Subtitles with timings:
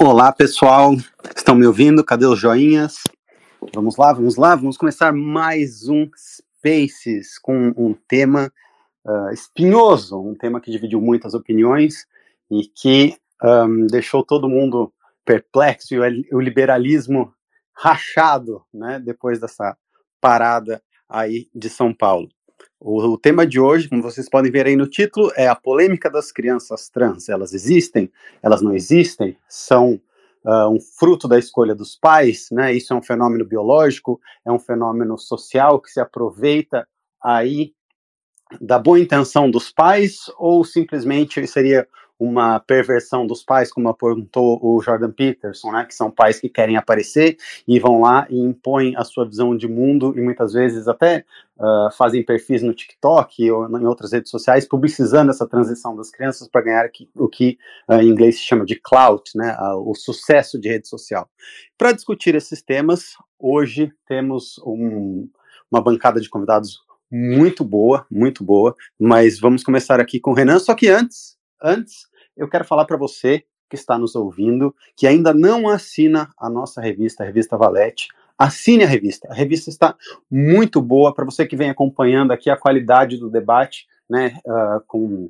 [0.00, 0.94] Olá, pessoal.
[1.36, 2.04] Estão me ouvindo?
[2.04, 3.02] Cadê os joinhas?
[3.74, 4.54] Vamos lá, vamos lá.
[4.54, 8.48] Vamos começar mais um Spaces com um tema
[9.04, 12.06] uh, espinhoso, um tema que dividiu muitas opiniões
[12.48, 14.92] e que um, deixou todo mundo
[15.24, 15.98] perplexo e
[16.32, 17.34] o liberalismo
[17.74, 19.76] rachado, né, depois dessa
[20.20, 22.28] parada aí de São Paulo.
[22.80, 26.08] O, o, tema de hoje, como vocês podem ver aí no título, é a polêmica
[26.08, 27.28] das crianças trans.
[27.28, 28.10] Elas existem?
[28.42, 29.36] Elas não existem?
[29.48, 30.00] São
[30.44, 32.48] uh, um fruto da escolha dos pais?
[32.52, 32.72] Né?
[32.72, 34.20] Isso é um fenômeno biológico?
[34.46, 36.86] É um fenômeno social que se aproveita
[37.22, 37.72] aí
[38.60, 40.30] da boa intenção dos pais?
[40.38, 41.86] Ou simplesmente seria
[42.18, 46.76] uma perversão dos pais, como apontou o Jordan Peterson, né, que são pais que querem
[46.76, 47.36] aparecer
[47.66, 51.24] e vão lá e impõem a sua visão de mundo e muitas vezes até
[51.56, 56.48] uh, fazem perfis no TikTok ou em outras redes sociais publicizando essa transição das crianças
[56.48, 57.56] para ganhar o que
[57.88, 61.28] uh, em inglês se chama de clout, né, uh, o sucesso de rede social.
[61.76, 65.28] Para discutir esses temas, hoje temos um,
[65.70, 70.58] uma bancada de convidados muito boa, muito boa, mas vamos começar aqui com o Renan,
[70.58, 72.06] só que antes Antes,
[72.38, 76.80] eu quero falar para você que está nos ouvindo, que ainda não assina a nossa
[76.80, 78.08] revista, a revista Valete,
[78.38, 79.28] assine a revista.
[79.28, 79.96] A revista está
[80.30, 85.28] muito boa para você que vem acompanhando aqui a qualidade do debate, né, uh, com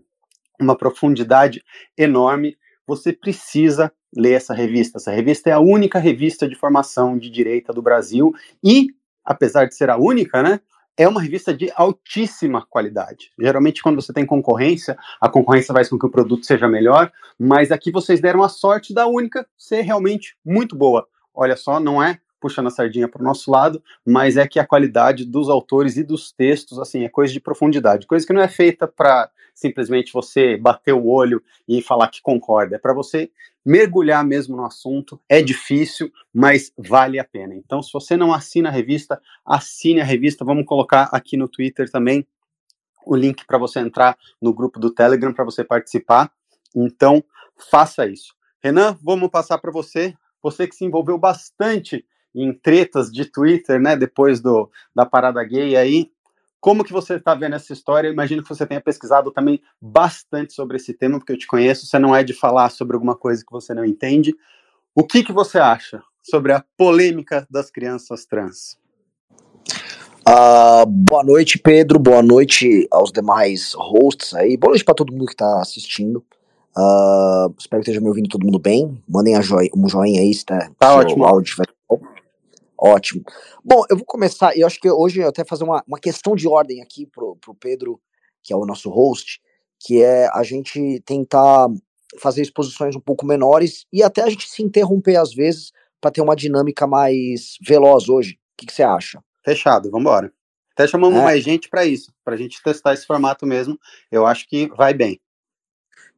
[0.60, 1.64] uma profundidade
[1.96, 2.56] enorme.
[2.86, 4.98] Você precisa ler essa revista.
[4.98, 8.88] Essa revista é a única revista de formação de direita do Brasil e,
[9.24, 10.60] apesar de ser a única, né,
[10.98, 13.30] é uma revista de altíssima qualidade.
[13.40, 17.70] Geralmente, quando você tem concorrência, a concorrência faz com que o produto seja melhor, mas
[17.70, 21.06] aqui vocês deram a sorte da única ser realmente muito boa.
[21.32, 24.66] Olha só, não é puxando a sardinha para o nosso lado, mas é que a
[24.66, 28.48] qualidade dos autores e dos textos, assim, é coisa de profundidade, coisa que não é
[28.48, 33.30] feita para simplesmente você bater o olho e falar que concorda, é para você
[33.68, 35.20] mergulhar mesmo no assunto.
[35.28, 37.54] É difícil, mas vale a pena.
[37.54, 40.42] Então, se você não assina a revista, assine a revista.
[40.42, 42.26] Vamos colocar aqui no Twitter também
[43.04, 46.32] o link para você entrar no grupo do Telegram para você participar.
[46.74, 47.22] Então,
[47.70, 48.34] faça isso.
[48.62, 50.14] Renan, vamos passar para você.
[50.42, 55.76] Você que se envolveu bastante em tretas de Twitter, né, depois do, da parada gay
[55.76, 56.10] aí.
[56.60, 58.08] Como que você está vendo essa história?
[58.08, 61.86] Eu imagino que você tenha pesquisado também bastante sobre esse tema, porque eu te conheço,
[61.86, 64.34] você não é de falar sobre alguma coisa que você não entende.
[64.94, 68.76] O que, que você acha sobre a polêmica das crianças trans?
[70.28, 71.98] Uh, boa noite, Pedro.
[71.98, 74.56] Boa noite aos demais hosts aí.
[74.56, 76.24] Boa noite para todo mundo que está assistindo.
[76.76, 79.00] Uh, espero que esteja me ouvindo todo mundo bem.
[79.08, 81.24] Mandem a joia, um joinha aí se tá, tá ótimo.
[81.24, 81.66] áudio vai
[82.78, 83.24] Ótimo.
[83.64, 86.46] Bom, eu vou começar, eu acho que hoje eu até fazer uma, uma questão de
[86.46, 88.00] ordem aqui pro, pro Pedro,
[88.42, 89.40] que é o nosso host,
[89.80, 91.66] que é a gente tentar
[92.20, 96.20] fazer exposições um pouco menores e até a gente se interromper às vezes para ter
[96.20, 98.34] uma dinâmica mais veloz hoje.
[98.34, 99.22] O que, você acha?
[99.44, 100.32] Fechado, vamos embora.
[100.72, 101.24] Até chamamos é.
[101.24, 103.78] mais gente para isso, para a gente testar esse formato mesmo.
[104.10, 105.20] Eu acho que vai bem.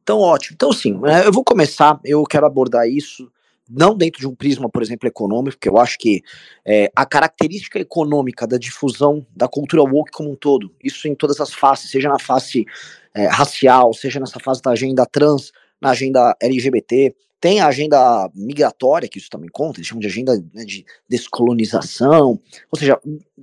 [0.03, 0.55] Então, ótimo.
[0.55, 1.99] Então, sim, é, eu vou começar.
[2.03, 3.31] Eu quero abordar isso
[3.69, 6.21] não dentro de um prisma, por exemplo, econômico, porque eu acho que
[6.65, 11.39] é, a característica econômica da difusão da cultura woke como um todo, isso em todas
[11.39, 12.65] as faces, seja na face
[13.13, 15.51] é, racial, seja nessa fase da agenda trans,
[15.81, 20.35] na agenda LGBT, tem a agenda migratória, que isso também conta, eles chamam de agenda
[20.53, 22.39] né, de descolonização,
[22.71, 22.99] ou seja,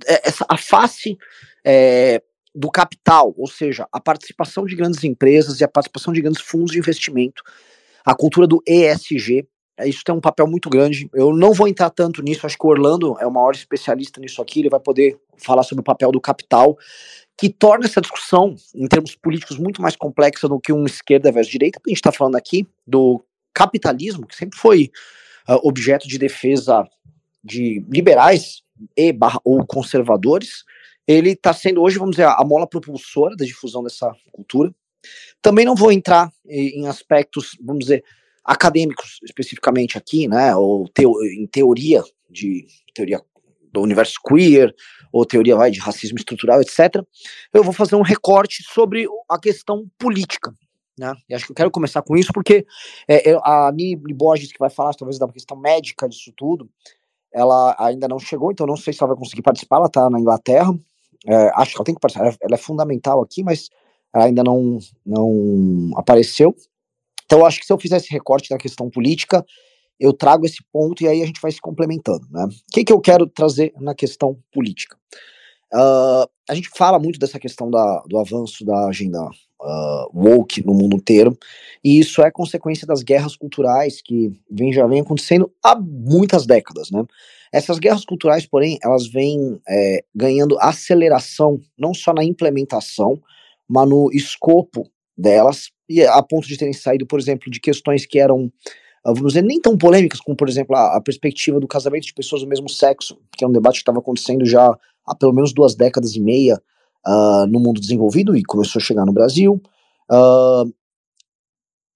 [0.07, 1.17] é, essa, a face
[1.65, 2.21] é,
[2.55, 6.71] do capital, ou seja, a participação de grandes empresas e a participação de grandes fundos
[6.71, 7.43] de investimento,
[8.05, 9.45] a cultura do ESG,
[9.87, 11.09] isso tem um papel muito grande.
[11.13, 14.41] Eu não vou entrar tanto nisso, acho que o Orlando é o maior especialista nisso
[14.41, 16.77] aqui, ele vai poder falar sobre o papel do capital,
[17.37, 21.51] que torna essa discussão, em termos políticos, muito mais complexa do que um esquerda versus
[21.51, 23.23] direita, porque a gente está falando aqui do
[23.53, 24.91] capitalismo, que sempre foi
[25.47, 26.85] uh, objeto de defesa
[27.43, 28.61] de liberais
[28.95, 30.63] e barra, ou conservadores,
[31.07, 34.71] ele está sendo hoje, vamos dizer, a mola propulsora da difusão dessa cultura.
[35.41, 38.03] Também não vou entrar em aspectos, vamos dizer,
[38.49, 40.89] acadêmicos especificamente aqui, né, ou
[41.37, 42.65] em teoria de
[42.95, 43.21] teoria
[43.71, 44.73] do universo queer,
[45.13, 46.95] ou teoria vai, de racismo estrutural, etc.,
[47.53, 50.51] eu vou fazer um recorte sobre a questão política.
[50.97, 51.13] Né?
[51.29, 52.65] E acho que eu quero começar com isso porque
[53.07, 56.67] é, a Nibli Borges, que vai falar talvez da questão médica disso tudo,
[57.31, 60.19] ela ainda não chegou, então não sei se ela vai conseguir participar, ela está na
[60.19, 60.73] Inglaterra,
[61.27, 63.69] é, acho que ela tem que participar, ela é fundamental aqui, mas
[64.11, 66.55] ela ainda não, não apareceu.
[67.29, 69.45] Então, acho que se eu fizer esse recorte da questão política,
[69.99, 72.25] eu trago esse ponto e aí a gente vai se complementando.
[72.31, 72.45] Né?
[72.45, 74.97] O que, que eu quero trazer na questão política?
[75.71, 80.73] Uh, a gente fala muito dessa questão da, do avanço da agenda uh, woke no
[80.73, 81.37] mundo inteiro,
[81.83, 86.89] e isso é consequência das guerras culturais que vem, já vem acontecendo há muitas décadas,
[86.89, 87.05] né?
[87.53, 93.21] Essas guerras culturais, porém, elas vêm é, ganhando aceleração, não só na implementação,
[93.67, 98.19] mas no escopo delas, e a ponto de terem saído, por exemplo, de questões que
[98.19, 98.51] eram,
[99.03, 102.13] ah, vamos dizer, nem tão polêmicas, como, por exemplo, a, a perspectiva do casamento de
[102.13, 105.51] pessoas do mesmo sexo, que é um debate que estava acontecendo já há pelo menos
[105.51, 106.61] duas décadas e meia
[107.07, 109.59] uh, no mundo desenvolvido e começou a chegar no Brasil.
[110.11, 110.71] Uh,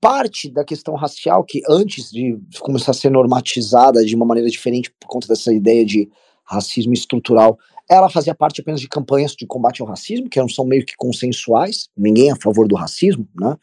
[0.01, 4.91] parte da questão racial, que antes de começar a ser normatizada de uma maneira diferente
[4.99, 6.09] por conta dessa ideia de
[6.43, 7.57] racismo estrutural,
[7.89, 11.89] ela fazia parte apenas de campanhas de combate ao racismo, que são meio que consensuais,
[11.97, 13.55] ninguém é a favor do racismo, né?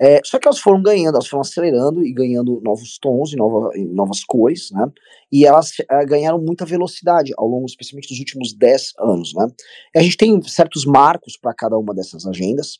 [0.00, 3.70] É, só que elas foram ganhando, elas foram acelerando e ganhando novos tons e nova,
[3.90, 4.86] novas cores, né?
[5.30, 9.48] E elas é, ganharam muita velocidade ao longo, especialmente dos últimos 10 anos, né?
[9.94, 12.78] E a gente tem certos marcos para cada uma dessas agendas,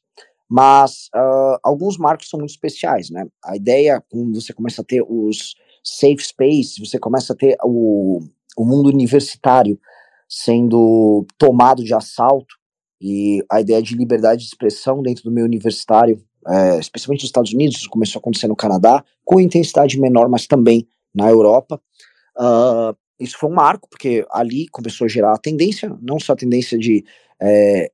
[0.49, 3.27] mas uh, alguns marcos são muito especiais, né?
[3.45, 8.21] A ideia, quando você começa a ter os safe space, você começa a ter o,
[8.57, 9.79] o mundo universitário
[10.29, 12.55] sendo tomado de assalto,
[13.01, 17.53] e a ideia de liberdade de expressão dentro do meio universitário, é, especialmente nos Estados
[17.53, 21.81] Unidos, começou a acontecer no Canadá, com intensidade menor, mas também na Europa.
[22.37, 26.37] Uh, isso foi um marco, porque ali começou a gerar a tendência, não só a
[26.37, 27.05] tendência de
[27.41, 27.91] é,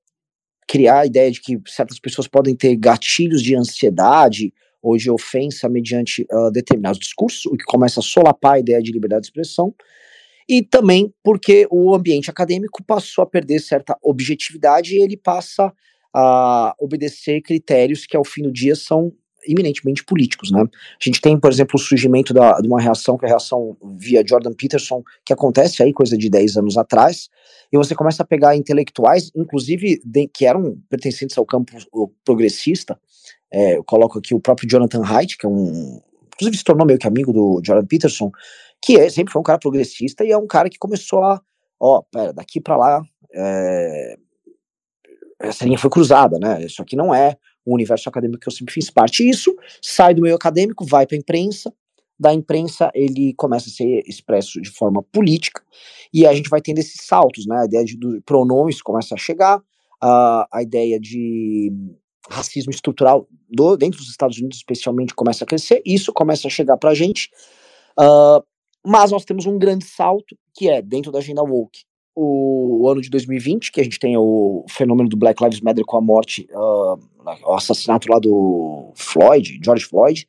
[0.67, 4.53] criar a ideia de que certas pessoas podem ter gatilhos de ansiedade
[4.83, 8.93] ou de ofensa mediante uh, determinados discursos, o que começa a solapar a ideia de
[8.93, 9.75] liberdade de expressão,
[10.49, 15.73] e também porque o ambiente acadêmico passou a perder certa objetividade e ele passa
[16.15, 19.13] a obedecer critérios que ao fim do dia são
[19.47, 20.63] eminentemente políticos, né?
[20.63, 23.77] A gente tem, por exemplo, o surgimento da, de uma reação, que é a reação
[23.99, 27.29] via Jordan Peterson, que acontece aí coisa de 10 anos atrás,
[27.71, 31.73] e você começa a pegar intelectuais, inclusive de, que eram pertencentes ao campo
[32.25, 32.99] progressista,
[33.53, 36.01] é, eu coloco aqui o próprio Jonathan Haidt, que é um,
[36.35, 38.33] inclusive se tornou meio que amigo do Jordan Peterson,
[38.85, 41.41] que é, sempre foi um cara progressista e é um cara que começou a,
[41.81, 43.03] ó, pera, daqui para lá,
[43.33, 44.17] é,
[45.41, 46.63] essa linha foi cruzada, né?
[46.65, 49.29] Isso aqui não é o universo acadêmico que eu sempre fiz parte.
[49.29, 51.73] Isso sai do meio acadêmico, vai para a imprensa,
[52.19, 55.63] da imprensa ele começa a ser expresso de forma política
[56.13, 57.61] e a gente vai tendo esses saltos, né?
[57.61, 59.63] A ideia de pronomes começa a chegar,
[60.01, 61.73] a, a ideia de
[62.29, 66.77] racismo estrutural do, dentro dos Estados Unidos especialmente começa a crescer, isso começa a chegar
[66.77, 67.31] para a gente,
[67.99, 68.43] uh,
[68.85, 71.85] mas nós temos um grande salto que é dentro da agenda woke
[72.15, 75.97] o, ano de 2020, que a gente tem o fenômeno do Black Lives Matter com
[75.97, 76.99] a morte, uh,
[77.45, 80.29] o assassinato lá do Floyd, George Floyd,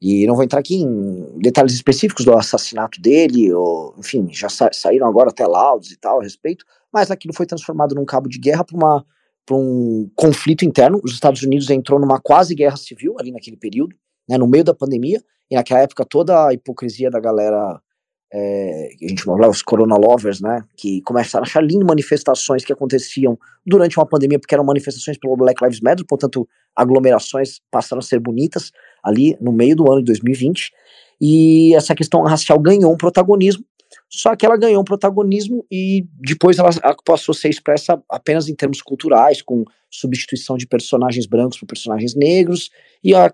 [0.00, 4.70] e não vou entrar aqui em detalhes específicos do assassinato dele, ou, enfim, já sa
[4.72, 8.38] saíram agora até laudos e tal a respeito, mas aquilo foi transformado num cabo de
[8.38, 9.04] guerra para uma
[9.44, 11.00] para um conflito interno.
[11.04, 13.94] Os Estados Unidos entrou numa quase guerra civil ali naquele período,
[14.28, 17.80] né, no meio da pandemia, e naquela época toda a hipocrisia da galera
[18.32, 22.72] é, a gente falava os corona lovers, né, que começaram a achar lindo manifestações que
[22.72, 28.02] aconteciam durante uma pandemia, porque eram manifestações pelo Black Lives Matter, portanto, aglomerações passaram a
[28.02, 30.72] ser bonitas ali no meio do ano de 2020,
[31.20, 33.64] e essa questão racial ganhou um protagonismo,
[34.08, 36.70] só que ela ganhou um protagonismo e depois ela,
[37.04, 42.14] passou a ser expressa apenas em termos culturais, com substituição de personagens brancos por personagens
[42.14, 42.70] negros,
[43.02, 43.32] e a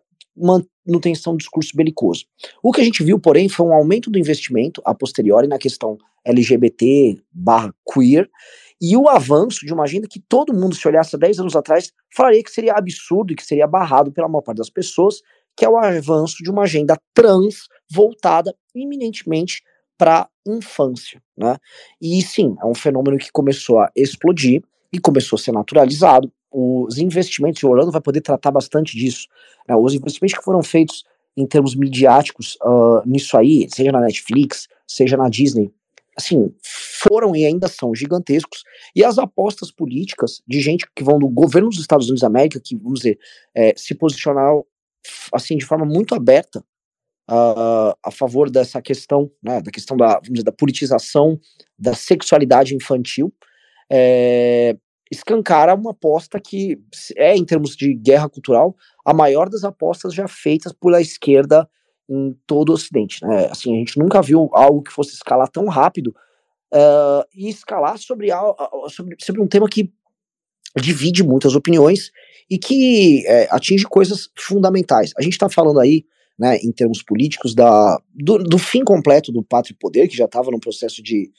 [0.87, 2.25] manutenção do discurso belicoso.
[2.63, 5.99] O que a gente viu, porém, foi um aumento do investimento a posteriori na questão
[6.25, 8.29] LGBT barra queer
[8.81, 11.93] e o avanço de uma agenda que todo mundo, se olhasse há 10 anos atrás,
[12.15, 15.21] falaria que seria absurdo e que seria barrado pela maior parte das pessoas,
[15.57, 19.63] que é o avanço de uma agenda trans voltada eminentemente
[19.97, 21.57] para infância, né?
[22.01, 24.63] E sim, é um fenômeno que começou a explodir
[24.93, 29.27] e começou a ser naturalizado os investimentos, e o Orlando vai poder tratar bastante disso,
[29.69, 31.05] né, os investimentos que foram feitos
[31.37, 35.73] em termos midiáticos uh, nisso aí, seja na Netflix, seja na Disney,
[36.17, 41.29] assim, foram e ainda são gigantescos, e as apostas políticas de gente que vão do
[41.29, 43.19] governo dos Estados Unidos da América, que, vamos dizer,
[43.55, 44.53] é, se posicionar,
[45.33, 46.63] assim, de forma muito aberta
[47.31, 51.41] uh, a favor dessa questão, né, da questão da, dizer, da politização
[51.79, 53.33] da sexualidade infantil,
[53.91, 54.77] é,
[55.13, 56.81] escancara uma aposta que
[57.17, 61.69] é, em termos de guerra cultural, a maior das apostas já feitas pela esquerda
[62.09, 63.23] em todo o Ocidente.
[63.23, 63.47] Né?
[63.51, 66.15] Assim, a gente nunca viu algo que fosse escalar tão rápido
[66.73, 68.31] uh, e escalar sobre,
[68.89, 69.93] sobre, sobre um tema que
[70.81, 72.11] divide muitas opiniões
[72.49, 75.13] e que é, atinge coisas fundamentais.
[75.19, 76.07] A gente está falando aí,
[76.39, 80.51] né, em termos políticos, da, do, do fim completo do pátrio poder, que já estava
[80.51, 81.31] num processo de,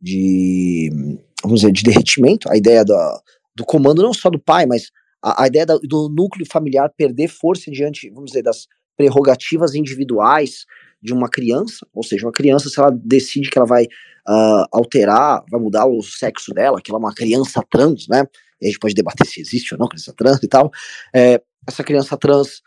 [0.00, 4.90] de vamos dizer, de derretimento, a ideia do comando não só do pai, mas
[5.22, 10.64] a, a ideia do núcleo familiar perder força diante, vamos dizer, das prerrogativas individuais
[11.02, 15.44] de uma criança, ou seja, uma criança, se ela decide que ela vai uh, alterar,
[15.50, 18.24] vai mudar o sexo dela, que ela é uma criança trans, né?
[18.60, 20.70] E a gente pode debater se existe ou não criança trans e tal.
[21.14, 22.58] É, essa criança trans,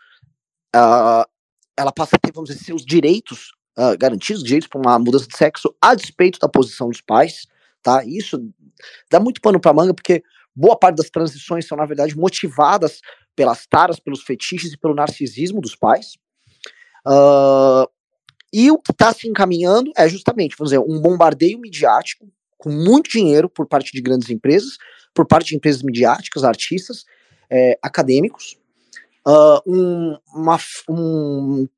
[0.74, 1.26] uh,
[1.76, 5.36] ela passa a ter, vamos dizer, seus direitos uh, garantidos, direitos para uma mudança de
[5.36, 7.46] sexo, a despeito da posição dos pais,
[7.82, 8.04] tá?
[8.04, 8.38] Isso
[9.10, 10.22] dá muito pano para manga, porque
[10.54, 13.00] boa parte das transições são, na verdade, motivadas
[13.34, 16.16] pelas taras, pelos fetiches e pelo narcisismo dos pais.
[17.06, 17.88] Uh,
[18.52, 23.08] e o que está se encaminhando é justamente, vamos dizer, um bombardeio midiático com muito
[23.08, 24.76] dinheiro por parte de grandes empresas,
[25.14, 27.04] por parte de empresas midiáticas, artistas,
[27.48, 28.58] é, acadêmicos,
[29.26, 30.58] uh, um, uma,
[30.88, 31.68] um,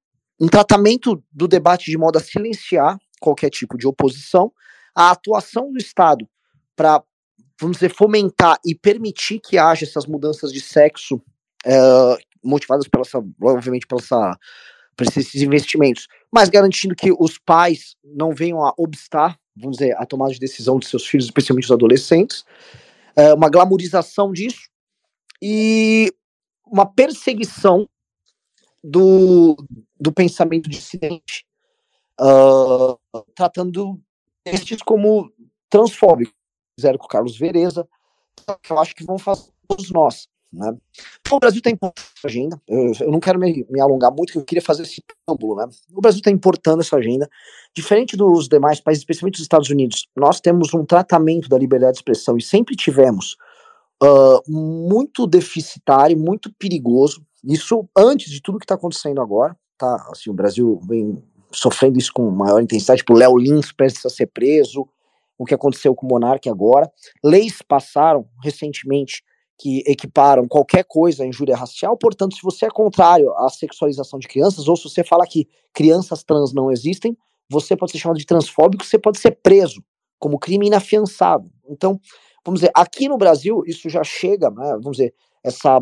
[0.40, 4.52] um tratamento do debate de modo a silenciar qualquer tipo de oposição,
[4.94, 6.28] a atuação do Estado
[6.76, 7.02] para,
[7.60, 11.16] vamos dizer, fomentar e permitir que haja essas mudanças de sexo
[11.66, 14.38] uh, motivadas pela essa, obviamente, pela essa,
[14.96, 20.06] por esses investimentos, mas garantindo que os pais não venham a obstar, vamos dizer, a
[20.06, 22.44] tomada de decisão de seus filhos, especialmente os adolescentes,
[23.16, 24.68] uh, uma glamorização disso
[25.40, 26.12] e
[26.66, 27.88] uma perseguição
[28.82, 29.56] do,
[30.00, 31.44] do pensamento dissidente,
[32.20, 32.98] uh,
[33.34, 34.00] tratando
[34.44, 35.30] estes como
[35.68, 36.34] transfóbicos.
[36.78, 37.86] Fizeram com o Carlos Vereza,
[38.62, 40.28] que eu acho que vão fazer todos nós.
[40.52, 40.76] Né?
[41.20, 42.60] Então, o Brasil importando essa agenda.
[42.68, 45.56] Eu, eu não quero me, me, alongar muito, porque eu queria fazer esse preâmbulo.
[45.56, 45.68] Né?
[45.92, 47.28] O Brasil está importando essa agenda.
[47.74, 51.98] Diferente dos demais países, especialmente dos Estados Unidos, nós temos um tratamento da liberdade de
[51.98, 53.36] expressão e sempre tivemos
[54.02, 57.24] uh, muito deficitário, muito perigoso.
[57.42, 59.56] Isso antes de tudo que está acontecendo agora.
[59.78, 60.06] Tá?
[60.10, 64.26] Assim, o Brasil vem sofrendo isso com maior intensidade, tipo Léo Lins prestes a ser
[64.26, 64.88] preso,
[65.42, 66.90] o que aconteceu com o Monarque agora.
[67.22, 69.22] Leis passaram recentemente
[69.58, 74.26] que equiparam qualquer coisa à injúria racial, portanto, se você é contrário à sexualização de
[74.26, 77.16] crianças, ou se você fala que crianças trans não existem,
[77.48, 79.82] você pode ser chamado de transfóbico, você pode ser preso
[80.18, 81.50] como crime inafiançável.
[81.68, 82.00] Então,
[82.44, 85.80] vamos dizer, aqui no Brasil, isso já chega, né, vamos dizer, essa,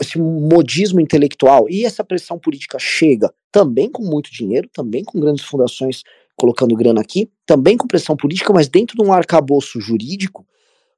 [0.00, 5.44] esse modismo intelectual e essa pressão política chega também com muito dinheiro, também com grandes
[5.44, 6.02] fundações
[6.42, 10.44] colocando grana aqui, também com pressão política, mas dentro de um arcabouço jurídico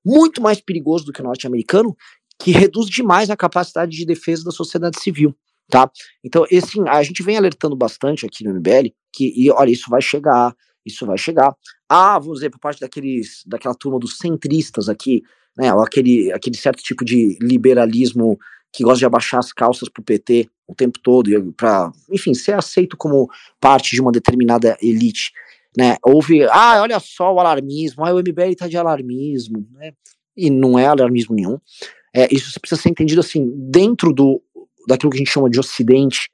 [0.03, 1.95] muito mais perigoso do que o norte-americano,
[2.41, 5.37] que reduz demais a capacidade de defesa da sociedade civil,
[5.69, 5.91] tá?
[6.25, 10.01] Então, esse, a gente vem alertando bastante aqui no MBL que, e olha, isso vai
[10.01, 11.55] chegar, isso vai chegar.
[11.87, 15.23] Ah, vamos dizer, por parte daqueles, daquela turma dos centristas aqui,
[15.59, 18.39] né, aquele, aquele certo tipo de liberalismo
[18.75, 22.97] que gosta de abaixar as calças pro PT o tempo todo, para, enfim, ser aceito
[22.97, 25.33] como parte de uma determinada elite,
[25.77, 25.97] né?
[26.03, 29.93] Houve, ah, olha só o alarmismo, ah, o MBL tá de alarmismo, né?
[30.37, 31.59] E não é alarmismo nenhum.
[32.13, 34.43] É, isso precisa ser entendido assim, dentro do
[34.89, 36.29] daquilo que a gente chama de Ocidente,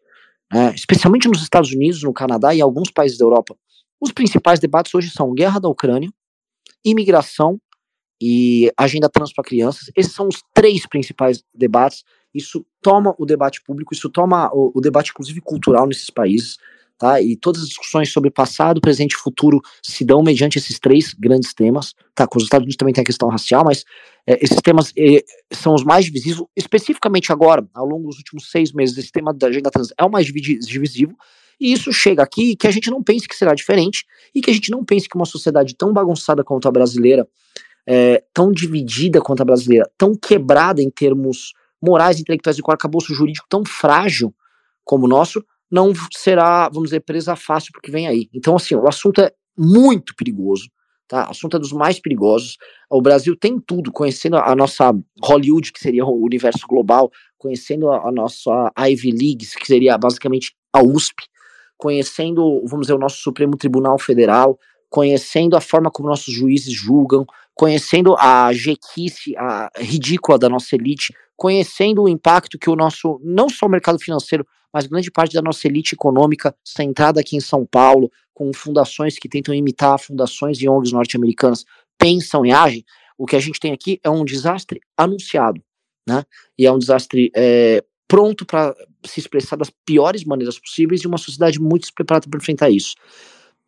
[0.52, 0.72] né?
[0.74, 3.56] especialmente nos Estados Unidos, no Canadá e alguns países da Europa.
[4.00, 6.10] Os principais debates hoje são guerra da Ucrânia,
[6.84, 7.60] imigração
[8.20, 9.90] e agenda trans para crianças.
[9.96, 12.02] Esses são os três principais debates.
[12.34, 16.58] Isso toma o debate público, isso toma o, o debate, inclusive, cultural nesses países.
[16.98, 17.20] Tá?
[17.20, 21.54] E todas as discussões sobre passado, presente e futuro se dão mediante esses três grandes
[21.54, 21.94] temas.
[22.14, 22.26] Tá?
[22.26, 23.84] Com os Estados Unidos também tem a questão racial, mas
[24.26, 28.70] é, esses temas é, são os mais divisivos, especificamente agora, ao longo dos últimos seis
[28.70, 31.16] meses, esse tema da agenda trans é o mais divisivo,
[31.58, 34.54] e isso chega aqui que a gente não pense que será diferente, e que a
[34.54, 37.26] gente não pense que uma sociedade tão bagunçada quanto a brasileira
[37.86, 43.14] é, tão dividida quanto a brasileira, tão quebrada em termos morais, intelectuais e com arcabouço
[43.14, 44.34] jurídico tão frágil
[44.84, 48.28] como o nosso, não será, vamos dizer, presa fácil porque vem aí.
[48.34, 50.68] Então, assim, o assunto é muito perigoso,
[51.06, 51.28] tá?
[51.28, 52.56] O assunto é dos mais perigosos.
[52.90, 58.08] O Brasil tem tudo, conhecendo a nossa Hollywood, que seria o universo global, conhecendo a,
[58.08, 61.22] a nossa Ivy League, que seria basicamente a USP,
[61.76, 64.58] conhecendo, vamos dizer, o nosso Supremo Tribunal Federal,
[64.88, 67.24] conhecendo a forma como nossos juízes julgam,
[67.60, 73.50] conhecendo a jequice, a ridícula da nossa elite, conhecendo o impacto que o nosso, não
[73.50, 77.66] só o mercado financeiro, mas grande parte da nossa elite econômica centrada aqui em São
[77.66, 81.66] Paulo, com fundações que tentam imitar fundações e ONGs norte-americanas,
[81.98, 82.82] pensam e agem,
[83.18, 85.62] o que a gente tem aqui é um desastre anunciado,
[86.08, 86.24] né?
[86.58, 88.74] E é um desastre é, pronto para
[89.04, 92.94] se expressar das piores maneiras possíveis e uma sociedade muito despreparada para enfrentar isso.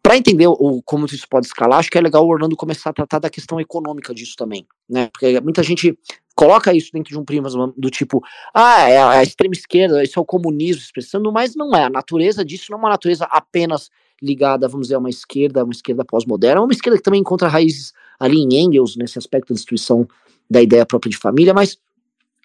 [0.03, 2.93] Para entender o, como isso pode escalar, acho que é legal o Orlando começar a
[2.93, 5.09] tratar da questão econômica disso também, né?
[5.13, 5.97] Porque muita gente
[6.35, 8.21] coloca isso dentro de um prisma do tipo,
[8.53, 11.85] ah, é a extrema esquerda, isso é o comunismo expressando, mas não é.
[11.85, 13.91] A natureza disso não é uma natureza apenas
[14.21, 17.49] ligada, vamos dizer, a uma esquerda, uma esquerda pós-moderna, é uma esquerda que também encontra
[17.49, 20.07] raízes ali em Engels, nesse aspecto da destruição
[20.51, 21.77] da ideia própria de família, mas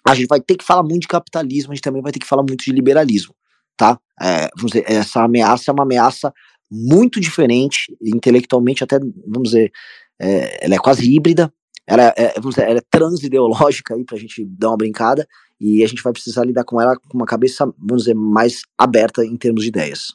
[0.06, 2.26] a gente vai ter que falar muito de capitalismo, a gente também vai ter que
[2.26, 3.34] falar muito de liberalismo,
[3.76, 3.98] tá?
[4.20, 6.32] É, vamos dizer, essa ameaça é uma ameaça
[6.70, 9.72] muito diferente, intelectualmente até, vamos dizer,
[10.20, 11.52] é, ela é quase híbrida,
[11.86, 15.26] ela é, vamos dizer, ela é transideológica aí pra gente dar uma brincada,
[15.60, 19.24] e a gente vai precisar lidar com ela com uma cabeça, vamos dizer, mais aberta
[19.24, 20.08] em termos de ideias.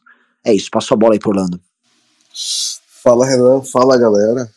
[0.45, 1.59] É isso, passo a bola aí pro Orlando.
[3.03, 4.49] Fala Renan, fala galera.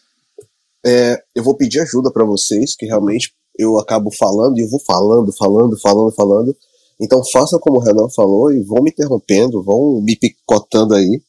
[0.84, 4.80] É, eu vou pedir ajuda para vocês, que realmente eu acabo falando e eu vou
[4.80, 6.56] falando, falando, falando, falando.
[7.00, 11.20] Então façam como o Renan falou e vão me interrompendo, vão me picotando aí.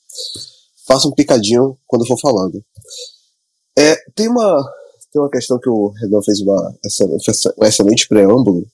[0.88, 2.64] Façam um picadinho quando eu for falando.
[3.78, 4.64] É, tem uma
[5.12, 6.74] tem uma questão que o Renan fez uma,
[7.58, 8.66] um excelente preâmbulo.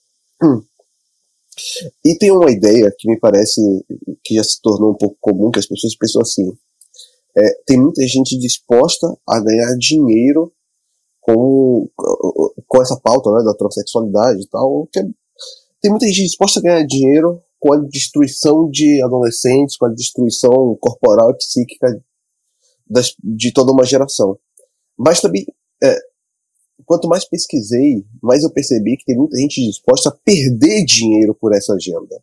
[0.44, 0.62] Hum.
[2.04, 3.62] E tem uma ideia que me parece
[4.24, 6.52] que já se tornou um pouco comum, que as pessoas pensam assim.
[7.38, 10.52] É, tem muita gente disposta a ganhar dinheiro
[11.22, 11.88] com,
[12.68, 15.04] com essa pauta né, da transexualidade e tal, que é,
[15.82, 20.78] tem muita gente disposta a ganhar dinheiro com a destruição de adolescentes, com a destruição
[20.82, 22.04] corporal e psíquica
[22.86, 24.38] das, de toda uma geração.
[24.98, 25.46] Mas também,
[25.82, 25.98] é,
[26.86, 31.56] quanto mais pesquisei, mais eu percebi que tem muita gente disposta a perder dinheiro por
[31.56, 32.22] essa agenda.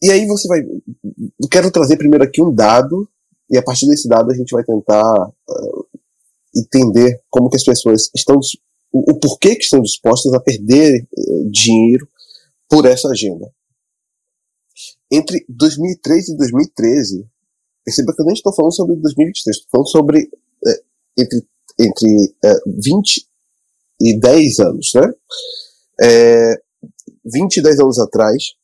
[0.00, 0.60] E aí você vai.
[0.60, 3.08] Eu quero trazer primeiro aqui um dado,
[3.50, 5.86] e a partir desse dado a gente vai tentar uh,
[6.54, 8.38] entender como que as pessoas estão,
[8.92, 12.08] o, o porquê que estão dispostas a perder uh, dinheiro
[12.68, 13.52] por essa agenda.
[15.10, 17.26] Entre 2003 e 2013,
[17.84, 20.88] perceba que eu nem estou falando sobre 2023, estou falando sobre uh,
[21.18, 21.46] entre,
[21.80, 22.34] entre
[22.66, 23.26] 20
[24.00, 25.12] e 10 anos, né?
[26.00, 26.54] É,
[27.24, 28.54] 20 e 10 anos atrás,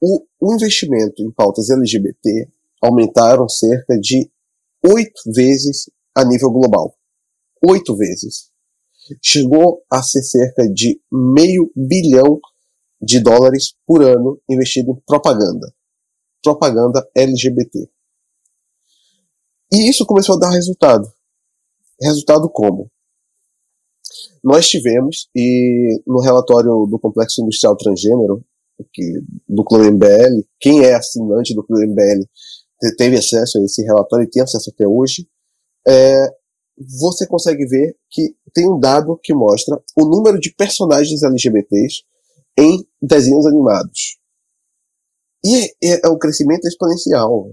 [0.00, 2.48] o, o investimento em pautas LGBT
[2.82, 4.30] aumentaram cerca de
[4.84, 6.94] oito vezes a nível global.
[7.64, 8.50] Oito vezes.
[9.22, 12.40] Chegou a ser cerca de meio bilhão
[13.02, 15.74] de dólares por ano investido em propaganda.
[16.42, 17.88] Propaganda LGBT.
[19.72, 21.10] E isso começou a dar resultado.
[22.00, 22.90] Resultado como?
[24.42, 28.44] Nós tivemos, e no relatório do Complexo Industrial Transgênero,
[28.92, 32.24] que, do Clube MBL, quem é assinante do Clube MBL
[32.96, 35.28] teve acesso a esse relatório e tem acesso até hoje,
[35.86, 36.26] é,
[37.00, 42.02] você consegue ver que tem um dado que mostra o número de personagens LGBTs
[42.58, 44.18] em desenhos animados.
[45.44, 47.50] E é, é um crescimento exponencial.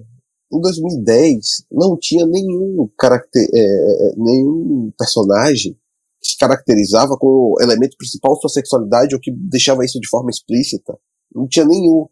[0.52, 5.74] Em 2010, não tinha nenhum, caracter, é, nenhum personagem
[6.22, 10.30] que se caracterizava com o elemento principal sua sexualidade ou que deixava isso de forma
[10.30, 10.98] explícita.
[11.34, 12.08] Não tinha nenhum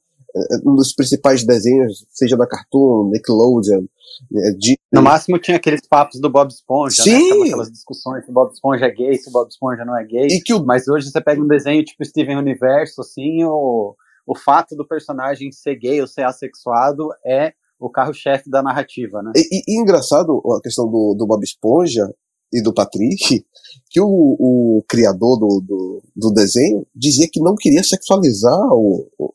[0.66, 3.86] um dos principais desenhos, seja da Cartoon, Nickelodeon,
[4.32, 4.78] né, de...
[4.92, 7.12] No máximo tinha aqueles papos do Bob Esponja, né?
[7.12, 7.40] Sim.
[7.40, 7.46] né?
[7.48, 10.28] Aquelas discussões se o Bob Esponja é gay, se o Bob Esponja não é gay.
[10.28, 10.66] E o...
[10.66, 13.96] Mas hoje você pega um desenho tipo Steven Universo, assim, o,
[14.26, 19.32] o fato do personagem ser gay ou ser assexuado é o carro-chefe da narrativa, né?
[19.36, 22.12] E, e, e, engraçado a questão do, do Bob Esponja
[22.52, 23.46] e do Patrick,
[23.90, 29.34] que o, o criador do, do, do, desenho dizia que não queria sexualizar o, o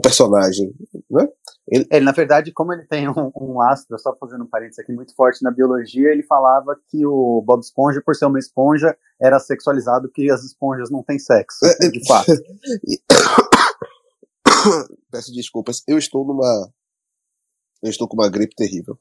[0.00, 0.74] personagem,
[1.10, 1.28] né?
[1.68, 1.86] Ele...
[1.90, 2.04] ele...
[2.04, 5.42] na verdade, como ele tem um, um, astro, só fazendo um parênteses aqui, muito forte
[5.42, 10.30] na biologia, ele falava que o Bob Esponja, por ser uma esponja, era sexualizado, que
[10.30, 12.32] as esponjas não têm sexo, é, de fato.
[15.10, 16.70] Peço desculpas, eu estou numa.
[17.82, 18.98] Eu estou com uma gripe terrível.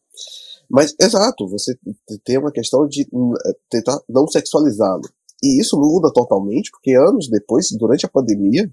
[0.70, 1.78] Mas, exato, você
[2.24, 5.04] tem uma questão de é, tentar não sexualizá-lo.
[5.44, 8.70] E isso muda totalmente, porque anos depois, durante a pandemia,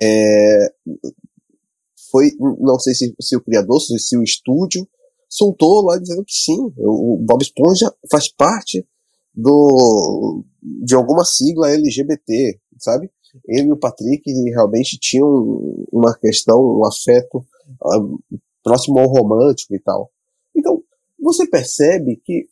[0.00, 0.72] é,
[2.10, 4.86] foi, não sei se, se o criador, se, o estúdio,
[5.28, 8.86] soltou lá dizendo que sim, o Bob Esponja faz parte
[9.34, 13.10] do de alguma sigla LGBT, sabe?
[13.46, 15.26] Ele e o Patrick realmente tinham
[15.92, 20.10] uma questão, um afeto uh, próximo ao romântico e tal.
[20.54, 20.82] Então,
[21.18, 22.48] você percebe que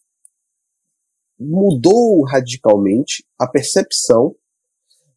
[1.38, 4.34] mudou radicalmente a percepção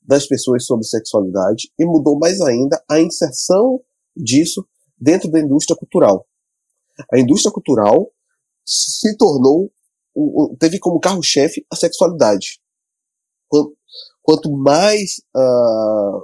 [0.01, 3.81] das pessoas sobre sexualidade e mudou mais ainda a inserção
[4.15, 4.65] disso
[4.99, 6.27] dentro da indústria cultural.
[7.11, 8.11] A indústria cultural
[8.65, 9.71] se tornou,
[10.59, 12.59] teve como carro-chefe a sexualidade.
[14.21, 16.21] Quanto mais, uh,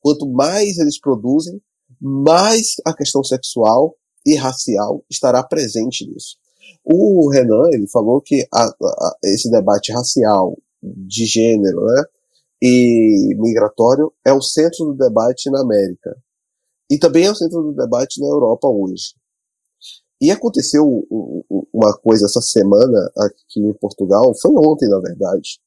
[0.00, 1.60] quanto mais eles produzem,
[2.00, 6.36] mais a questão sexual e racial estará presente nisso.
[6.84, 12.02] O Renan ele falou que a, a, esse debate racial, de gênero, né,
[12.62, 16.16] e migratório é o centro do debate na América.
[16.90, 19.14] E também é o centro do debate na Europa hoje.
[20.20, 21.06] E aconteceu
[21.72, 25.60] uma coisa essa semana aqui em Portugal, foi ontem na verdade,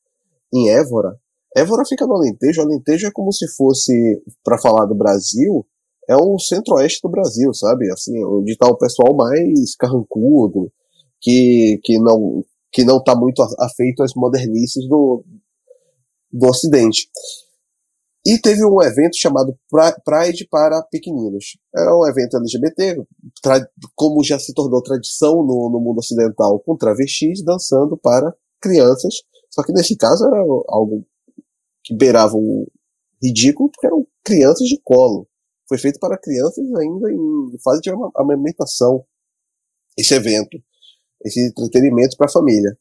[0.54, 1.18] em Évora,
[1.56, 2.62] Évora fica no Alentejo.
[2.62, 5.66] Alentejo é como se fosse, para falar do Brasil,
[6.10, 7.92] é o centro-oeste do Brasil, sabe?
[7.92, 10.72] Assim, onde está o pessoal mais carrancudo,
[11.20, 15.26] que, que não que não está muito afeito às modernices do,
[16.32, 17.10] do Ocidente.
[18.26, 21.58] E teve um evento chamado Pride para Pequeninos.
[21.76, 22.98] É um evento LGBT,
[23.96, 28.32] como já se tornou tradição no, no mundo ocidental, com travestis dançando para
[28.62, 29.16] crianças.
[29.50, 31.04] Só que nesse caso era algo
[31.84, 32.72] que beirava o
[33.22, 35.28] ridículo, porque eram crianças de colo.
[35.68, 39.04] Foi feito para crianças ainda em fase de amamentação.
[39.98, 40.58] Esse evento,
[41.26, 42.78] esse entretenimento para a família.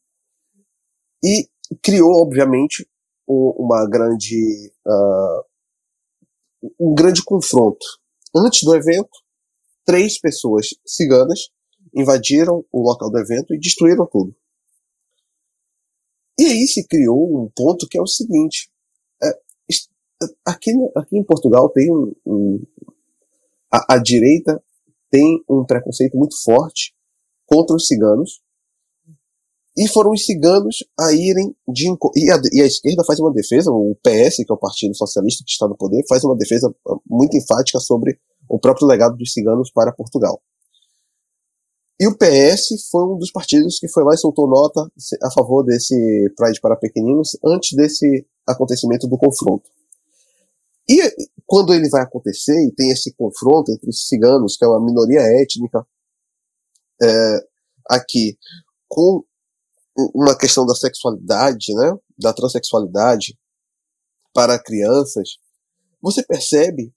[1.24, 1.48] E
[1.82, 2.86] criou, obviamente,
[3.26, 5.44] uma grande, uh,
[6.78, 7.84] um grande confronto.
[8.34, 9.10] Antes do evento,
[9.84, 11.50] três pessoas ciganas
[11.94, 14.34] invadiram o local do evento e destruíram tudo.
[16.38, 18.70] E aí se criou um ponto que é o seguinte:
[19.22, 19.28] é,
[20.44, 22.66] aqui, aqui em Portugal tem um, um
[23.72, 24.62] a, a, direita
[25.10, 26.94] tem um preconceito muito forte
[27.46, 28.40] contra os ciganos
[29.76, 33.70] e foram os ciganos a irem de e a, e a, esquerda faz uma defesa,
[33.70, 36.96] o PS, que é o Partido Socialista que está no poder, faz uma defesa ah,
[37.08, 40.42] muito enfática sobre o próprio legado dos ciganos para Portugal.
[42.00, 44.90] E o PS foi um dos partidos que foi lá e soltou nota
[45.22, 45.94] a favor desse
[46.34, 49.70] Pride para pequeninos antes desse acontecimento do confronto.
[50.88, 50.98] E
[51.46, 55.20] quando ele vai acontecer e tem esse confronto entre os ciganos, que é uma minoria
[55.20, 55.86] étnica,
[57.02, 57.46] é,
[57.88, 58.36] aqui,
[58.88, 59.22] com
[60.14, 63.38] uma questão da sexualidade, né, da transexualidade
[64.32, 65.38] para crianças,
[66.00, 66.92] você percebe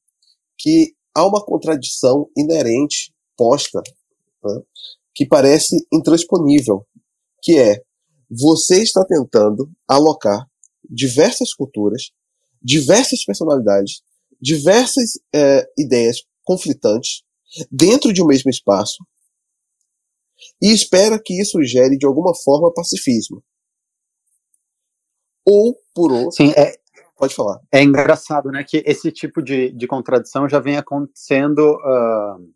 [0.58, 3.82] que há uma contradição inerente posta
[4.44, 4.62] né,
[5.14, 6.86] que parece intransponível,
[7.42, 7.82] que é
[8.30, 10.48] você está tentando alocar
[10.90, 12.12] diversas culturas,
[12.62, 14.02] diversas personalidades,
[14.42, 17.24] diversas é, ideias conflitantes
[17.72, 18.98] dentro de um mesmo espaço
[20.62, 23.44] e espera que isso gere de alguma forma pacifismo.
[25.46, 26.32] Ou, por outro.
[26.32, 26.74] Sim, é,
[27.18, 27.60] pode falar.
[27.72, 32.54] É engraçado, né, que esse tipo de, de contradição já vem acontecendo uh,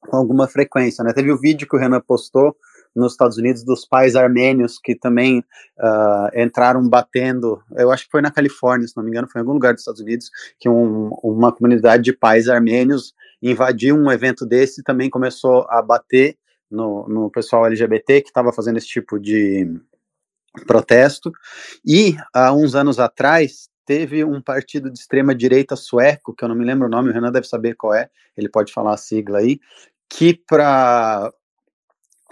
[0.00, 1.12] com alguma frequência, né?
[1.12, 2.56] Teve o vídeo que o Renan postou
[2.94, 8.22] nos Estados Unidos dos pais armênios que também uh, entraram batendo, eu acho que foi
[8.22, 11.08] na Califórnia, se não me engano, foi em algum lugar dos Estados Unidos, que um,
[11.22, 16.36] uma comunidade de pais armênios invadiu um evento desse e também começou a bater
[16.74, 19.80] no, no pessoal LGBT que estava fazendo esse tipo de
[20.66, 21.32] protesto.
[21.84, 26.56] E há uns anos atrás teve um partido de extrema direita sueco, que eu não
[26.56, 29.38] me lembro o nome, o Renan deve saber qual é, ele pode falar a sigla
[29.38, 29.60] aí,
[30.08, 31.32] que para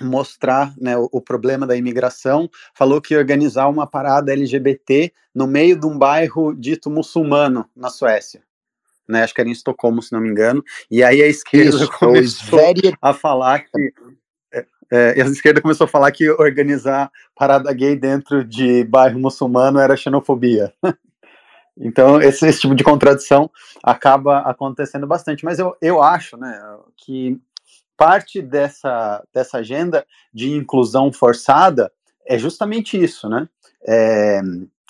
[0.00, 5.46] mostrar né, o, o, problema da imigração, falou que ia organizar uma parada LGBT no
[5.46, 8.42] meio de um bairro dito muçulmano na Suécia.
[9.06, 10.64] Né, acho que era em Estocolmo, se não me engano.
[10.90, 13.92] E aí a esquerda Isso, começou a falar que
[14.90, 19.96] é, a esquerda começou a falar que organizar parada gay dentro de bairro muçulmano era
[19.96, 20.70] xenofobia.
[21.78, 23.50] então, esse, esse, tipo de contradição
[23.82, 25.46] acaba acontecendo bastante.
[25.46, 26.60] Mas eu, eu acho né,
[26.94, 27.40] que
[27.96, 31.90] parte dessa, dessa agenda de inclusão forçada
[32.26, 33.48] é justamente isso, né?
[33.88, 34.40] É,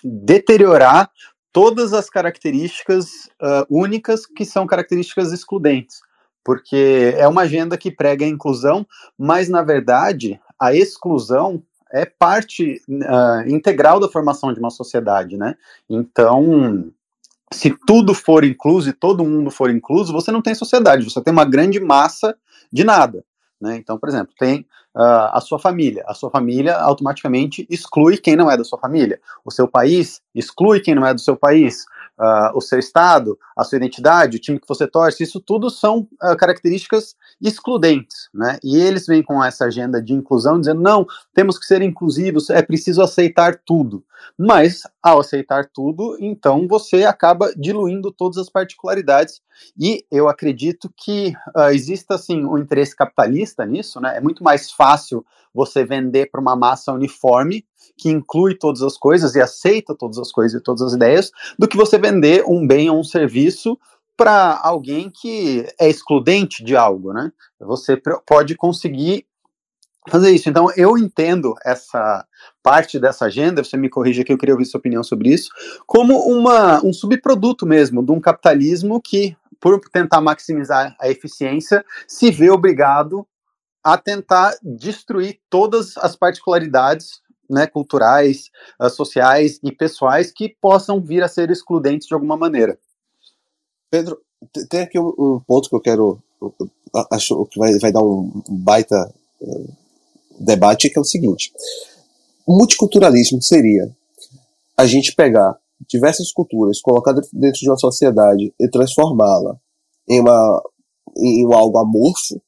[0.03, 1.11] deteriorar
[1.53, 6.01] todas as características uh, únicas que são características excludentes
[6.45, 8.87] porque é uma agenda que prega a inclusão,
[9.19, 15.55] mas na verdade a exclusão é parte uh, integral da formação de uma sociedade, né?
[15.89, 16.91] Então,
[17.53, 21.33] se tudo for incluso e todo mundo for incluso, você não tem sociedade, você tem
[21.33, 22.35] uma grande massa
[22.73, 23.23] de nada.
[23.61, 23.77] Né?
[23.77, 26.03] Então, por exemplo, tem uh, a sua família.
[26.07, 29.21] A sua família automaticamente exclui quem não é da sua família.
[29.45, 31.85] O seu país exclui quem não é do seu país
[32.19, 36.09] uh, o seu estado, a sua identidade, o time que você torce, isso tudo são
[36.23, 38.59] uh, características excludentes, né?
[38.63, 42.63] E eles vêm com essa agenda de inclusão, dizendo, não, temos que ser inclusivos, é
[42.63, 44.05] preciso aceitar tudo.
[44.39, 49.41] Mas, ao aceitar tudo, então você acaba diluindo todas as particularidades.
[49.79, 54.17] E eu acredito que uh, exista, assim, um interesse capitalista nisso, né?
[54.17, 57.65] É muito mais fácil você vender para uma massa uniforme
[57.97, 61.69] que inclui todas as coisas e aceita todas as coisas e todas as ideias, do
[61.69, 63.79] que você vender um bem ou um serviço
[64.17, 67.33] para alguém que é excludente de algo, né?
[67.61, 69.27] Você pode conseguir
[70.09, 70.49] fazer isso.
[70.49, 72.25] Então, eu entendo essa
[72.63, 75.51] parte dessa agenda, você me corrija aqui, eu queria ouvir sua opinião sobre isso,
[75.87, 82.31] como uma, um subproduto mesmo de um capitalismo que, por tentar maximizar a eficiência, se
[82.31, 83.27] vê obrigado
[83.85, 87.21] a tentar destruir todas as particularidades
[87.53, 92.79] né, culturais, uh, sociais e pessoais que possam vir a ser excludentes de alguma maneira.
[93.91, 94.19] Pedro,
[94.69, 96.23] tem aqui um, um ponto que eu quero,
[97.11, 99.73] acho que vai, vai dar um baita uh,
[100.41, 101.53] debate, que é o seguinte:
[102.49, 103.95] multiculturalismo seria
[104.77, 105.57] a gente pegar
[105.89, 109.57] diversas culturas, colocar dentro de uma sociedade e transformá-la
[110.09, 110.63] em, uma,
[111.17, 112.41] em algo amorfo,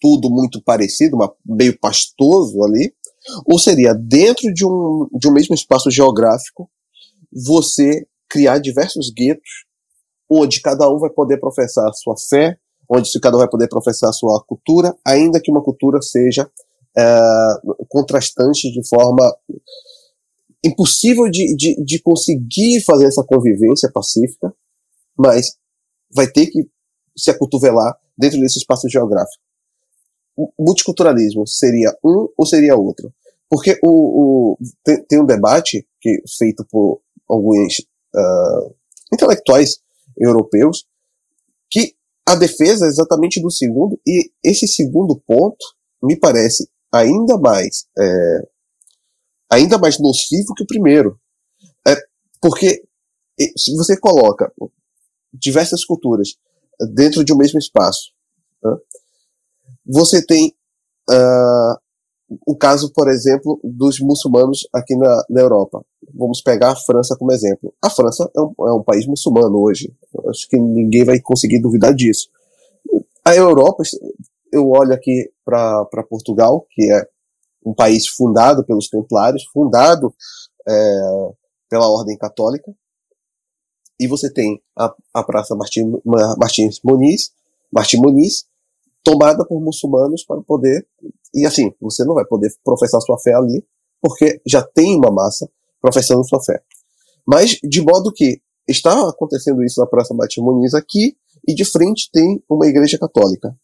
[0.00, 2.94] tudo muito parecido, uma, meio pastoso ali,
[3.46, 6.70] ou seria dentro de um, de um mesmo espaço geográfico
[7.32, 9.64] você criar diversos guetos
[10.30, 12.56] onde cada um vai poder professar a sua fé,
[12.88, 16.50] onde cada um vai poder professar a sua cultura, ainda que uma cultura seja
[16.96, 17.20] é,
[17.88, 19.34] contrastante de forma
[20.64, 24.54] impossível de, de, de conseguir fazer essa convivência pacífica,
[25.18, 25.56] mas
[26.14, 26.66] vai ter que
[27.16, 29.42] se acotovelar dentro desse espaço geográfico.
[30.58, 33.12] Multiculturalismo seria um ou seria outro?
[33.48, 33.90] Porque o,
[34.52, 37.80] o tem, tem, um debate que feito por alguns
[38.14, 38.74] uh,
[39.12, 39.78] intelectuais
[40.16, 40.86] europeus
[41.70, 41.94] que
[42.26, 45.64] a defesa é exatamente do segundo e esse segundo ponto
[46.02, 48.48] me parece ainda mais é,
[49.52, 51.18] ainda mais nocivo que o primeiro.
[51.86, 51.94] É,
[52.40, 52.82] porque
[53.56, 54.52] se você coloca
[55.32, 56.36] diversas culturas
[56.94, 58.12] dentro de um mesmo espaço,
[58.62, 58.76] né,
[59.84, 60.54] você tem
[61.10, 61.76] uh,
[62.46, 65.84] o caso, por exemplo, dos muçulmanos aqui na, na, Europa.
[66.14, 67.74] Vamos pegar a França como exemplo.
[67.82, 69.92] A França é um, é um país muçulmano hoje.
[70.28, 72.28] Acho que ninguém vai conseguir duvidar disso.
[73.24, 73.82] A Europa,
[74.52, 77.06] eu olho aqui para Portugal, que é
[77.64, 80.12] um país fundado pelos Templários, fundado
[80.68, 81.30] é,
[81.68, 82.72] pela Ordem Católica,
[84.00, 85.92] e você tem a, a Praça Martim,
[86.36, 87.30] Martins Muniz,
[87.72, 88.44] Martim Muniz,
[89.04, 90.86] tomada por muçulmanos para poder,
[91.34, 93.64] e assim, você não vai poder professar sua fé ali,
[94.00, 95.48] porque já tem uma massa
[95.80, 96.62] professando sua fé.
[97.26, 102.08] Mas, de modo que está acontecendo isso na Praça Martim Muniz aqui, e de frente
[102.12, 103.54] tem uma igreja católica.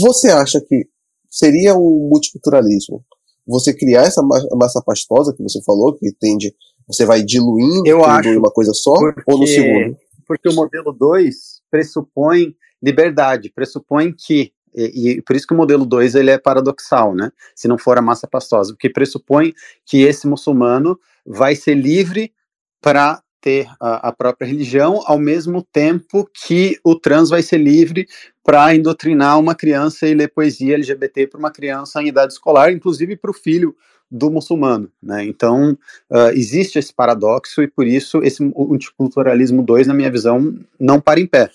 [0.00, 0.88] Você acha que
[1.28, 3.04] seria o multiculturalismo.
[3.46, 6.54] Você criar essa massa pastosa que você falou, que tende,
[6.86, 9.96] você vai diluindo Eu acho, em uma coisa só, porque, ou no segundo?
[10.26, 11.34] Porque o modelo 2
[11.70, 17.14] pressupõe liberdade, pressupõe que e, e, por isso que o modelo 2 ele é paradoxal,
[17.14, 17.32] né?
[17.54, 22.32] Se não for a massa pastosa, porque pressupõe que esse muçulmano vai ser livre
[22.80, 28.06] para ter a, a, própria religião, ao mesmo tempo que o trans vai ser livre
[28.42, 33.16] para indoutrinar uma criança e ler poesia LGBT para uma criança em idade escolar, inclusive
[33.16, 33.76] para o filho
[34.10, 34.90] do muçulmano.
[35.02, 35.24] Né?
[35.24, 35.78] Então,
[36.10, 41.20] uh, existe esse paradoxo e por isso esse multiculturalismo 2, na minha visão, não para
[41.20, 41.50] em pé.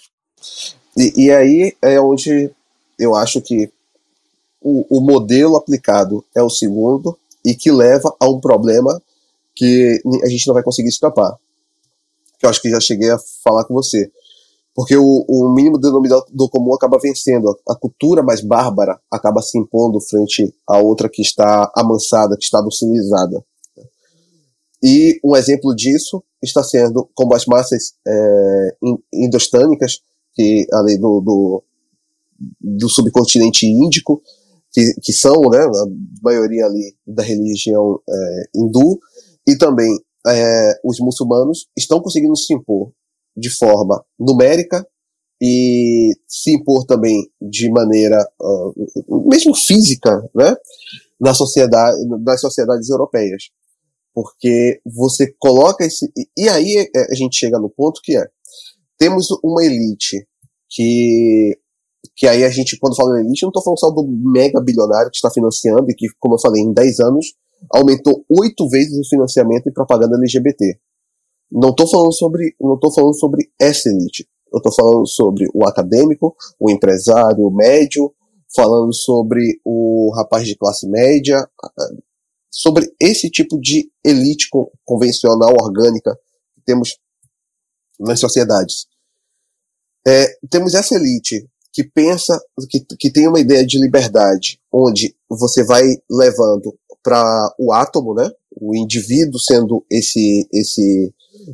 [0.97, 2.51] E, e aí é onde
[2.99, 3.71] eu acho que
[4.62, 9.01] o, o modelo aplicado é o segundo e que leva a um problema
[9.56, 11.38] que a gente não vai conseguir escapar
[12.43, 14.12] que eu acho que já cheguei a falar com você.
[14.75, 17.58] Porque o, o mínimo denominador comum acaba vencendo.
[17.69, 22.60] A, cultura mais bárbara acaba se impondo frente à outra que está amansada, que está
[22.60, 23.41] docilizada.
[24.84, 28.75] E um exemplo disso está sendo como as massas é,
[29.13, 30.01] indostânicas,
[30.34, 31.63] que além do, do,
[32.60, 34.22] do subcontinente índico,
[34.72, 35.86] que, que são, né, a
[36.22, 39.00] maioria ali da religião é, hindu,
[39.48, 39.96] e também
[40.28, 42.91] é, os muçulmanos estão conseguindo se impor
[43.36, 44.86] de forma numérica
[45.41, 50.56] e se impor também de maneira uh, mesmo física, né,
[51.19, 53.50] na sociedade, nas sociedades europeias,
[54.13, 58.26] porque você coloca esse e aí é, a gente chega no ponto que é
[58.97, 60.27] temos uma elite
[60.69, 61.58] que
[62.15, 65.10] que aí a gente, quando fala elite, eu não estou falando só do mega bilionário
[65.10, 67.34] que está financiando e que, como eu falei, em 10 anos
[67.71, 70.77] aumentou oito vezes o financiamento em propaganda LGBT.
[71.51, 74.27] Não estou falando sobre, não tô falando sobre essa elite.
[74.51, 78.13] Eu estou falando sobre o acadêmico, o empresário, o médio,
[78.56, 81.47] falando sobre o rapaz de classe média,
[82.51, 84.47] sobre esse tipo de elite
[84.86, 86.15] convencional, orgânica
[86.56, 86.97] que temos
[87.99, 88.88] nas sociedades.
[90.06, 95.63] É, temos essa elite que pensa, que, que tem uma ideia de liberdade, onde você
[95.63, 98.29] vai levando para o átomo, né?
[98.56, 101.13] O indivíduo sendo esse esse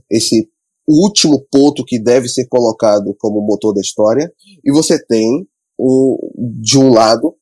[0.09, 0.49] esse
[0.87, 4.31] último ponto que deve ser colocado como motor da história,
[4.63, 5.47] e você tem
[5.77, 6.17] o
[6.61, 7.35] de um lado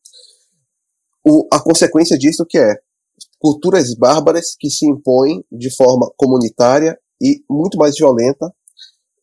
[1.25, 2.75] o, a consequência disso que é
[3.39, 8.53] culturas bárbaras que se impõem de forma comunitária e muito mais violenta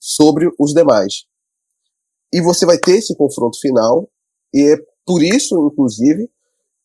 [0.04, 1.24] sobre os demais.
[2.30, 4.06] E você vai ter esse confronto final,
[4.52, 6.28] e é por isso, inclusive,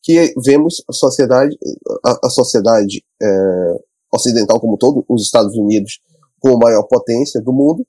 [0.02, 1.54] que vemos a sociedade,
[2.02, 3.74] a, a sociedade é,
[4.10, 6.00] ocidental como todo, os Estados Unidos
[6.40, 7.86] como maior potência do mundo,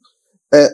[0.53, 0.69] é,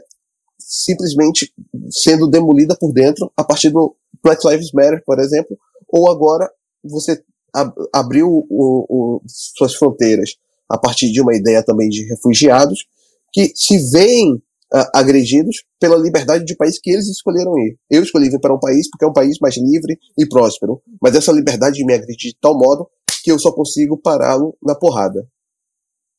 [0.58, 1.54] simplesmente
[1.92, 5.56] sendo demolida por dentro a partir do Black Lives Matter, por exemplo,
[5.88, 6.50] ou agora
[6.84, 10.32] você ab abriu o, o, suas fronteiras
[10.68, 12.88] a partir de uma ideia também de refugiados
[13.32, 14.42] que se veem
[14.74, 17.78] uh, agredidos pela liberdade de país que eles escolheram ir.
[17.90, 21.16] Eu escolhi vir para um país porque é um país mais livre e próspero, mas
[21.16, 22.88] essa liberdade me agride de tal modo
[23.24, 25.28] que eu só consigo pará-lo na porrada.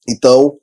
[0.08, 0.58] Então,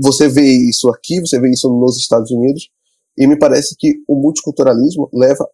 [0.00, 2.68] você vê isso aqui, você vê isso nos Estados Unidos,
[3.16, 5.46] e me parece que o multiculturalismo leva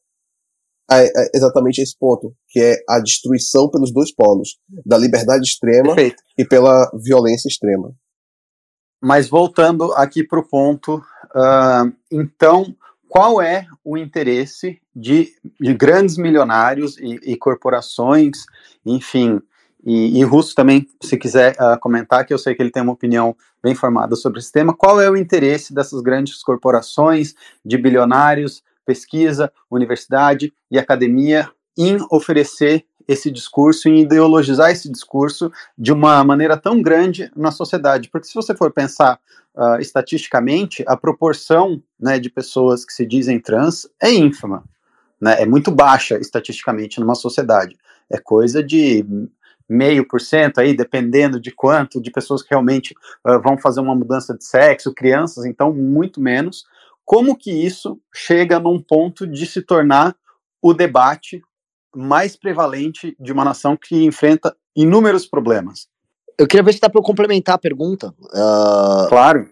[0.88, 5.44] a, a, exatamente a esse ponto, que é a destruição pelos dois polos, da liberdade
[5.44, 6.22] extrema Perfeito.
[6.36, 7.94] e pela violência extrema.
[9.00, 11.00] Mas voltando aqui para o ponto,
[11.34, 12.74] uh, então,
[13.08, 18.44] qual é o interesse de, de grandes milionários e, e corporações,
[18.84, 19.40] enfim,
[19.84, 22.92] e, e Russo também, se quiser uh, comentar, que eu sei que ele tem uma
[22.92, 28.62] opinião bem formada sobre esse tema, qual é o interesse dessas grandes corporações, de bilionários,
[28.84, 36.58] pesquisa, universidade e academia em oferecer esse discurso, em ideologizar esse discurso de uma maneira
[36.58, 38.10] tão grande na sociedade?
[38.10, 39.18] Porque se você for pensar
[39.56, 44.62] uh, estatisticamente, a proporção né, de pessoas que se dizem trans é ínfima,
[45.18, 47.78] né, é muito baixa estatisticamente numa sociedade.
[48.10, 49.04] É coisa de
[49.66, 52.94] meio por cento aí, dependendo de quanto, de pessoas que realmente
[53.26, 56.64] uh, vão fazer uma mudança de sexo, crianças, então muito menos.
[57.06, 60.14] Como que isso chega num ponto de se tornar
[60.60, 61.42] o debate
[61.94, 65.88] mais prevalente de uma nação que enfrenta inúmeros problemas?
[66.38, 68.14] Eu queria ver se dá para eu complementar a pergunta.
[68.20, 69.08] Uh...
[69.08, 69.48] Claro.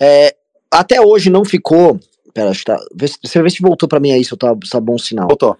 [0.00, 0.36] É,
[0.70, 1.98] até hoje não ficou.
[2.32, 2.78] Pera, tá,
[3.22, 5.28] você vê se voltou para mim aí, se tá, tá bom sinal.
[5.28, 5.56] Voltou.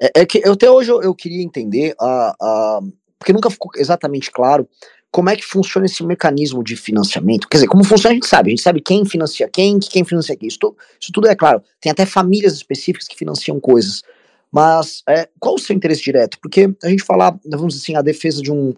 [0.00, 2.80] É, é que eu, até hoje eu, eu queria entender, a, a,
[3.18, 4.68] porque nunca ficou exatamente claro
[5.10, 7.48] como é que funciona esse mecanismo de financiamento.
[7.48, 10.36] Quer dizer, como funciona a gente sabe, a gente sabe quem financia quem, quem financia
[10.36, 10.48] quem.
[10.48, 10.58] Isso,
[11.00, 11.62] isso tudo é claro.
[11.80, 14.02] Tem até famílias específicas que financiam coisas.
[14.50, 16.38] Mas é, qual o seu interesse direto?
[16.40, 18.74] Porque a gente fala, vamos dizer assim, a defesa de um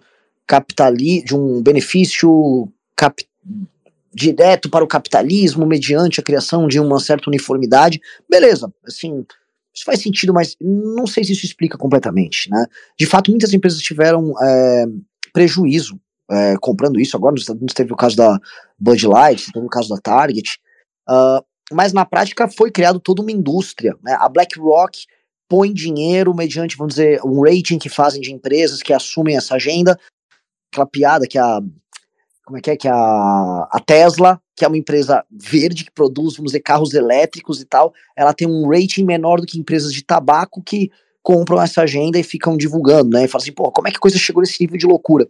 [0.46, 3.24] capitali, de um benefício cap,
[4.12, 9.24] direto para o capitalismo mediante a criação de uma certa uniformidade, beleza, assim,
[9.72, 12.66] isso faz sentido, mas não sei se isso explica completamente, né?
[12.98, 14.86] De fato, muitas empresas tiveram é,
[15.32, 17.16] prejuízo é, comprando isso.
[17.16, 18.38] Agora nos Estados Unidos teve o caso da
[18.78, 20.58] Bud Light, teve o caso da Target,
[21.08, 23.94] uh, mas na prática foi criado toda uma indústria.
[24.02, 24.16] Né?
[24.18, 24.98] A BlackRock
[25.50, 29.98] põe dinheiro mediante, vamos dizer, um rating que fazem de empresas que assumem essa agenda.
[30.72, 31.60] Aquela piada que a
[32.44, 36.34] como é que é que a, a Tesla, que é uma empresa verde que produz,
[36.34, 40.02] vamos dizer, carros elétricos e tal, ela tem um rating menor do que empresas de
[40.02, 40.90] tabaco que
[41.22, 43.24] compram essa agenda e ficam divulgando, né?
[43.24, 45.28] E falam assim, pô, como é que a coisa chegou nesse nível de loucura?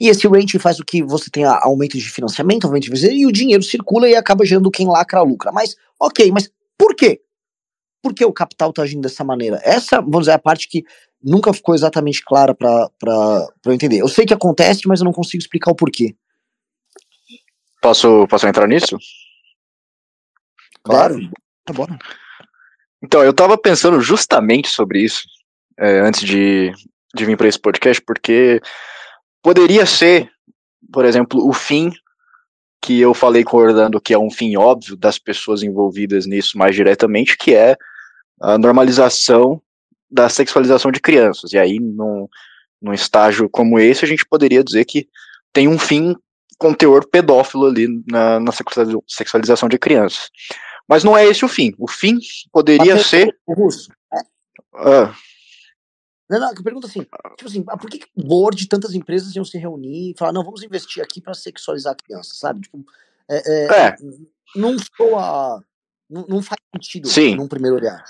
[0.00, 3.32] E esse rating faz o que você tem aumento de financiamento, aumento de e o
[3.32, 5.52] dinheiro circula e acaba gerando quem lacra lucra.
[5.52, 7.20] Mas, ok, mas por quê?
[8.06, 9.60] Por que o capital está agindo dessa maneira?
[9.64, 10.84] Essa, vamos dizer, é a parte que
[11.20, 12.88] nunca ficou exatamente clara para
[13.64, 14.00] eu entender.
[14.00, 16.14] Eu sei que acontece, mas eu não consigo explicar o porquê.
[17.82, 18.96] Posso, posso entrar nisso?
[20.84, 21.18] Claro.
[21.64, 21.88] Tá bom.
[23.02, 25.22] Então, eu estava pensando justamente sobre isso
[25.76, 26.72] é, antes de,
[27.12, 28.60] de vir para esse podcast, porque
[29.42, 30.30] poderia ser,
[30.92, 31.90] por exemplo, o fim
[32.80, 37.36] que eu falei concordando que é um fim óbvio das pessoas envolvidas nisso mais diretamente,
[37.36, 37.76] que é
[38.40, 39.60] a normalização
[40.10, 41.52] da sexualização de crianças.
[41.52, 42.28] E aí, num,
[42.80, 45.08] num estágio como esse, a gente poderia dizer que
[45.52, 46.14] tem um fim
[46.58, 48.52] com teor pedófilo ali na, na
[49.06, 50.30] sexualização de crianças.
[50.88, 51.74] Mas não é esse o fim.
[51.78, 52.18] O fim
[52.52, 53.36] poderia Mas, ser.
[53.46, 53.90] O russo.
[54.12, 54.18] É.
[54.74, 55.14] Ah.
[56.28, 57.02] Não, não, eu pergunto assim,
[57.36, 60.32] tipo assim, por que, que o board de tantas empresas iam se reunir e falar,
[60.32, 62.62] não, vamos investir aqui para sexualizar a criança, sabe?
[62.62, 62.84] Tipo,
[63.30, 63.96] é, é, é.
[64.56, 65.62] não soa,
[66.10, 67.36] não, não faz sentido Sim.
[67.36, 68.04] num primeiro olhar.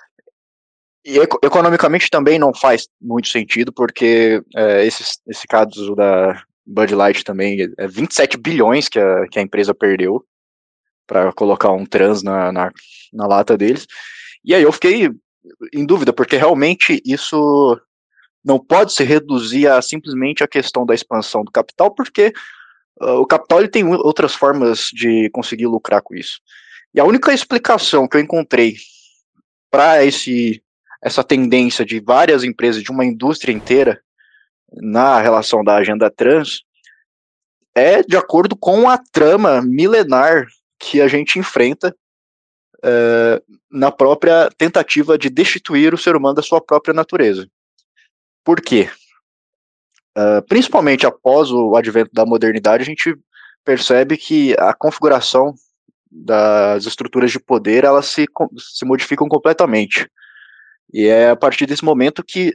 [1.06, 7.22] E economicamente também não faz muito sentido, porque é, esse, esse caso da Bud Light
[7.22, 10.24] também é 27 bilhões que a, que a empresa perdeu
[11.06, 12.72] para colocar um trans na, na,
[13.12, 13.86] na lata deles.
[14.44, 15.08] E aí eu fiquei
[15.72, 17.80] em dúvida, porque realmente isso
[18.44, 22.32] não pode se reduzir a simplesmente a questão da expansão do capital, porque
[23.00, 26.40] uh, o capital ele tem outras formas de conseguir lucrar com isso.
[26.92, 28.74] E a única explicação que eu encontrei
[29.70, 30.60] para esse
[31.06, 34.02] essa tendência de várias empresas, de uma indústria inteira,
[34.72, 36.64] na relação da agenda trans,
[37.72, 40.48] é de acordo com a trama milenar
[40.80, 41.96] que a gente enfrenta
[42.82, 43.40] é,
[43.70, 47.48] na própria tentativa de destituir o ser humano da sua própria natureza.
[48.44, 48.90] Por quê?
[50.18, 53.16] Uh, principalmente após o advento da modernidade, a gente
[53.64, 55.54] percebe que a configuração
[56.10, 58.26] das estruturas de poder elas se,
[58.58, 60.10] se modificam completamente.
[60.92, 62.54] E é a partir desse momento que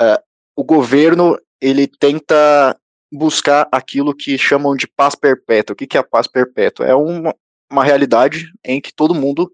[0.00, 0.22] uh,
[0.56, 2.78] o governo ele tenta
[3.12, 5.74] buscar aquilo que chamam de paz perpétua.
[5.74, 6.86] O que, que é a paz perpétua?
[6.86, 7.34] É uma,
[7.70, 9.52] uma realidade em que todo mundo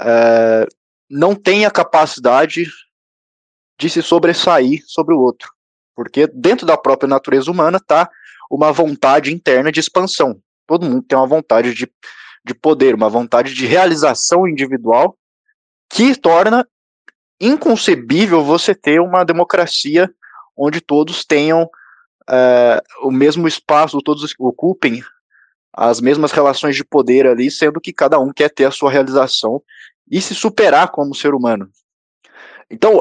[0.00, 0.66] uh,
[1.08, 2.66] não tem a capacidade
[3.78, 5.50] de se sobressair sobre o outro.
[5.94, 8.10] Porque dentro da própria natureza humana está
[8.50, 10.40] uma vontade interna de expansão.
[10.66, 11.90] Todo mundo tem uma vontade de,
[12.44, 15.16] de poder, uma vontade de realização individual
[15.90, 16.66] que torna
[17.46, 20.12] inconcebível você ter uma democracia
[20.56, 21.68] onde todos tenham
[22.28, 25.02] é, o mesmo espaço, todos ocupem
[25.72, 29.60] as mesmas relações de poder ali, sendo que cada um quer ter a sua realização
[30.10, 31.68] e se superar como ser humano.
[32.70, 33.00] Então,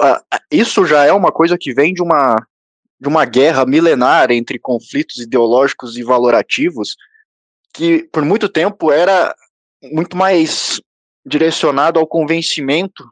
[0.52, 2.36] isso já é uma coisa que vem de uma,
[3.00, 6.96] de uma guerra milenar entre conflitos ideológicos e valorativos,
[7.72, 9.34] que por muito tempo era
[9.92, 10.82] muito mais
[11.26, 13.08] direcionado ao convencimento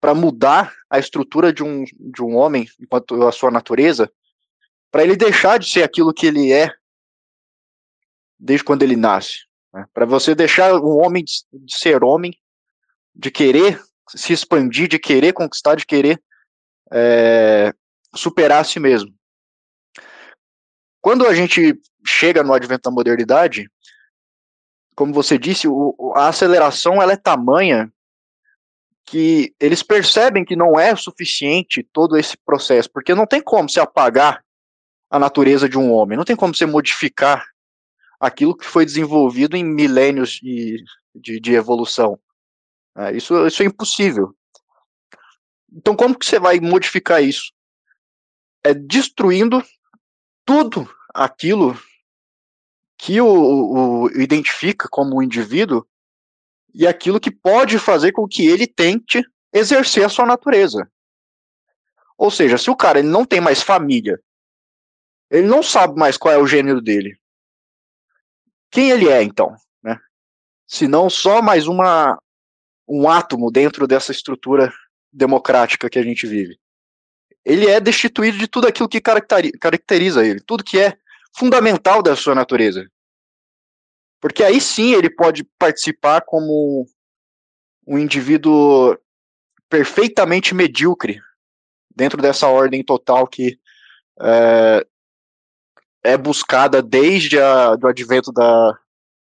[0.00, 4.10] para mudar a estrutura de um, de um homem enquanto a sua natureza,
[4.90, 6.72] para ele deixar de ser aquilo que ele é
[8.38, 9.40] desde quando ele nasce.
[9.72, 9.86] Né?
[9.92, 12.34] Para você deixar um homem de, de ser homem,
[13.14, 16.20] de querer se expandir, de querer conquistar, de querer
[16.92, 17.72] é,
[18.14, 19.14] superar a si mesmo.
[21.00, 23.70] Quando a gente chega no advento da modernidade,
[24.96, 27.92] como você disse, o, a aceleração ela é tamanha
[29.06, 33.80] que eles percebem que não é suficiente todo esse processo, porque não tem como se
[33.80, 34.44] apagar
[35.10, 37.44] a natureza de um homem, não tem como você modificar
[38.20, 40.84] aquilo que foi desenvolvido em milênios de,
[41.14, 42.18] de, de evolução.
[42.96, 44.34] É, isso, isso é impossível.
[45.72, 47.52] Então, como que você vai modificar isso?
[48.62, 49.64] É destruindo
[50.44, 51.76] tudo aquilo
[52.98, 55.86] que o, o, o identifica como um indivíduo
[56.74, 60.90] e aquilo que pode fazer com que ele tente exercer a sua natureza.
[62.16, 64.20] Ou seja, se o cara ele não tem mais família,
[65.30, 67.16] ele não sabe mais qual é o gênero dele.
[68.70, 69.54] Quem ele é, então?
[69.82, 69.98] Né?
[70.66, 72.18] Se não só mais uma,
[72.86, 74.72] um átomo dentro dessa estrutura
[75.12, 76.58] democrática que a gente vive.
[77.44, 80.96] Ele é destituído de tudo aquilo que caracteriza ele, tudo que é
[81.36, 82.86] fundamental da sua natureza.
[84.20, 86.86] Porque aí sim ele pode participar como
[87.86, 88.96] um indivíduo
[89.68, 91.20] perfeitamente medíocre
[91.94, 93.58] dentro dessa ordem total que
[94.20, 94.86] é,
[96.04, 98.78] é buscada desde a, o advento da,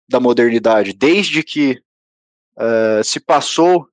[0.09, 1.81] da modernidade, desde que
[2.57, 3.87] é, se passou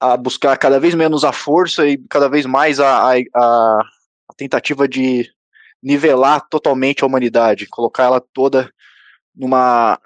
[0.00, 4.86] a buscar cada vez menos a força e cada vez mais a, a, a tentativa
[4.86, 5.30] de
[5.82, 8.72] nivelar totalmente a humanidade, colocar ela toda
[9.34, 10.00] numa,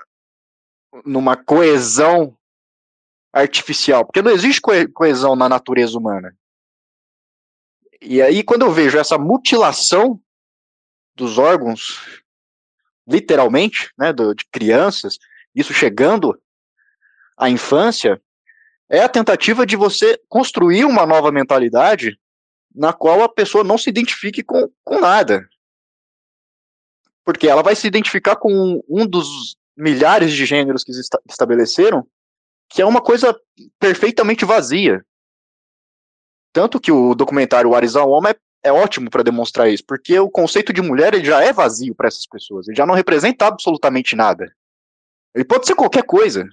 [1.04, 2.36] numa coesão
[3.32, 4.60] artificial, porque não existe
[4.94, 6.36] coesão na natureza humana.
[8.00, 10.20] E aí, quando eu vejo essa mutilação
[11.14, 12.22] dos órgãos,
[13.06, 15.18] literalmente, né, do, de crianças,
[15.54, 16.40] isso chegando
[17.36, 18.20] à infância,
[18.88, 22.18] é a tentativa de você construir uma nova mentalidade
[22.74, 25.46] na qual a pessoa não se identifique com, com nada
[27.28, 30.92] porque ela vai se identificar com um dos milhares de gêneros que
[31.28, 32.06] estabeleceram,
[32.70, 33.38] que é uma coisa
[33.78, 35.04] perfeitamente vazia.
[36.54, 38.32] Tanto que o documentário Arizal Homem
[38.64, 41.94] é, é ótimo para demonstrar isso, porque o conceito de mulher ele já é vazio
[41.94, 44.50] para essas pessoas, ele já não representa absolutamente nada.
[45.34, 46.48] Ele pode ser qualquer coisa.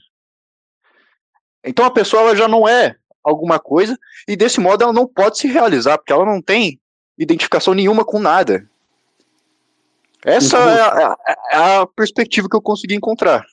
[1.63, 3.97] Então a pessoa ela já não é alguma coisa,
[4.27, 6.81] e desse modo ela não pode se realizar, porque ela não tem
[7.17, 8.69] identificação nenhuma com nada.
[10.25, 11.17] Essa é a,
[11.51, 13.45] é a, perspectiva que eu consegui encontrar.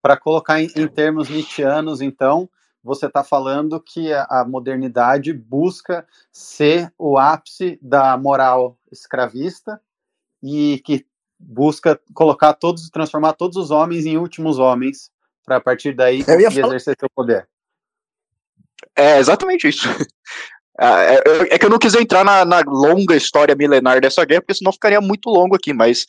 [0.00, 2.48] Para colocar em, em, termos nietzschianos, então,
[2.82, 9.78] você está falando que a, a, modernidade busca ser o ápice da moral escravista
[10.42, 11.06] e que
[11.38, 15.10] busca colocar todos, transformar todos os homens em últimos homens,
[15.44, 16.66] para a partir daí conseguir falar...
[16.68, 17.46] exercer seu poder.
[18.96, 19.86] É exatamente isso.
[20.78, 24.40] É, é, é, que eu não quis entrar na, na, longa história milenar dessa guerra,
[24.40, 26.04] porque senão ficaria muito longo aqui, mas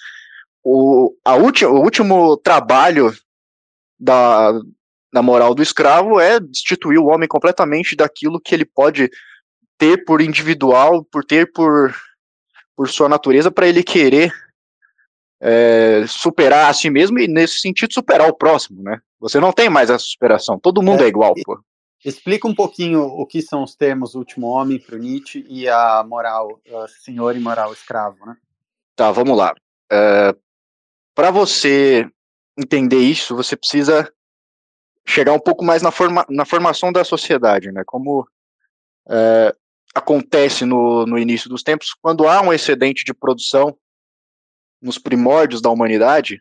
[0.63, 3.13] o, a ulti, o último trabalho
[3.99, 4.59] da,
[5.13, 9.09] da moral do escravo é destituir o homem completamente daquilo que ele pode
[9.78, 11.95] ter por individual, por ter por,
[12.76, 14.34] por sua natureza, para ele querer
[15.39, 18.99] é, superar a si mesmo e, nesse sentido, superar o próximo, né?
[19.20, 21.59] Você não tem mais essa superação, todo mundo é, é igual, pô.
[22.06, 26.03] Explica um pouquinho o que são os termos último homem para o Nietzsche e a
[26.08, 28.38] moral a senhor e moral escravo, né?
[28.95, 29.56] Tá, vamos lá.
[29.91, 30.36] É,
[31.16, 32.08] para você
[32.56, 34.14] entender isso, você precisa
[35.08, 37.82] chegar um pouco mais na, forma, na formação da sociedade, né?
[37.84, 38.28] Como
[39.10, 39.56] é,
[39.95, 43.76] acontece no, no início dos tempos, quando há um excedente de produção
[44.80, 46.39] nos primórdios da humanidade,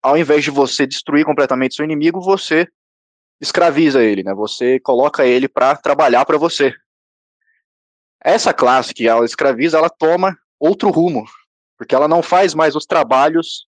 [0.00, 2.68] ao invés de você destruir completamente seu inimigo, você
[3.40, 4.34] escraviza ele, né?
[4.34, 6.74] Você coloca ele para trabalhar para você.
[8.22, 11.24] Essa classe que ela escraviza, ela toma outro rumo,
[11.76, 13.66] porque ela não faz mais os trabalhos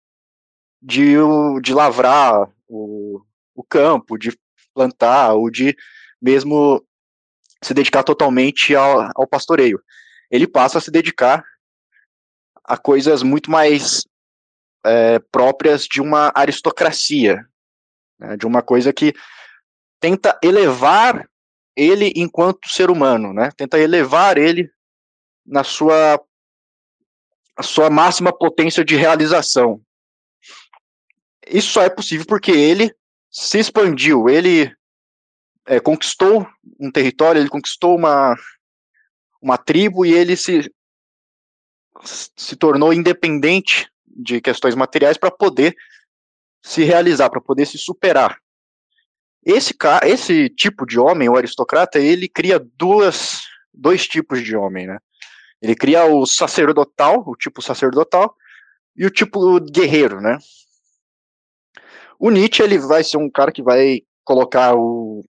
[0.81, 1.15] de,
[1.61, 3.21] de lavrar o,
[3.55, 4.37] o campo, de
[4.73, 5.75] plantar, ou de
[6.21, 6.83] mesmo
[7.63, 9.81] se dedicar totalmente ao, ao pastoreio.
[10.29, 11.43] Ele passa a se dedicar
[12.63, 14.05] a coisas muito mais
[14.85, 17.45] é, próprias de uma aristocracia,
[18.19, 19.13] né, de uma coisa que
[20.01, 21.29] tenta elevar
[21.75, 23.51] ele enquanto ser humano, né?
[23.55, 24.69] Tenta elevar ele
[25.45, 26.21] na sua
[27.55, 29.81] a sua máxima potência de realização.
[31.47, 32.93] Isso só é possível porque ele
[33.29, 34.73] se expandiu, ele
[35.65, 36.47] é, conquistou
[36.79, 38.35] um território, ele conquistou uma,
[39.39, 40.73] uma tribo e ele se,
[42.03, 45.75] se tornou independente de questões materiais para poder
[46.63, 48.40] se realizar, para poder se superar.
[49.43, 54.99] Esse, esse tipo de homem, o aristocrata, ele cria duas, dois tipos de homem, né?
[55.61, 58.35] Ele cria o sacerdotal, o tipo sacerdotal,
[58.95, 60.37] e o tipo guerreiro, né?
[62.19, 65.23] O Nietzsche, ele vai ser um cara que vai colocar o,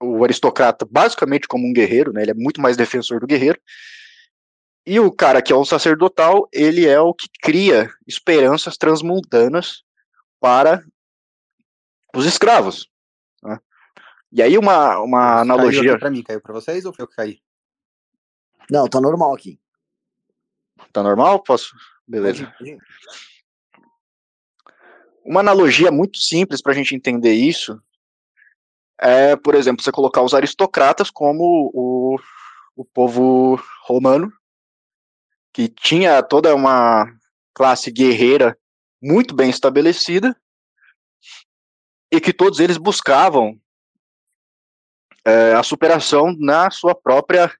[0.00, 2.22] o aristocrata basicamente como um guerreiro, né?
[2.22, 3.60] Ele é muito mais defensor do guerreiro.
[4.84, 9.84] E o cara que é o sacerdotal, ele é o que cria esperanças transmundanas
[10.40, 10.84] para
[12.14, 12.91] os escravos.
[14.32, 15.82] E aí uma, uma analogia.
[15.82, 17.42] Caiu para mim, caiu para vocês ou foi eu que caí?
[18.70, 19.60] Não, tá normal aqui.
[20.90, 21.42] Tá normal?
[21.42, 21.76] Posso?
[22.08, 22.52] Beleza.
[25.24, 27.80] Uma analogia muito simples para a gente entender isso
[28.98, 32.16] é, por exemplo, você colocar os aristocratas como o,
[32.76, 34.32] o povo romano,
[35.52, 37.06] que tinha toda uma
[37.52, 38.56] classe guerreira
[39.02, 40.36] muito bem estabelecida,
[42.12, 43.60] e que todos eles buscavam
[45.24, 47.52] é, a superação na sua própria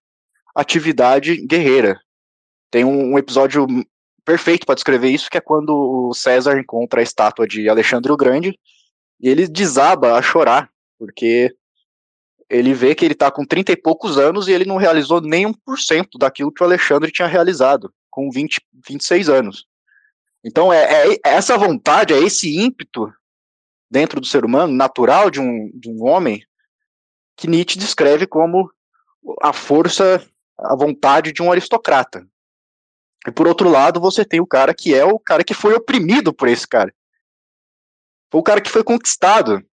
[0.54, 2.00] atividade guerreira.
[2.70, 3.66] Tem um, um episódio
[4.24, 8.16] perfeito para descrever isso, que é quando o César encontra a estátua de Alexandre o
[8.16, 8.58] Grande
[9.20, 11.54] e ele desaba a chorar, porque
[12.48, 15.46] ele vê que ele está com 30 e poucos anos e ele não realizou nem
[15.46, 19.66] 1% daquilo que o Alexandre tinha realizado, com 20, 26 anos.
[20.44, 23.12] Então, é, é essa vontade, é esse ímpeto
[23.90, 26.44] dentro do ser humano, natural de um, de um homem,
[27.36, 28.70] que Nietzsche descreve como
[29.42, 30.24] a força,
[30.58, 32.26] a vontade de um aristocrata.
[33.26, 36.32] E por outro lado, você tem o cara que é o cara que foi oprimido
[36.32, 36.92] por esse cara.
[38.30, 39.64] Foi o cara que foi conquistado.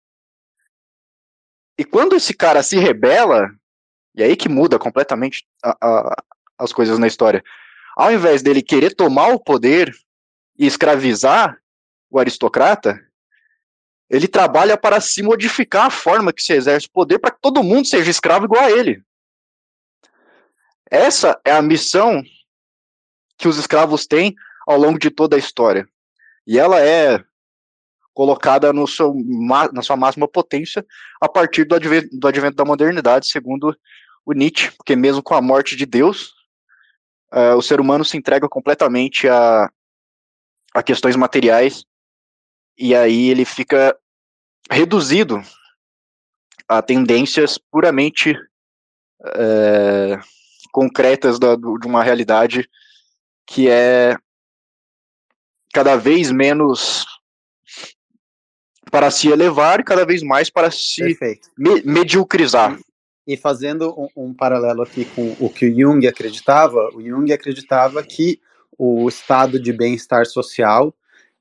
[1.79, 3.49] E quando esse cara se rebela,
[4.15, 6.23] e aí que muda completamente a, a,
[6.59, 7.43] as coisas na história.
[7.97, 9.95] Ao invés dele querer tomar o poder
[10.59, 11.57] e escravizar
[12.11, 13.01] o aristocrata,
[14.11, 17.63] ele trabalha para se modificar a forma que se exerce o poder para que todo
[17.63, 19.03] mundo seja escravo igual a ele.
[20.91, 22.23] Essa é a missão
[23.37, 24.35] que os escravos têm
[24.67, 25.87] ao longo de toda a história.
[26.47, 27.23] E ela é
[28.15, 29.15] colocada no seu,
[29.73, 30.85] na sua máxima potência
[31.21, 33.77] a partir do advento, do advento da modernidade, segundo
[34.25, 36.33] o Nietzsche, porque mesmo com a morte de Deus,
[37.33, 39.71] uh, o ser humano se entrega completamente a,
[40.75, 41.85] a questões materiais
[42.79, 43.99] e aí ele fica
[44.71, 45.43] reduzido
[46.69, 48.37] a tendências puramente
[49.35, 50.19] é,
[50.71, 52.69] concretas da, de uma realidade
[53.47, 54.17] que é
[55.73, 57.05] cada vez menos
[58.91, 61.03] para se elevar e cada vez mais para se
[61.57, 62.79] me mediocrizar.
[63.27, 68.03] E fazendo um, um, paralelo aqui com o que o Jung acreditava, o Jung acreditava
[68.03, 68.41] que
[68.79, 70.95] o estado de bem-estar social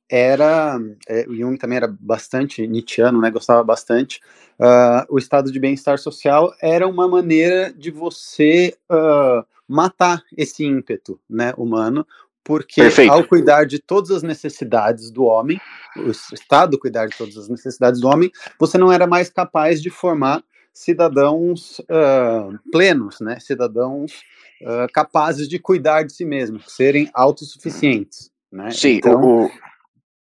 [0.09, 4.21] era, é, o Jung também era bastante Nietzscheano, né, gostava bastante,
[4.59, 11.19] uh, o estado de bem-estar social era uma maneira de você uh, matar esse ímpeto
[11.29, 12.07] né, humano,
[12.43, 13.11] porque Perfeito.
[13.11, 15.59] ao cuidar de todas as necessidades do homem,
[15.97, 19.89] o Estado cuidar de todas as necessidades do homem, você não era mais capaz de
[19.89, 20.41] formar
[20.71, 23.37] cidadãos uh, plenos, né?
[23.41, 24.21] cidadãos
[24.61, 28.31] uh, capazes de cuidar de si mesmos, serem autossuficientes.
[28.49, 28.71] Né?
[28.71, 29.51] Sim, então, o,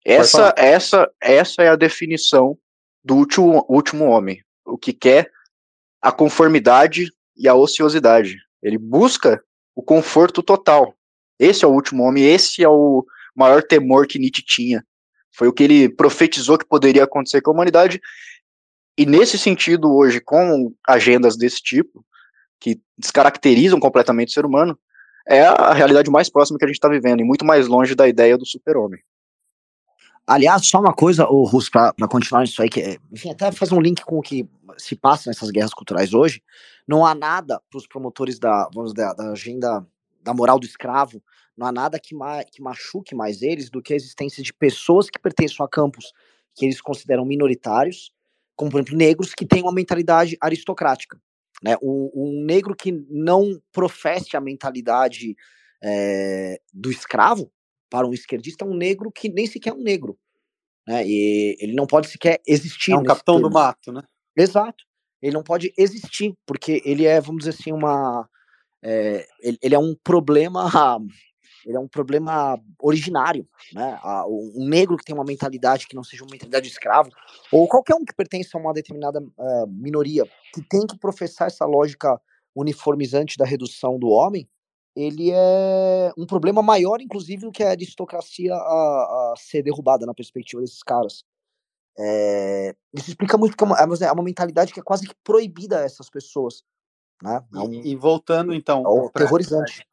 [0.06, 2.58] essa, essa, essa é a definição
[3.04, 5.32] do último, último homem, o que quer
[6.02, 8.38] a conformidade e a ociosidade.
[8.62, 9.42] Ele busca
[9.76, 10.96] o conforto total.
[11.40, 14.86] Esse é o último homem, esse é o maior temor que Nietzsche tinha.
[15.36, 18.00] Foi o que ele profetizou que poderia acontecer com a humanidade.
[18.98, 22.06] E nesse sentido, hoje, com agendas desse tipo,
[22.60, 24.78] que descaracterizam completamente o ser humano,
[25.28, 28.08] é a realidade mais próxima que a gente está vivendo, e muito mais longe da
[28.08, 29.02] ideia do super-homem.
[30.26, 33.76] Aliás, só uma coisa, o Russo, para continuar isso aí, que, é, enfim, até fazer
[33.76, 34.48] um link com o que
[34.78, 36.42] se passa nessas guerras culturais hoje,
[36.88, 39.86] não há nada para os promotores da, vamos dizer, da agenda
[40.22, 41.22] da moral do escravo,
[41.58, 45.10] não há nada que, ma que machuque mais eles do que a existência de pessoas
[45.10, 46.14] que pertencem a campos
[46.56, 48.12] que eles consideram minoritários,
[48.56, 51.20] como por exemplo negros que têm uma mentalidade aristocrática.
[51.62, 51.76] Né?
[51.82, 55.36] Um, um negro que não professe a mentalidade
[55.84, 57.52] é, do escravo,
[57.94, 60.18] para um esquerdista, é um negro que nem sequer é um negro.
[60.88, 61.06] Né?
[61.06, 62.92] E ele não pode sequer existir.
[62.92, 63.50] É um capitão termo.
[63.50, 64.02] do mato, né?
[64.36, 64.84] Exato.
[65.22, 68.28] Ele não pode existir, porque ele é, vamos dizer assim, uma.
[68.82, 70.66] É, ele, ele, é um problema
[71.64, 74.00] ele é um problema originário, né?
[74.28, 77.12] Um negro que tem uma mentalidade que não seja uma mentalidade de escravo,
[77.52, 81.64] ou qualquer um que pertence a uma determinada uh, minoria que tem que professar essa
[81.64, 82.20] lógica
[82.56, 84.50] uniformizante da redução do homem,
[84.96, 90.14] ele é um problema maior, inclusive, do que a aristocracia a, a ser derrubada na
[90.14, 91.24] perspectiva desses caras.
[91.98, 95.80] É, isso explica muito porque é uma, é uma mentalidade que é quase que proibida
[95.80, 96.64] a essas pessoas.
[97.22, 97.44] Né?
[97.54, 99.88] É um, e, voltando então, é terrorizante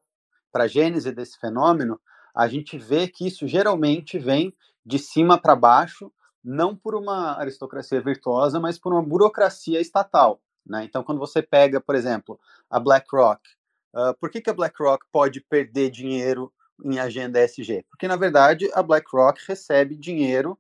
[0.53, 2.01] para a gênese desse fenômeno,
[2.35, 8.01] a gente vê que isso geralmente vem de cima para baixo, não por uma aristocracia
[8.01, 10.41] virtuosa, mas por uma burocracia estatal.
[10.67, 10.85] Né?
[10.85, 12.39] Então, quando você pega, por exemplo,
[12.69, 13.43] a BlackRock,
[13.95, 16.53] uh, por que, que a BlackRock pode perder dinheiro
[16.85, 17.85] em agenda ESG?
[17.91, 20.59] Porque, na verdade, a BlackRock recebe dinheiro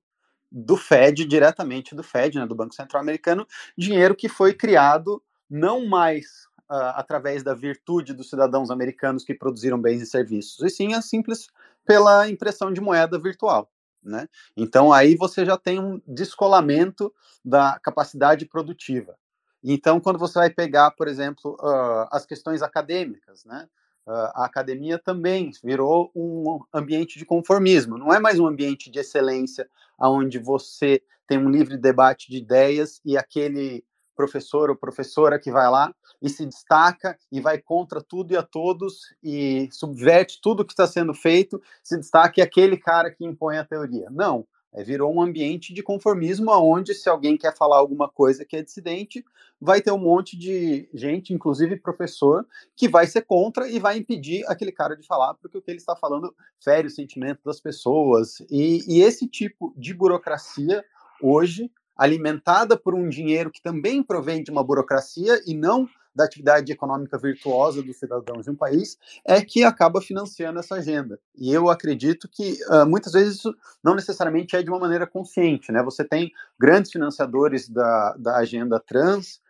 [0.50, 3.46] do Fed, diretamente do Fed, né, do Banco Central Americano,
[3.78, 9.80] dinheiro que foi criado não mais uh, através da virtude dos cidadãos americanos que produziram
[9.80, 11.48] bens e serviços, e sim a simples
[11.84, 13.70] pela impressão de moeda virtual.
[14.02, 14.28] Né?
[14.56, 17.12] Então aí você já tem um descolamento
[17.44, 19.14] da capacidade produtiva.
[19.62, 23.68] Então, quando você vai pegar, por exemplo, uh, as questões acadêmicas, né?
[24.06, 28.98] Uh, a academia também virou um ambiente de conformismo, não é mais um ambiente de
[28.98, 29.68] excelência,
[30.00, 33.84] onde você tem um livre debate de ideias e aquele
[34.16, 38.42] professor ou professora que vai lá e se destaca e vai contra tudo e a
[38.42, 43.56] todos e subverte tudo que está sendo feito, se destaca é aquele cara que impõe
[43.56, 44.08] a teoria.
[44.10, 48.56] Não, é, virou um ambiente de conformismo onde se alguém quer falar alguma coisa que
[48.56, 49.24] é dissidente,
[49.60, 52.46] vai ter um monte de gente, inclusive professor,
[52.76, 55.78] que vai ser contra e vai impedir aquele cara de falar, porque o que ele
[55.78, 58.40] está falando fere o sentimento das pessoas.
[58.50, 60.84] E, e esse tipo de burocracia
[61.22, 66.70] hoje alimentada por um dinheiro que também provém de uma burocracia e não da atividade
[66.72, 71.18] econômica virtuosa dos cidadãos de um país, é que acaba financiando essa agenda.
[71.36, 75.70] E eu acredito que uh, muitas vezes isso não necessariamente é de uma maneira consciente.
[75.72, 75.82] Né?
[75.82, 79.40] Você tem grandes financiadores da, da agenda trans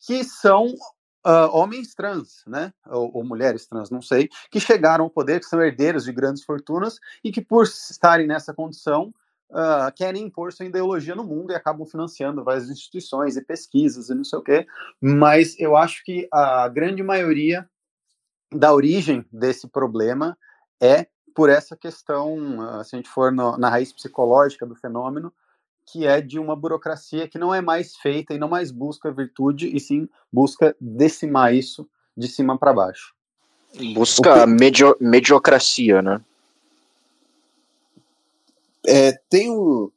[0.00, 0.74] que são
[1.24, 5.46] Uh, homens trans, né, ou, ou, mulheres trans, não sei, que chegaram ao poder, que
[5.46, 9.14] são herdeiros de grandes fortunas e que, por estarem nessa condição,
[9.52, 14.14] uh, querem impor sua ideologia no mundo e acabam financiando várias instituições e pesquisas e
[14.14, 14.66] não sei o quê.
[15.00, 17.68] Mas eu acho que a grande maioria
[18.50, 20.36] da origem desse problema
[20.80, 25.32] é por essa questão, uh, se a gente for no, na raiz psicológica do fenômeno,
[25.86, 29.74] que é de uma burocracia que não é mais feita e não mais busca virtude,
[29.74, 33.14] e sim busca decimar isso de cima para baixo.
[33.94, 34.46] Busca que...
[34.46, 36.20] medio mediocracia, né?
[38.86, 39.90] É, tem um.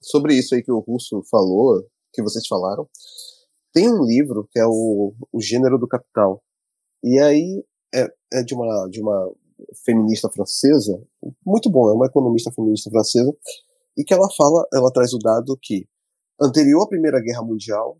[0.00, 2.88] Sobre isso aí que o Russo falou, que vocês falaram,
[3.72, 6.42] tem um livro que é o, o Gênero do Capital.
[7.02, 7.64] E aí
[7.94, 9.32] é, é de, uma, de uma
[9.84, 11.02] feminista francesa,
[11.44, 13.34] muito bom, é uma economista feminista francesa,
[13.96, 15.86] e que ela fala, ela traz o dado que
[16.40, 17.98] anterior à Primeira Guerra Mundial,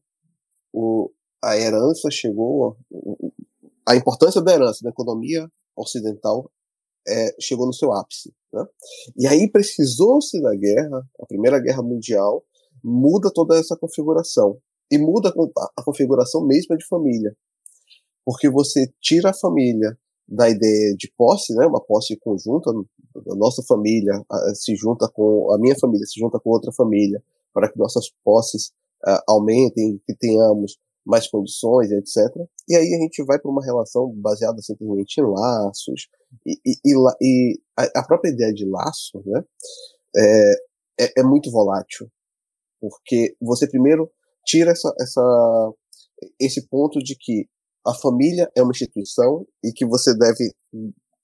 [0.73, 1.11] o,
[1.43, 2.77] a herança chegou,
[3.89, 6.51] a importância da herança na economia ocidental
[7.07, 8.33] é, chegou no seu ápice.
[8.53, 8.65] Né?
[9.17, 12.45] E aí precisou-se da guerra, a Primeira Guerra Mundial,
[12.83, 14.59] muda toda essa configuração.
[14.91, 15.33] E muda
[15.77, 17.35] a configuração mesma de família.
[18.25, 23.63] Porque você tira a família da ideia de posse, né, uma posse conjunta, a nossa
[23.63, 24.13] família
[24.55, 28.69] se junta com, a minha família se junta com outra família, para que nossas posses
[29.07, 32.17] uh, aumentem, que tenhamos mais condições, etc.
[32.69, 36.09] E aí a gente vai para uma relação baseada simplesmente em laços,
[36.47, 39.43] e, e, e, e a, própria ideia de laço né,
[40.17, 40.53] é,
[41.01, 42.09] é, é, muito volátil,
[42.81, 44.11] porque você primeiro
[44.45, 45.73] tira essa, essa,
[46.41, 47.49] esse ponto de que
[47.87, 50.55] a família é uma instituição e que você deve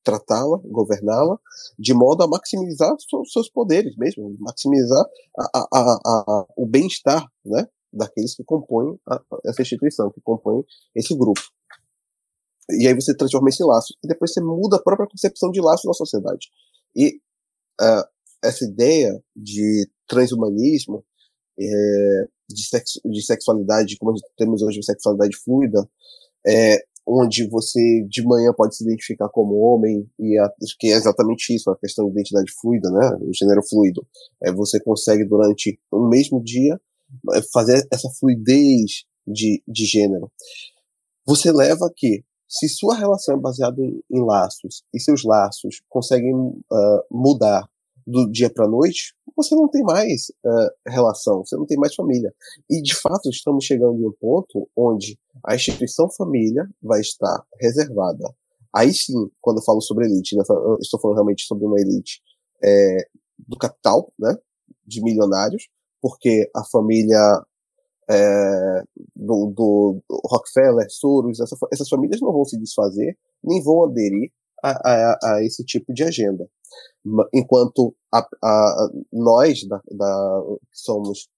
[0.02, 1.38] tratá-la, governá-la,
[1.78, 2.94] de modo a maximizar
[3.30, 5.04] seus poderes mesmo, maximizar
[5.38, 8.98] a, a, a, o bem-estar né, daqueles que compõem
[9.44, 11.42] essa instituição, que compõem esse grupo.
[12.78, 13.94] E aí você transforma esse laço.
[14.02, 16.48] E depois você muda a própria concepção de laço na sociedade.
[16.94, 17.20] E
[17.80, 18.04] uh,
[18.42, 21.04] essa ideia de transhumanismo,
[21.58, 25.88] é, de, sexo, de sexualidade, como temos hoje, sexualidade fluida,
[26.46, 31.54] é, onde você de manhã pode se identificar como homem, e a, que é exatamente
[31.54, 34.06] isso, a questão de identidade fluida, né, o gênero fluido.
[34.42, 36.80] É, você consegue, durante um mesmo dia,
[37.34, 40.30] é, fazer essa fluidez de, de gênero.
[41.26, 46.34] Você leva que, se sua relação é baseada em, em laços, e seus laços conseguem
[46.34, 47.70] uh, mudar
[48.04, 52.34] do dia para noite, você não tem mais uh, relação, você não tem mais família.
[52.68, 58.34] E de fato estamos chegando em um ponto onde a instituição família vai estar reservada.
[58.74, 62.20] Aí sim, quando eu falo sobre elite, né, eu estou falando realmente sobre uma elite
[62.64, 63.06] é,
[63.38, 64.36] do capital, né,
[64.84, 65.68] de milionários,
[66.02, 67.44] porque a família
[68.10, 68.82] é,
[69.14, 74.32] do, do, Rockefeller, Soros, essa, essas famílias não vão se desfazer, nem vão aderir
[74.62, 76.48] a, a, a esse tipo de agenda.
[77.32, 78.26] Enquanto a,
[79.12, 80.42] nós da, da,
[80.72, 81.28] somos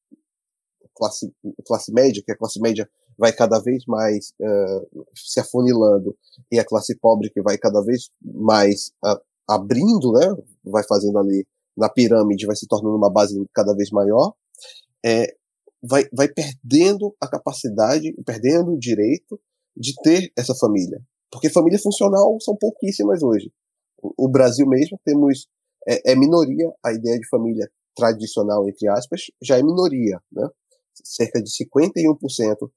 [0.95, 1.33] classe,
[1.67, 6.17] classe média, que a classe média vai cada vez mais uh, se afunilando
[6.51, 11.47] e a classe pobre que vai cada vez mais uh, abrindo, né, vai fazendo ali
[11.77, 14.33] na pirâmide, vai se tornando uma base cada vez maior,
[15.05, 15.35] é,
[15.83, 19.41] vai, vai perdendo a capacidade, perdendo o direito
[19.77, 21.01] de ter essa família.
[21.31, 23.51] Porque família funcional são pouquíssimas hoje
[24.03, 25.47] o Brasil mesmo temos
[25.87, 30.49] é, é, minoria a ideia de família tradicional entre aspas já é minoria, né?
[31.05, 32.71] Cerca de 51%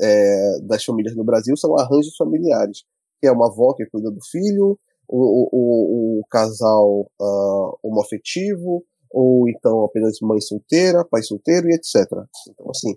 [0.00, 2.84] é, das famílias no Brasil são arranjos familiares,
[3.20, 8.84] que é uma avó que cuida do filho, o, o, o casal uh, homoafetivo,
[9.14, 12.04] ou então apenas mãe solteira, pai solteiro e etc.
[12.50, 12.94] Então, assim,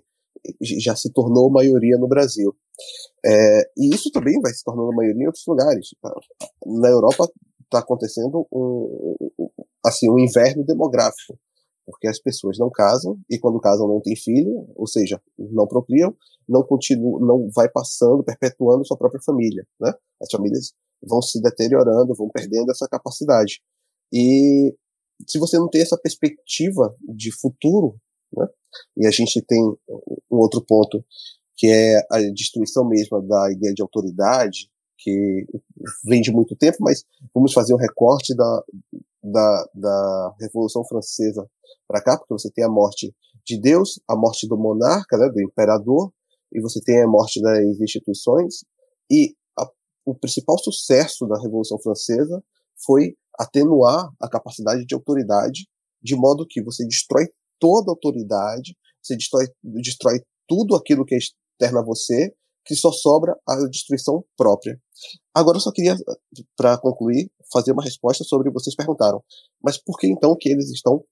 [0.60, 2.54] já se tornou maioria no Brasil.
[3.24, 5.88] É, e isso também vai se tornando maioria em outros lugares.
[6.66, 7.30] Na Europa
[7.64, 9.16] está acontecendo um,
[9.84, 11.38] assim, um inverno demográfico,
[11.86, 16.14] porque as pessoas não casam e quando casam não têm filho, ou seja, não procriam,
[16.48, 19.92] não continuam, não vai passando, perpetuando sua própria família, né?
[20.20, 23.60] As famílias vão se deteriorando, vão perdendo essa capacidade.
[24.12, 24.74] E
[25.26, 27.96] se você não tem essa perspectiva de futuro,
[28.36, 28.46] né?
[28.96, 31.04] E a gente tem um outro ponto
[31.56, 35.46] que é a destruição mesmo da ideia de autoridade, que
[36.04, 37.04] vem de muito tempo, mas
[37.34, 38.64] vamos fazer um recorte da,
[39.22, 41.48] da, da Revolução Francesa
[41.86, 43.14] para cá, porque você tem a morte
[43.44, 46.12] de Deus, a morte do monarca, né, do imperador,
[46.52, 48.64] e você tem a morte das instituições,
[49.10, 49.68] e a,
[50.04, 52.42] o principal sucesso da Revolução Francesa
[52.84, 55.68] foi atenuar a capacidade de autoridade,
[56.02, 57.26] de modo que você destrói
[57.58, 62.34] toda a autoridade, você destrói, destrói tudo aquilo que é externo a você,
[62.64, 64.78] que só sobra a destruição própria.
[65.34, 65.96] Agora eu só queria,
[66.56, 69.22] para concluir, fazer uma resposta sobre vocês perguntaram,
[69.62, 71.02] mas por que então que eles estão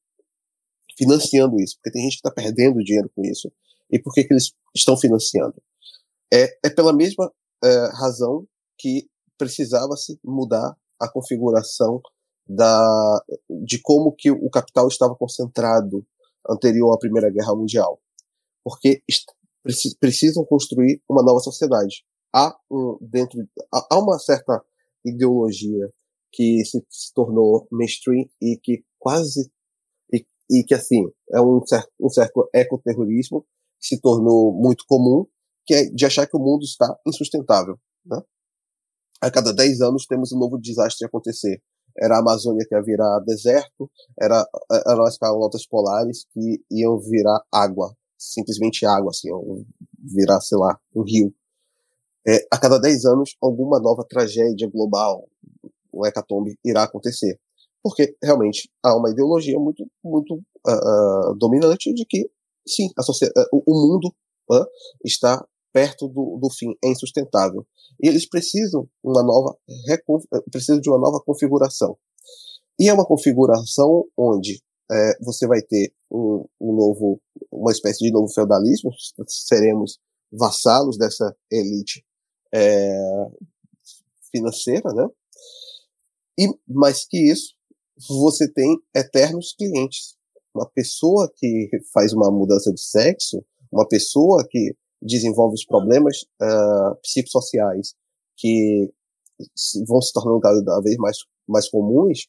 [0.99, 1.77] financiando isso?
[1.77, 3.51] Porque tem gente que está perdendo dinheiro com isso.
[3.91, 5.55] E por que, que eles estão financiando?
[6.33, 7.33] É, é pela mesma
[7.65, 8.47] é, razão
[8.79, 9.09] que
[9.39, 12.01] precisava-se mudar a configuração
[12.47, 13.25] da,
[13.65, 16.07] de como que o capital estava concentrado
[16.49, 18.01] anterior à Primeira Guerra Mundial.
[18.63, 19.03] Porque
[19.99, 22.05] precisam construir uma nova sociedade.
[22.33, 23.39] Há um, dentro,
[23.73, 24.63] há uma certa
[25.05, 25.91] ideologia
[26.33, 29.51] que se, se tornou mainstream e que quase
[30.13, 33.43] e, e, que assim é um certo, um certo ecoterrorismo
[33.81, 35.27] que se tornou muito comum,
[35.65, 37.79] que é de achar que o mundo está insustentável.
[38.05, 38.21] Né?
[39.21, 41.63] A cada 10 anos temos um novo desastre acontecer.
[41.99, 43.91] Era a Amazônia que ia virar deserto,
[44.21, 44.47] era,
[44.87, 49.29] eram as calotas polares que iam virar água simplesmente água, assim,
[49.99, 51.35] virar, sei lá, um rio.
[52.27, 55.29] É, a cada 10 anos, alguma nova tragédia global,
[55.93, 57.39] um hecatombe, irá acontecer.
[57.83, 62.29] Porque realmente há uma ideologia muito, muito uh, dominante de que,
[62.67, 64.13] sim, a uh, o mundo
[65.05, 65.45] está
[65.77, 67.67] perto do, do fim, é insustentável.
[68.03, 69.55] E eles precisam uma nova
[70.51, 71.99] precisam de uma nova configuração.
[72.81, 77.21] E é uma configuração onde é, você vai ter um, um, novo,
[77.53, 78.91] uma espécie de novo feudalismo,
[79.29, 79.99] seremos
[80.33, 82.03] vassalos dessa elite
[82.55, 83.27] é,
[84.33, 85.07] financeira, né?
[86.39, 87.55] E mais que isso,
[88.09, 90.17] você tem eternos clientes.
[90.55, 96.97] Uma pessoa que faz uma mudança de sexo, uma pessoa que desenvolve os problemas uh,
[97.03, 97.95] psicossociais
[98.37, 98.91] que
[99.87, 102.27] vão se tornando cada vez mais, mais comuns,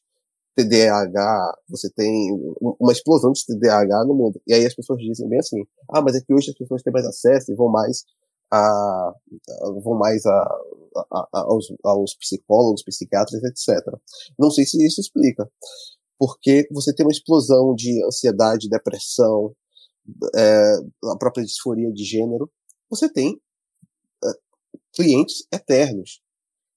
[0.56, 2.32] TDAH, você tem
[2.80, 4.40] uma explosão de TDAH no mundo.
[4.46, 6.92] E aí as pessoas dizem bem assim, ah, mas é que hoje as pessoas têm
[6.92, 8.04] mais acesso e vão mais
[8.50, 9.14] a,
[9.84, 10.58] vão mais a,
[11.12, 13.78] a, a aos, aos, psicólogos, psiquiatras, etc.
[14.38, 15.48] Não sei se isso explica.
[16.18, 19.54] Porque você tem uma explosão de ansiedade, depressão,
[20.34, 20.72] é,
[21.04, 22.50] a própria disforia de gênero.
[22.90, 23.40] Você tem
[24.24, 24.28] é,
[24.94, 26.22] clientes eternos.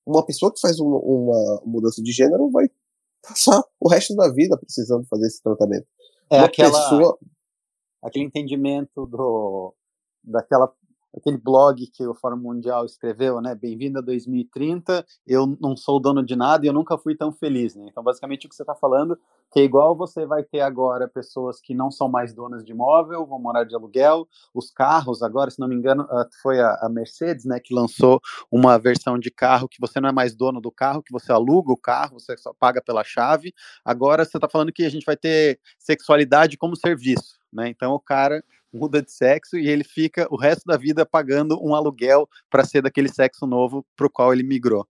[0.05, 2.69] Uma pessoa que faz uma, uma mudança de gênero vai
[3.21, 5.87] passar o resto da vida precisando fazer esse tratamento.
[6.29, 7.19] É uma aquela, pessoa...
[8.01, 9.75] aquele entendimento do,
[10.23, 10.73] daquela
[11.15, 13.53] aquele blog que o Fórum Mundial escreveu, né?
[13.53, 15.05] Bem-vindo a 2030.
[15.27, 17.87] Eu não sou dono de nada e eu nunca fui tão feliz, né?
[17.89, 19.17] Então, basicamente, o que você está falando
[19.51, 23.25] que é igual você vai ter agora pessoas que não são mais donas de imóvel,
[23.25, 27.43] vão morar de aluguel, os carros, agora, se não me engano, ah, foi a, Mercedes,
[27.43, 31.03] né, que lançou uma versão de carro que você não é mais dono do carro,
[31.03, 33.53] que você aluga o carro, você só paga pela chave.
[33.83, 37.67] Agora você está falando que a gente vai ter sexualidade como serviço, né?
[37.67, 38.41] Então o cara
[38.73, 42.81] muda de sexo e ele fica o resto da vida pagando um aluguel para ser
[42.81, 44.87] daquele sexo novo para o qual ele migrou.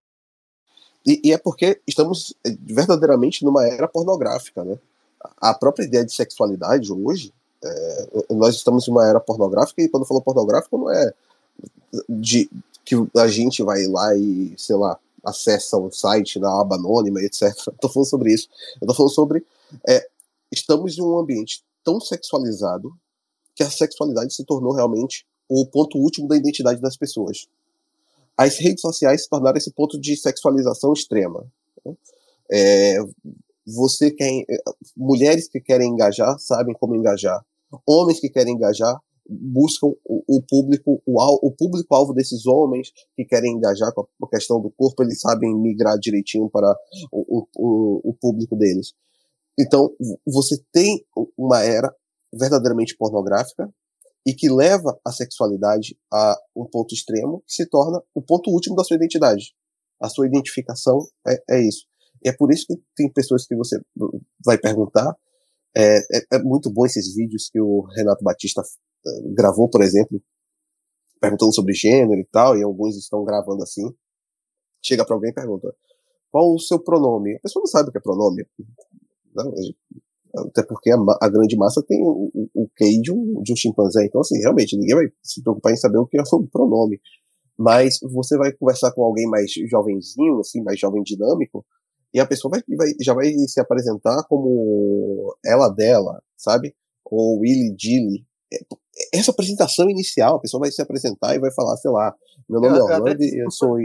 [1.06, 4.78] E, e, é porque estamos eh, verdadeiramente numa era pornográfica, né?
[5.38, 10.04] A própria ideia de sexualidade hoje, é, nós estamos em uma era pornográfica e quando
[10.04, 11.14] eu falo pornográfico não é
[12.10, 12.50] de
[12.84, 17.50] que a gente vai lá e, sei lá, acessa um site na aba anônima, etc.
[17.50, 18.48] Estou tô falando sobre isso.
[18.82, 19.46] Eu tô falando sobre
[19.88, 20.08] é,
[20.52, 22.94] estamos em um ambiente tão sexualizado
[23.56, 27.48] que a sexualidade se tornou realmente o ponto último da identidade das pessoas.
[28.38, 31.46] As redes sociais se tornaram esse ponto de sexualização extrema.
[31.86, 31.94] Né?
[32.50, 32.98] É,
[33.66, 34.46] você quer,
[34.96, 37.44] mulheres que querem engajar sabem como engajar.
[37.86, 39.00] Homens que querem engajar
[39.30, 44.30] buscam o, o público, o, o público alvo desses homens que querem engajar com a
[44.30, 46.76] questão do corpo, eles sabem migrar direitinho para
[47.12, 48.94] o, o, o público deles.
[49.58, 49.94] Então,
[50.26, 51.06] você tem
[51.38, 51.94] uma era
[52.34, 53.70] verdadeiramente pornográfica
[54.26, 58.76] e que leva a sexualidade a um ponto extremo que se torna o ponto último
[58.76, 59.54] da sua identidade.
[60.00, 61.86] A sua identificação é, é isso.
[62.24, 63.80] E é por isso que tem pessoas que você
[64.46, 65.16] vai perguntar.
[65.76, 70.22] É, é, é muito bom esses vídeos que o Renato Batista eh, gravou, por exemplo,
[71.20, 73.90] perguntando sobre gênero e tal, e alguns estão gravando assim.
[74.84, 75.74] Chega para alguém e pergunta:
[76.32, 77.36] qual o seu pronome?
[77.36, 78.46] A pessoa não sabe o que é pronome.
[79.34, 79.54] Não,
[80.36, 82.70] até porque a, a grande massa tem o, o, o
[83.02, 84.06] de um, de um chimpanzé.
[84.06, 87.00] Então, assim, realmente, ninguém vai se preocupar em saber o que é o pronome.
[87.58, 91.66] Mas você vai conversar com alguém mais jovenzinho, assim, mais jovem dinâmico,
[92.14, 96.76] e a pessoa vai, vai, já vai se apresentar como ela dela, sabe?
[97.06, 98.26] Ou Willy Dilly.
[98.52, 98.60] É,
[99.14, 102.16] essa apresentação inicial, a pessoa vai se apresentar e vai falar, sei lá,
[102.50, 103.78] meu nome eu, é Orlando e eu sou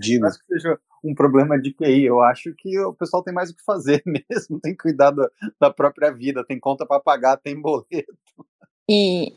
[0.00, 0.24] Dilly.
[0.24, 2.04] Acho que seja um problema de QI.
[2.04, 5.28] Eu acho que o pessoal tem mais o que fazer mesmo, tem que cuidar da,
[5.60, 8.16] da própria vida, tem conta para pagar, tem boleto.
[8.88, 9.34] E,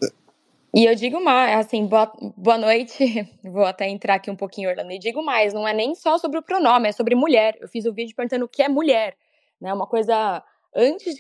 [0.74, 3.28] e eu digo mais, assim, boa, boa noite.
[3.44, 4.92] Vou até entrar aqui um pouquinho, Orlando.
[4.92, 7.58] E digo mais, não é nem só sobre o pronome, é sobre mulher.
[7.60, 9.16] Eu fiz o um vídeo perguntando o que é mulher,
[9.60, 9.74] né?
[9.74, 10.44] Uma coisa
[10.76, 11.16] antes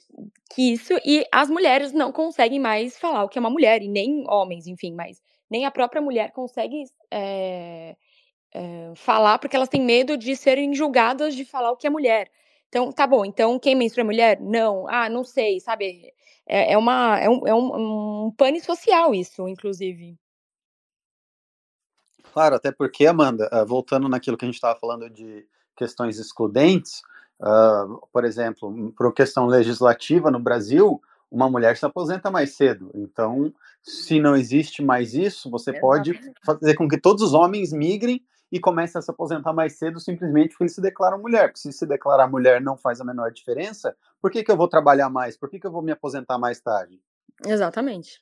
[0.53, 3.87] que isso, e as mulheres não conseguem mais falar o que é uma mulher, e
[3.87, 7.95] nem homens, enfim, mas nem a própria mulher consegue é,
[8.53, 12.29] é, falar porque elas têm medo de serem julgadas de falar o que é mulher.
[12.67, 14.39] Então, tá bom, então quem menstrua é mulher?
[14.39, 16.13] Não, ah, não sei, sabe?
[16.45, 20.17] É, é uma, é, um, é um, um pane social isso, inclusive.
[22.31, 27.01] Claro, até porque, Amanda, uh, voltando naquilo que a gente estava falando de questões excludentes,
[27.41, 32.91] uh, por exemplo, por questão legislativa no Brasil, uma mulher se aposenta mais cedo.
[32.93, 36.13] Então, se não existe mais isso, você Exatamente.
[36.13, 39.99] pode fazer com que todos os homens migrem e começa a se aposentar mais cedo
[39.99, 41.49] simplesmente porque ele se declara mulher.
[41.49, 44.67] Porque se se declarar mulher não faz a menor diferença, por que, que eu vou
[44.67, 45.37] trabalhar mais?
[45.37, 46.99] Por que, que eu vou me aposentar mais tarde?
[47.45, 48.21] Exatamente.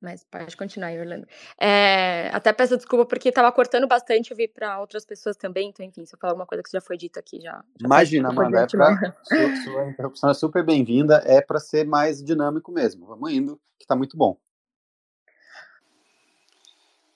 [0.00, 1.26] Mas pode continuar, Orlando.
[1.60, 5.84] É, até peço desculpa porque estava cortando bastante, eu vi para outras pessoas também, então,
[5.84, 7.62] enfim, se eu falar alguma coisa que já foi dita aqui, já.
[7.78, 12.24] já Imagina, Amanda, é pra, sua, sua interrupção é super bem-vinda, é para ser mais
[12.24, 13.06] dinâmico mesmo.
[13.06, 14.38] Vamos indo, que está muito bom.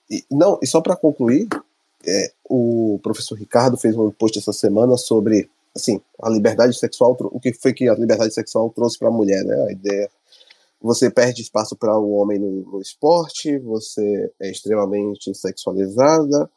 [0.07, 1.47] E, não, e só para concluir,
[2.05, 7.39] é, o professor Ricardo fez um post essa semana sobre assim, a liberdade sexual, o
[7.39, 9.65] que foi que a liberdade sexual trouxe para a mulher, né?
[9.67, 10.09] A ideia
[10.85, 16.49] você perde espaço para o um homem no, no, esporte, você é extremamente sexualizada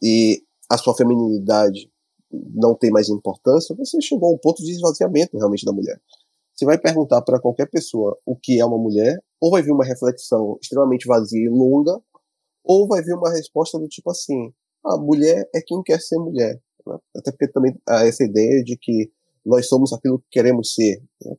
[0.00, 1.90] e a sua feminilidade
[2.54, 6.00] não tem mais importância, você chegou a um ponto de esvaziamento realmente da mulher.
[6.54, 9.84] você vai perguntar para qualquer pessoa o que é uma mulher, ou vai vir uma
[9.84, 12.00] reflexão extremamente vazia e longa,
[12.62, 14.52] ou vai vir uma resposta do tipo assim:
[14.84, 16.60] a mulher é quem quer ser mulher.
[16.86, 16.96] Né?
[17.16, 19.10] Até porque também há essa ideia de que
[19.44, 21.02] nós somos aquilo que queremos ser.
[21.24, 21.36] Né?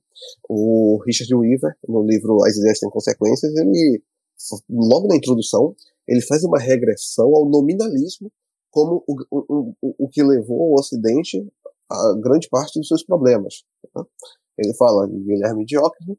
[0.49, 4.03] O Richard Weaver, no livro As Ideias Têm Consequências, ele,
[4.69, 5.75] logo na introdução,
[6.07, 8.31] ele faz uma regressão ao nominalismo
[8.69, 11.47] como o, o, o, o que levou o Ocidente
[11.89, 13.63] a grande parte dos seus problemas.
[13.95, 14.03] Né?
[14.57, 16.17] Ele fala que Guilherme Diócrito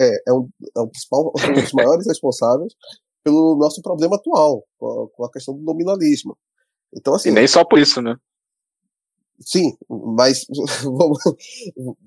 [0.00, 2.74] é, é, um, é um, principal, um dos maiores responsáveis
[3.24, 6.36] pelo nosso problema atual, com a, com a questão do nominalismo.
[6.94, 8.16] Então, assim, e nem só por isso, né?
[9.44, 10.46] Sim, mas
[10.84, 11.18] vamos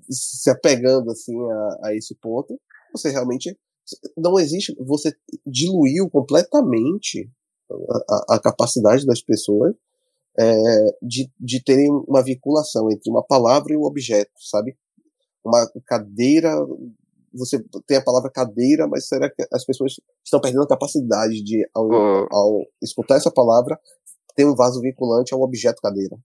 [0.10, 2.60] se apegando assim a, a, esse ponto,
[2.94, 3.58] você realmente
[4.18, 5.14] não existe, você
[5.46, 7.30] diluiu completamente
[8.10, 9.76] a, a capacidade das pessoas
[10.38, 14.78] é, de, de terem uma vinculação entre uma palavra e um objeto, sabe?
[15.44, 16.52] Uma cadeira,
[17.34, 21.68] você tem a palavra cadeira, mas será que as pessoas estão perdendo a capacidade de,
[21.74, 22.28] ao, oh.
[22.32, 23.80] ao escutar essa palavra,
[24.36, 26.18] ter um vaso vinculante ao objeto cadeira?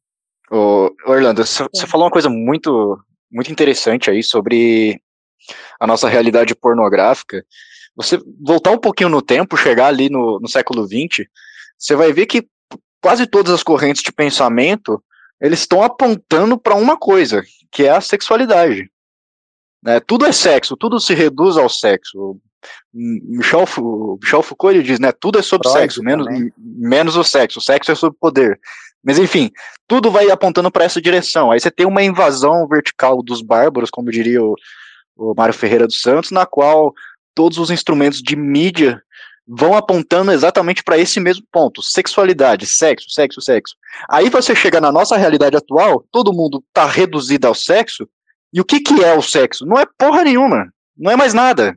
[0.50, 2.98] Ô, Orlando, você falou uma coisa muito,
[3.30, 5.00] muito interessante aí sobre
[5.78, 7.44] a nossa realidade pornográfica.
[7.94, 11.26] Você voltar um pouquinho no tempo, chegar ali no, no século XX,
[11.78, 12.46] você vai ver que
[13.00, 15.02] quase todas as correntes de pensamento
[15.40, 18.90] eles estão apontando para uma coisa, que é a sexualidade.
[19.82, 19.98] Né?
[20.00, 22.38] Tudo é sexo, tudo se reduz ao sexo.
[22.92, 23.64] Michel,
[24.20, 26.26] Michel Foucault diz, né, tudo é sobre Freud sexo, menos,
[26.58, 27.58] menos o sexo.
[27.58, 28.60] O sexo é sobre poder.
[29.02, 29.50] Mas enfim,
[29.88, 31.50] tudo vai apontando para essa direção.
[31.50, 34.54] Aí você tem uma invasão vertical dos bárbaros, como diria o,
[35.16, 36.94] o Mário Ferreira dos Santos, na qual
[37.34, 39.02] todos os instrumentos de mídia
[39.52, 43.74] vão apontando exatamente para esse mesmo ponto: sexualidade, sexo, sexo, sexo.
[44.08, 48.08] Aí você chega na nossa realidade atual, todo mundo está reduzido ao sexo,
[48.52, 49.66] e o que, que é o sexo?
[49.66, 51.76] Não é porra nenhuma, não é mais nada.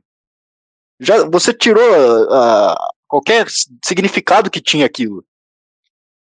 [0.99, 2.75] Já você tirou uh,
[3.07, 3.47] qualquer
[3.83, 5.25] significado que tinha aquilo.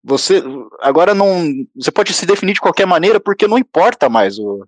[0.03, 0.41] Você
[0.79, 1.45] agora não,
[1.75, 4.65] você pode se definir de qualquer maneira porque não importa mais o,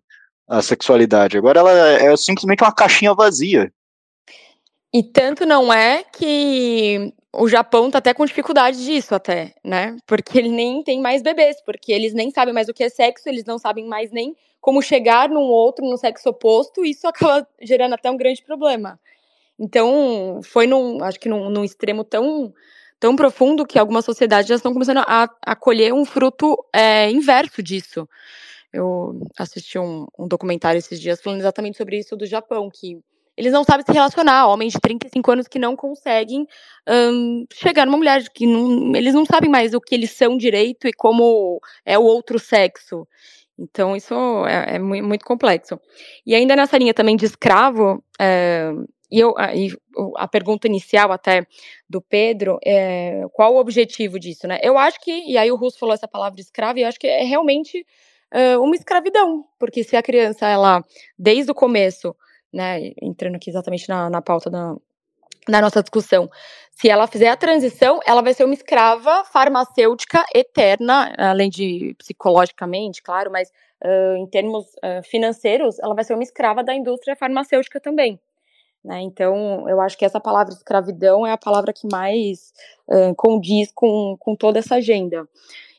[0.48, 1.38] a sexualidade.
[1.38, 3.72] Agora ela é simplesmente uma caixinha vazia.
[4.94, 9.96] E tanto não é que o Japão tá até com dificuldade disso até, né?
[10.06, 13.30] Porque ele nem tem mais bebês, porque eles nem sabem mais o que é sexo,
[13.30, 17.48] eles não sabem mais nem como chegar num outro, no sexo oposto, e isso acaba
[17.62, 19.00] gerando até um grande problema.
[19.58, 22.54] Então, foi num, acho que num, num extremo tão
[23.02, 27.62] tão profundo que algumas sociedades já estão começando a, a colher um fruto é, inverso
[27.64, 28.08] disso.
[28.72, 33.00] Eu assisti um, um, documentário esses dias falando exatamente sobre isso do Japão, que
[33.36, 36.46] eles não sabem se relacionar, homens de 35 anos que não conseguem
[36.88, 40.88] um, chegar numa mulher, que não, eles não sabem mais o que eles são direito
[40.88, 43.08] e como é o outro sexo.
[43.58, 44.14] Então, isso
[44.46, 45.80] é, é muito complexo.
[46.24, 48.72] E ainda nessa linha também de escravo, é,
[49.12, 49.70] e, eu, a, e
[50.16, 51.46] a pergunta inicial até
[51.90, 54.60] do Pedro, é, qual o objetivo disso, né?
[54.64, 57.08] Eu acho que, e aí o Russo falou essa palavra escravo, e eu acho que
[57.08, 57.86] é realmente
[58.32, 60.84] é, uma escravidão, porque se a criança, ela,
[61.20, 62.16] desde o começo,
[62.54, 64.76] né, entrando aqui exatamente na, na pauta da,
[65.48, 66.30] na nossa discussão,
[66.72, 73.02] se ela fizer a transição, ela vai ser uma escrava farmacêutica eterna, além de psicologicamente,
[73.04, 73.50] claro, mas
[73.84, 78.20] uh, em termos uh, financeiros, ela vai ser uma escrava da indústria farmacêutica também.
[78.84, 79.02] Né?
[79.02, 82.52] Então, eu acho que essa palavra escravidão é a palavra que mais
[82.88, 85.28] uh, condiz com, com toda essa agenda.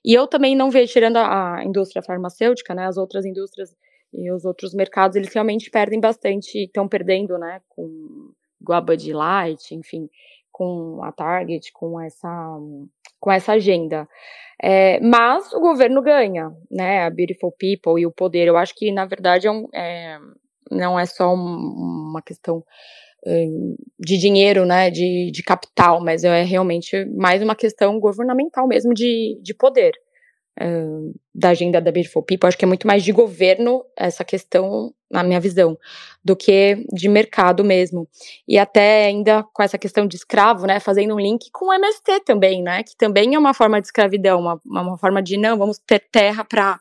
[0.04, 3.74] E eu também não vejo, tirando a, indústria farmacêutica, né, as outras indústrias
[4.12, 8.30] e os outros mercados, eles realmente perdem bastante, estão perdendo, né, com
[8.60, 10.08] Guaba de Light, enfim,
[10.50, 12.58] com a Target, com essa,
[13.18, 14.08] com essa agenda.
[14.62, 18.46] É, mas o governo ganha, né, a Beautiful People e o poder.
[18.46, 20.18] Eu acho que, na verdade, é um, é,
[20.70, 22.64] não é só uma questão
[23.98, 29.38] de dinheiro, né, de, de capital, mas é realmente mais uma questão governamental mesmo de,
[29.42, 29.92] de poder.
[30.60, 34.92] Uh, da agenda da Beautiful People, acho que é muito mais de governo essa questão,
[35.10, 35.78] na minha visão,
[36.22, 38.06] do que de mercado mesmo.
[38.46, 42.20] E até ainda com essa questão de escravo, né, fazendo um link com o MST
[42.26, 45.78] também, né, que também é uma forma de escravidão, uma, uma forma de não, vamos
[45.78, 46.78] ter terra para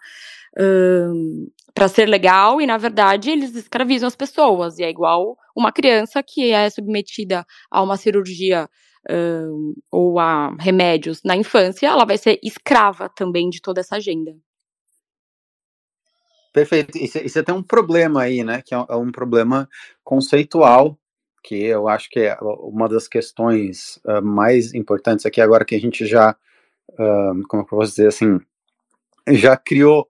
[0.57, 5.71] uh, para ser legal e na verdade eles escravizam as pessoas e é igual uma
[5.71, 8.69] criança que é submetida a uma cirurgia
[9.09, 14.35] um, ou a remédios na infância, ela vai ser escrava também de toda essa agenda.
[16.53, 16.97] Perfeito.
[16.97, 18.61] Isso, isso é até um problema aí, né?
[18.61, 19.69] Que é, é um problema
[20.03, 20.99] conceitual,
[21.43, 25.79] que eu acho que é uma das questões uh, mais importantes aqui agora que a
[25.79, 26.35] gente já,
[26.89, 28.39] uh, como é eu posso dizer assim,
[29.29, 30.07] já criou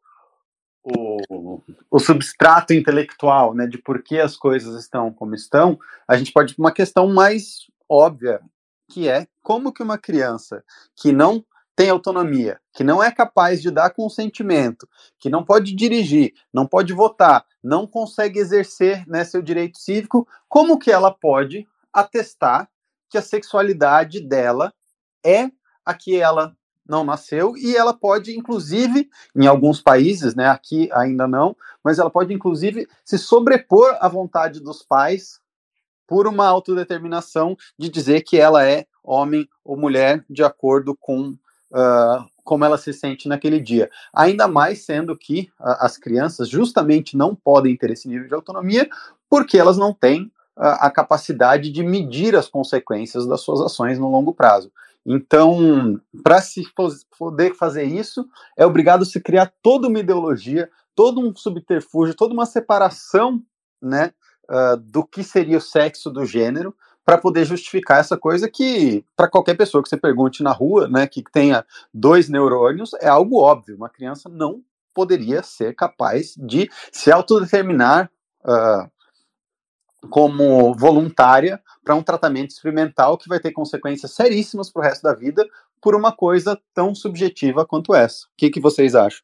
[0.83, 6.31] o, o substrato intelectual, né, de por que as coisas estão como estão, a gente
[6.31, 8.41] pode ir para uma questão mais óbvia,
[8.89, 10.63] que é como que uma criança
[10.95, 11.43] que não
[11.75, 16.93] tem autonomia, que não é capaz de dar consentimento, que não pode dirigir, não pode
[16.93, 22.69] votar, não consegue exercer né, seu direito cívico, como que ela pode atestar
[23.09, 24.73] que a sexualidade dela
[25.25, 25.49] é
[25.85, 26.55] a que ela
[26.87, 32.09] não nasceu e ela pode, inclusive, em alguns países, né, aqui ainda não, mas ela
[32.09, 35.39] pode, inclusive, se sobrepor à vontade dos pais
[36.07, 42.29] por uma autodeterminação de dizer que ela é homem ou mulher de acordo com uh,
[42.43, 43.89] como ela se sente naquele dia.
[44.13, 48.89] Ainda mais sendo que uh, as crianças justamente não podem ter esse nível de autonomia
[49.29, 50.23] porque elas não têm
[50.57, 54.71] uh, a capacidade de medir as consequências das suas ações no longo prazo.
[55.05, 56.63] Então, para se
[57.17, 58.27] poder fazer isso,
[58.57, 63.41] é obrigado a se criar toda uma ideologia, todo um subterfúgio, toda uma separação,
[63.81, 64.13] né,
[64.49, 69.27] uh, do que seria o sexo do gênero, para poder justificar essa coisa que, para
[69.27, 73.75] qualquer pessoa que você pergunte na rua, né, que tenha dois neurônios, é algo óbvio.
[73.75, 74.61] Uma criança não
[74.93, 78.11] poderia ser capaz de se autodeterminar
[78.45, 78.89] uh,
[80.09, 85.13] como voluntária para um tratamento experimental que vai ter consequências seríssimas para o resto da
[85.13, 85.47] vida
[85.81, 88.25] por uma coisa tão subjetiva quanto essa.
[88.25, 89.23] O que, que vocês acham?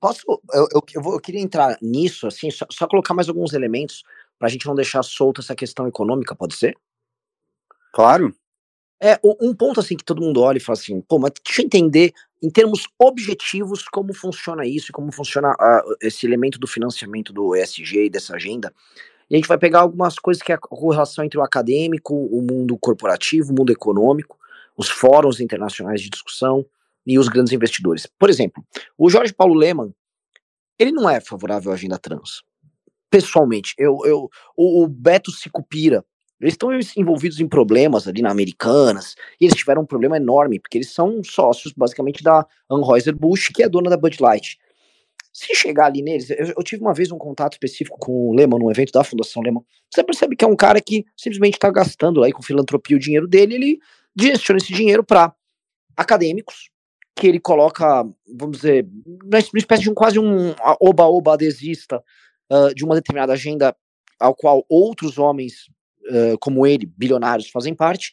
[0.00, 0.22] Posso?
[0.52, 4.04] Eu, eu, eu, vou, eu queria entrar nisso, assim, só, só colocar mais alguns elementos
[4.38, 6.76] para a gente não deixar solta essa questão econômica, pode ser?
[7.92, 8.34] Claro.
[9.00, 11.66] É, um ponto assim que todo mundo olha e fala assim, pô, mas deixa eu
[11.66, 17.32] entender em termos objetivos como funciona isso e como funciona uh, esse elemento do financiamento
[17.32, 18.72] do ESG e dessa agenda.
[19.30, 22.40] E a gente vai pegar algumas coisas que é a correlação entre o acadêmico, o
[22.40, 24.38] mundo corporativo, o mundo econômico,
[24.76, 26.64] os fóruns internacionais de discussão
[27.06, 28.06] e os grandes investidores.
[28.18, 28.64] Por exemplo,
[28.96, 29.92] o Jorge Paulo Leman,
[30.78, 32.42] ele não é favorável à agenda trans.
[33.10, 36.04] Pessoalmente, eu, eu, o, o Beto Sicupira,
[36.40, 40.78] eles estão envolvidos em problemas ali na Americanas, e eles tiveram um problema enorme, porque
[40.78, 44.58] eles são sócios, basicamente, da Anheuser-Busch, que é dona da Bud Light.
[45.38, 48.58] Se chegar ali neles, eu, eu, tive uma vez um contato específico com o Lehman,
[48.58, 49.62] num evento da Fundação Lehman.
[49.88, 53.28] Você percebe que é um cara que simplesmente está gastando lá com filantropia o dinheiro
[53.28, 53.78] dele, ele
[54.16, 55.32] direciona esse dinheiro para
[55.96, 56.70] acadêmicos,
[57.14, 58.04] que ele coloca,
[58.36, 58.88] vamos dizer,
[59.24, 62.02] uma espécie de um quase um oba-oba adesista
[62.50, 63.76] uh, de uma determinada agenda
[64.18, 65.68] ao qual outros homens
[66.10, 68.10] uh, como ele, bilionários, fazem parte.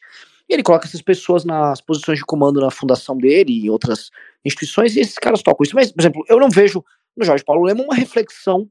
[0.47, 4.11] E ele coloca essas pessoas nas posições de comando na fundação dele e em outras
[4.45, 5.75] instituições, e esses caras tocam isso.
[5.75, 6.85] Mas, por exemplo, eu não vejo
[7.15, 8.69] no Jorge Paulo Lema uma reflexão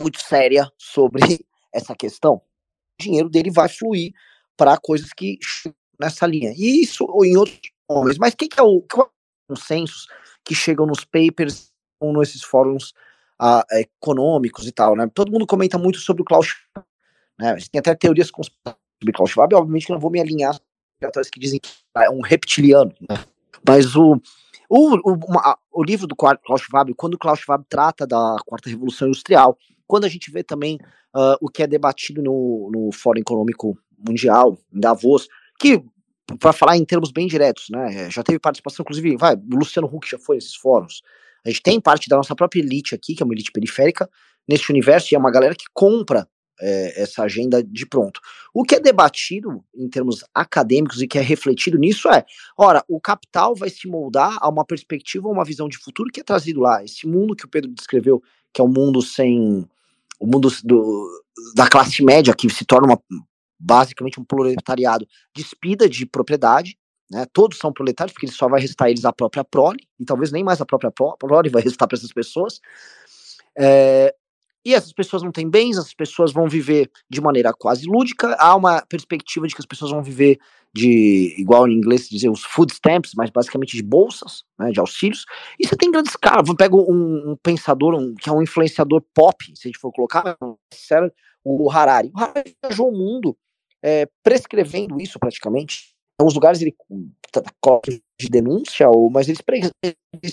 [0.00, 1.20] muito séria sobre
[1.72, 2.34] essa questão.
[2.34, 4.12] O dinheiro dele vai fluir
[4.56, 5.38] para coisas que
[5.98, 6.52] nessa linha.
[6.56, 8.18] E isso ou em outros homens.
[8.18, 9.10] Mas quem que é o, qual
[9.50, 9.84] é
[10.44, 12.92] que chegam nos papers ou nesses fóruns
[13.40, 15.08] uh, econômicos e tal, né?
[15.14, 16.86] Todo mundo comenta muito sobre o Klaus Schwab,
[17.38, 17.56] né?
[17.70, 20.58] Tem até teorias sobre Klaus Schwab, obviamente que não vou me alinhar
[21.32, 23.16] que dizem que é um reptiliano, né?
[23.66, 24.20] Mas o,
[24.68, 28.68] o, o, uma, o livro do Klaus Schwab, quando o Klaus Schwab trata da quarta
[28.68, 29.56] revolução industrial,
[29.86, 30.78] quando a gente vê também
[31.14, 35.82] uh, o que é debatido no, no Fórum Econômico Mundial, em Davos, que,
[36.40, 40.08] para falar em termos bem diretos, né, já teve participação, inclusive, vai, o Luciano Huck
[40.08, 41.02] já foi nesses fóruns,
[41.44, 44.08] a gente tem parte da nossa própria elite aqui, que é uma elite periférica,
[44.48, 46.28] nesse universo, e é uma galera que compra
[46.62, 48.20] é, essa agenda de pronto.
[48.54, 52.24] O que é debatido em termos acadêmicos e que é refletido nisso é,
[52.56, 56.24] ora, o capital vai se moldar a uma perspectiva, uma visão de futuro que é
[56.24, 56.84] trazido lá.
[56.84, 58.22] Esse mundo que o Pedro descreveu,
[58.54, 59.68] que é um mundo sem
[60.20, 61.24] o mundo do,
[61.56, 63.02] da classe média que se torna uma,
[63.58, 66.78] basicamente um proletariado despida de propriedade,
[67.10, 67.26] né?
[67.32, 70.60] Todos são proletários porque só vai restar eles a própria prole e talvez nem mais
[70.60, 72.60] a própria prole vai restar para essas pessoas.
[73.58, 74.14] É,
[74.64, 78.36] e essas pessoas não têm bens, essas pessoas vão viver de maneira quase lúdica.
[78.38, 80.38] Há uma perspectiva de que as pessoas vão viver
[80.74, 85.24] de, igual em inglês dizer, os food stamps, mas basicamente de bolsas, né, de auxílios.
[85.58, 86.48] E você tem grandes caras.
[86.56, 90.36] Pega um, um pensador, um, que é um influenciador pop, se a gente for colocar,
[91.44, 92.10] o Harari.
[92.14, 93.36] O Harari viajou o mundo
[93.82, 95.92] é, prescrevendo isso praticamente.
[96.20, 96.74] Em alguns lugares ele
[97.60, 99.38] coloca de denúncia, mas ele,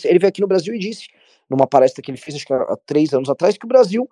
[0.03, 1.07] ele veio aqui no Brasil e disse
[1.49, 4.09] numa palestra que ele fez, acho que há três anos atrás, que o Brasil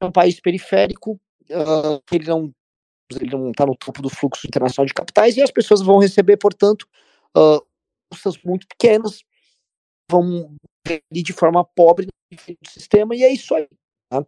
[0.00, 1.20] é um país periférico,
[1.50, 2.52] uh, ele não
[3.20, 6.36] ele não está no topo do fluxo internacional de capitais e as pessoas vão receber,
[6.36, 6.88] portanto,
[7.36, 7.64] uh,
[8.44, 9.22] muito pequenas,
[10.10, 10.56] vão
[11.12, 13.68] ir de forma pobre no sistema e é isso aí.
[14.08, 14.24] Tá?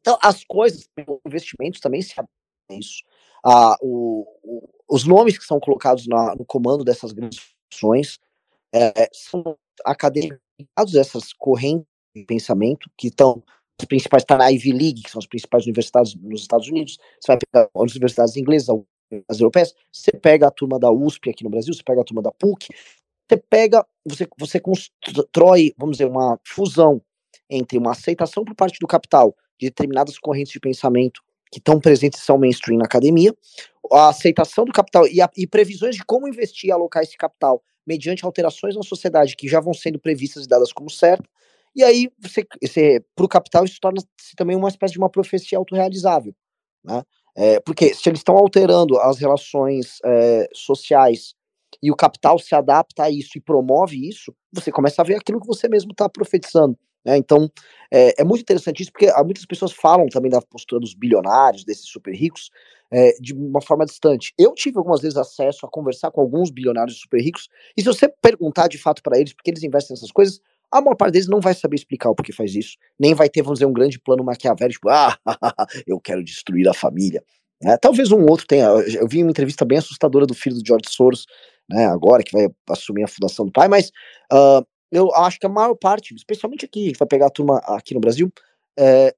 [0.00, 0.86] Então, as coisas,
[1.26, 2.14] investimentos também se
[2.70, 3.02] isso.
[3.44, 8.18] Ah, o, o, os nomes que são colocados na, no comando dessas grandes funções
[8.72, 13.42] é, são acadêmicos ligados a essas correntes de pensamento, que estão
[13.80, 17.32] as principais, está na Ivy League, que são as principais universidades nos Estados Unidos, você
[17.32, 18.68] vai pegar as universidades inglesas,
[19.28, 22.22] as europeias, você pega a turma da USP aqui no Brasil, você pega a turma
[22.22, 22.68] da PUC,
[23.28, 27.00] você pega, você, você constrói, vamos dizer, uma fusão
[27.48, 32.22] entre uma aceitação por parte do capital de determinadas correntes de pensamento que estão presentes
[32.22, 33.34] são mainstream na academia,
[33.92, 37.62] a aceitação do capital e, a, e previsões de como investir e alocar esse capital
[37.90, 41.26] mediante alterações na sociedade que já vão sendo previstas e dadas como certas,
[41.74, 45.58] e aí, você, você para o capital, isso torna-se também uma espécie de uma profecia
[45.58, 46.34] autorrealizável.
[46.84, 47.02] Né?
[47.36, 51.34] É, porque se eles estão alterando as relações é, sociais
[51.82, 55.40] e o capital se adapta a isso e promove isso, você começa a ver aquilo
[55.40, 56.76] que você mesmo está profetizando.
[57.04, 57.16] Né?
[57.16, 57.50] Então,
[57.90, 61.86] é, é, muito interessante isso, porque muitas pessoas falam também da postura dos bilionários, desses
[61.86, 62.50] super ricos,
[62.92, 64.32] é, de uma forma distante.
[64.38, 68.08] Eu tive algumas vezes acesso a conversar com alguns bilionários super ricos, e se você
[68.08, 70.40] perguntar de fato para eles porque eles investem nessas coisas,
[70.70, 73.42] a maior parte deles não vai saber explicar o porquê faz isso, nem vai ter,
[73.42, 75.16] vamos dizer, um grande plano maquiavélico, ah,
[75.86, 77.22] eu quero destruir a família.
[77.62, 78.66] É, talvez um outro tenha.
[78.66, 81.26] Eu vi uma entrevista bem assustadora do filho do George Soros,
[81.68, 83.90] né, agora que vai assumir a fundação do pai, mas
[84.32, 88.00] uh, eu acho que a maior parte, especialmente aqui, vai pegar a turma aqui no
[88.00, 88.32] Brasil,
[88.78, 89.14] é,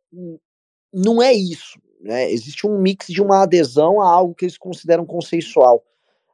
[0.92, 1.80] não é isso.
[2.00, 2.30] Né?
[2.30, 5.84] Existe um mix de uma adesão a algo que eles consideram consensual.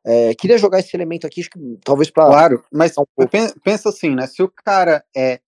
[0.04, 2.26] É, queria jogar esse elemento aqui, acho que talvez para.
[2.26, 3.04] Claro, mas um
[3.62, 4.26] pensa assim, né?
[4.26, 5.40] Se o cara é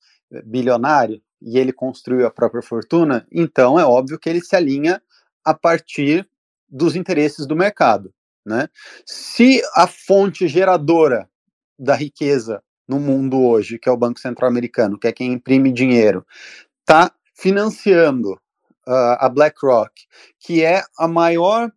[0.45, 5.01] bilionário e ele construiu a própria fortuna, então é óbvio que ele se alinha
[5.45, 6.29] a partir
[6.69, 8.13] dos interesses do mercado,
[8.45, 8.69] né?
[9.07, 11.29] Se a fonte geradora
[11.79, 15.71] da riqueza no mundo hoje, que é o Banco Central Americano, que é quem imprime
[15.73, 16.27] dinheiro,
[16.81, 19.93] está financiando uh, a BlackRock,
[20.41, 21.71] que é a maior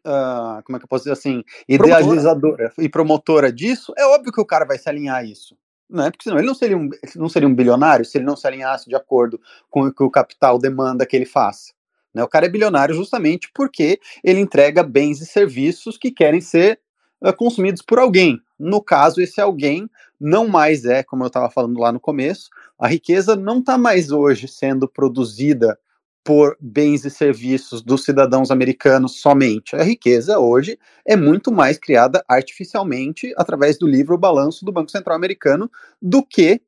[0.00, 2.72] uh, como é que eu posso dizer assim, idealizadora promotora.
[2.78, 5.56] e promotora disso, é óbvio que o cara vai se alinhar a isso.
[5.88, 6.10] Né?
[6.10, 8.90] Porque senão ele não seria, um, não seria um bilionário se ele não se alinhasse
[8.90, 9.40] de acordo
[9.70, 11.72] com o que o capital demanda que ele faça.
[12.14, 12.22] Né?
[12.22, 16.78] O cara é bilionário justamente porque ele entrega bens e serviços que querem ser
[17.24, 18.38] uh, consumidos por alguém.
[18.58, 19.88] No caso, esse alguém
[20.20, 24.10] não mais é, como eu estava falando lá no começo, a riqueza não está mais
[24.10, 25.78] hoje sendo produzida
[26.22, 29.74] por bens e serviços dos cidadãos americanos somente.
[29.74, 35.16] A riqueza hoje é muito mais criada artificialmente através do livro Balanço do Banco Central
[35.16, 35.70] Americano
[36.00, 36.60] do que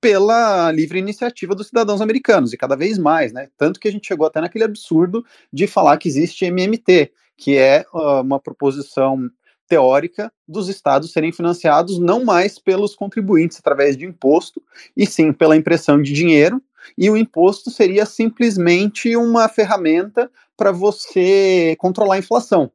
[0.00, 3.48] pela livre iniciativa dos cidadãos americanos, e cada vez mais, né?
[3.56, 7.84] Tanto que a gente chegou até naquele absurdo de falar que existe MMT, que é
[7.94, 9.30] uh, uma proposição
[9.72, 14.62] teórica dos estados serem financiados não mais pelos contribuintes através de imposto,
[14.94, 16.62] e sim pela impressão de dinheiro,
[16.98, 22.70] e o imposto seria simplesmente uma ferramenta para você controlar a inflação.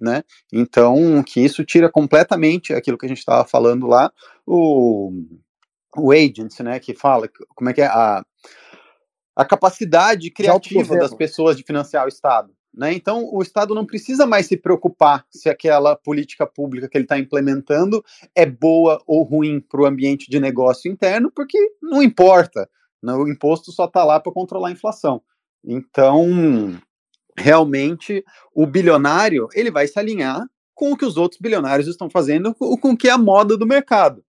[0.00, 0.24] Né?
[0.50, 4.10] Então, que isso tira completamente aquilo que a gente estava falando lá,
[4.46, 5.12] o,
[5.98, 8.24] o agent, né, que fala como é que é a,
[9.36, 12.54] a capacidade criativa das pessoas de financiar o Estado.
[12.78, 12.92] Né?
[12.92, 17.18] Então, o Estado não precisa mais se preocupar se aquela política pública que ele está
[17.18, 18.04] implementando
[18.36, 22.70] é boa ou ruim para o ambiente de negócio interno, porque não importa.
[23.02, 23.12] Né?
[23.12, 25.20] O imposto só está lá para controlar a inflação.
[25.64, 26.78] Então,
[27.36, 28.24] realmente,
[28.54, 32.92] o bilionário ele vai se alinhar com o que os outros bilionários estão fazendo, com
[32.92, 34.24] o que é a moda do mercado.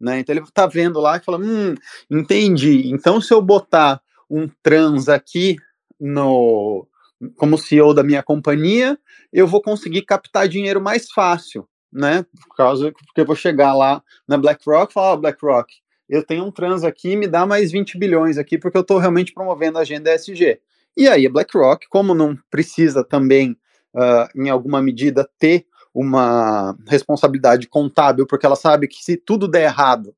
[0.00, 0.20] Né?
[0.20, 1.74] Então ele está vendo lá e fala, hum,
[2.08, 2.88] entendi.
[2.92, 4.00] Então se eu botar
[4.30, 5.56] um trans aqui
[5.98, 6.86] no
[7.36, 8.98] como CEO da minha companhia,
[9.32, 12.24] eu vou conseguir captar dinheiro mais fácil, né?
[12.46, 15.72] Por causa que eu vou chegar lá na BlackRock e falar, oh, BlackRock,
[16.08, 19.32] eu tenho um trans aqui, me dá mais 20 bilhões aqui, porque eu estou realmente
[19.32, 20.60] promovendo a agenda ESG.
[20.96, 23.56] E aí a BlackRock, como não precisa também,
[23.94, 29.64] uh, em alguma medida, ter uma responsabilidade contábil, porque ela sabe que se tudo der
[29.64, 30.14] errado,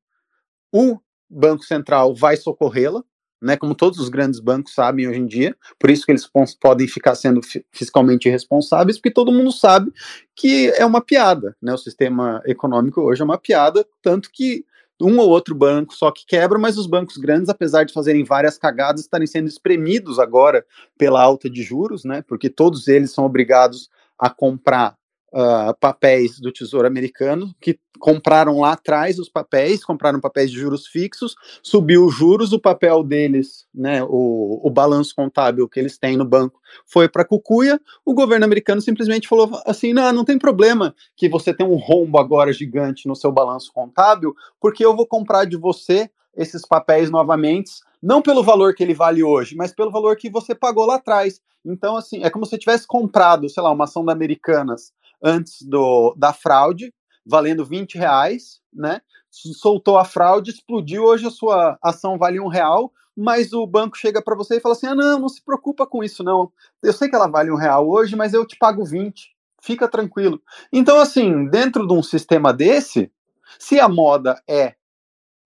[0.71, 0.99] o
[1.29, 3.03] Banco Central vai socorrê-la,
[3.41, 6.87] né, como todos os grandes bancos sabem hoje em dia, por isso que eles podem
[6.87, 7.41] ficar sendo
[7.71, 9.91] fiscalmente responsáveis, porque todo mundo sabe
[10.35, 14.65] que é uma piada, né, o sistema econômico hoje é uma piada, tanto que
[15.01, 18.57] um ou outro banco só que quebra, mas os bancos grandes, apesar de fazerem várias
[18.57, 20.63] cagadas, estarem sendo espremidos agora
[20.97, 22.21] pela alta de juros, né?
[22.27, 24.95] Porque todos eles são obrigados a comprar
[25.33, 30.87] uh, papéis do Tesouro Americano, que compraram lá atrás os papéis, compraram papéis de juros
[30.87, 36.17] fixos, subiu os juros, o papel deles, né, o, o balanço contábil que eles têm
[36.17, 40.95] no banco foi para cucuia, o governo americano simplesmente falou assim, não, não tem problema
[41.15, 45.45] que você tem um rombo agora gigante no seu balanço contábil, porque eu vou comprar
[45.45, 47.71] de você esses papéis novamente,
[48.01, 51.39] não pelo valor que ele vale hoje, mas pelo valor que você pagou lá atrás.
[51.63, 54.91] Então, assim, é como se você tivesse comprado, sei lá, uma ação da Americanas
[55.23, 56.93] antes do, da fraude,
[57.25, 59.01] valendo 20 reais, né?
[59.31, 64.21] soltou a fraude, explodiu, hoje a sua ação vale um real, mas o banco chega
[64.21, 66.51] para você e fala assim: ah, não, não se preocupa com isso, não.
[66.83, 69.31] Eu sei que ela vale um real hoje, mas eu te pago 20.
[69.61, 70.41] Fica tranquilo.
[70.73, 73.11] Então, assim, dentro de um sistema desse,
[73.59, 74.75] se a moda é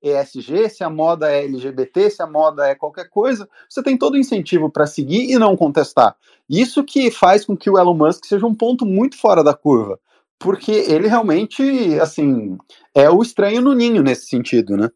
[0.06, 4.14] ESG, se a moda é LGBT, se a moda é qualquer coisa, você tem todo
[4.14, 6.16] o incentivo para seguir e não contestar.
[6.50, 10.00] Isso que faz com que o Elon Musk seja um ponto muito fora da curva,
[10.38, 11.64] porque ele realmente,
[12.00, 12.58] assim,
[12.94, 14.90] é o estranho no ninho nesse sentido, né?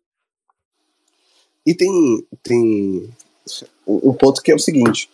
[1.65, 3.10] E tem, tem
[3.88, 5.10] um ponto que é o seguinte: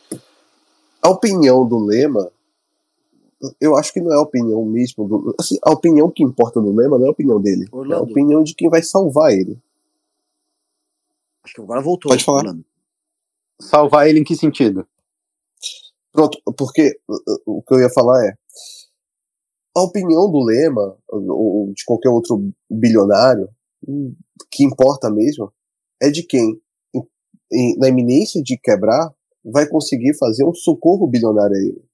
[1.02, 2.30] a opinião do Lema,
[3.62, 5.08] eu acho que não é a opinião mesmo.
[5.08, 7.94] Do, assim, a opinião que importa do Lema não é a opinião dele, Orlando.
[7.94, 9.58] é a opinião de quem vai salvar ele.
[11.46, 12.10] Acho que agora voltou.
[12.10, 12.40] Pode falar.
[12.40, 12.66] Orlando.
[13.62, 14.88] Salvar ele em que sentido?
[16.12, 17.00] Pronto, porque
[17.46, 18.34] o que eu ia falar é
[19.78, 23.50] a opinião do Lema ou de qualquer outro bilionário
[24.52, 25.54] que importa mesmo
[26.02, 26.60] é de quem,
[27.78, 29.14] na iminência de quebrar,
[29.44, 31.86] vai conseguir fazer um socorro bilionário a ele.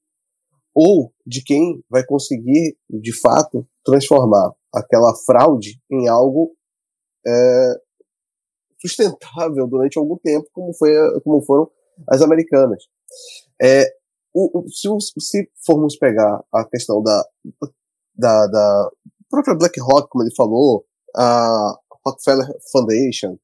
[0.74, 6.56] Ou de quem vai conseguir, de fato, transformar aquela fraude em algo
[7.28, 7.82] é,
[8.82, 10.92] sustentável durante algum tempo, como, foi,
[11.22, 11.70] como foram
[12.10, 12.84] as americanas.
[13.62, 13.86] É,
[14.34, 14.88] o, o, se,
[15.20, 17.24] se, formos pegar a questão da,
[18.16, 18.92] da, da
[19.30, 20.86] própria BlackRock, como ele falou,
[21.16, 23.38] a Rockefeller Foundation,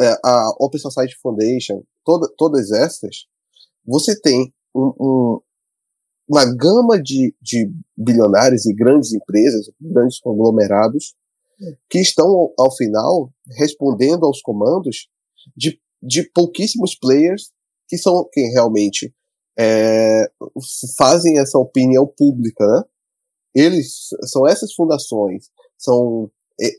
[0.00, 3.26] é, a Open Society Foundation, toda, todas essas,
[3.84, 5.40] você tem um, um,
[6.28, 11.14] uma gama de, de bilionários e grandes empresas, grandes conglomerados,
[11.88, 15.08] que estão, ao, final, respondendo aos comandos
[15.56, 17.50] de, de pouquíssimos players
[17.88, 19.14] que são quem realmente
[19.58, 20.30] é,
[20.96, 22.82] fazem essa opinião pública, né?
[23.54, 25.46] Eles são essas fundações,
[25.78, 26.30] são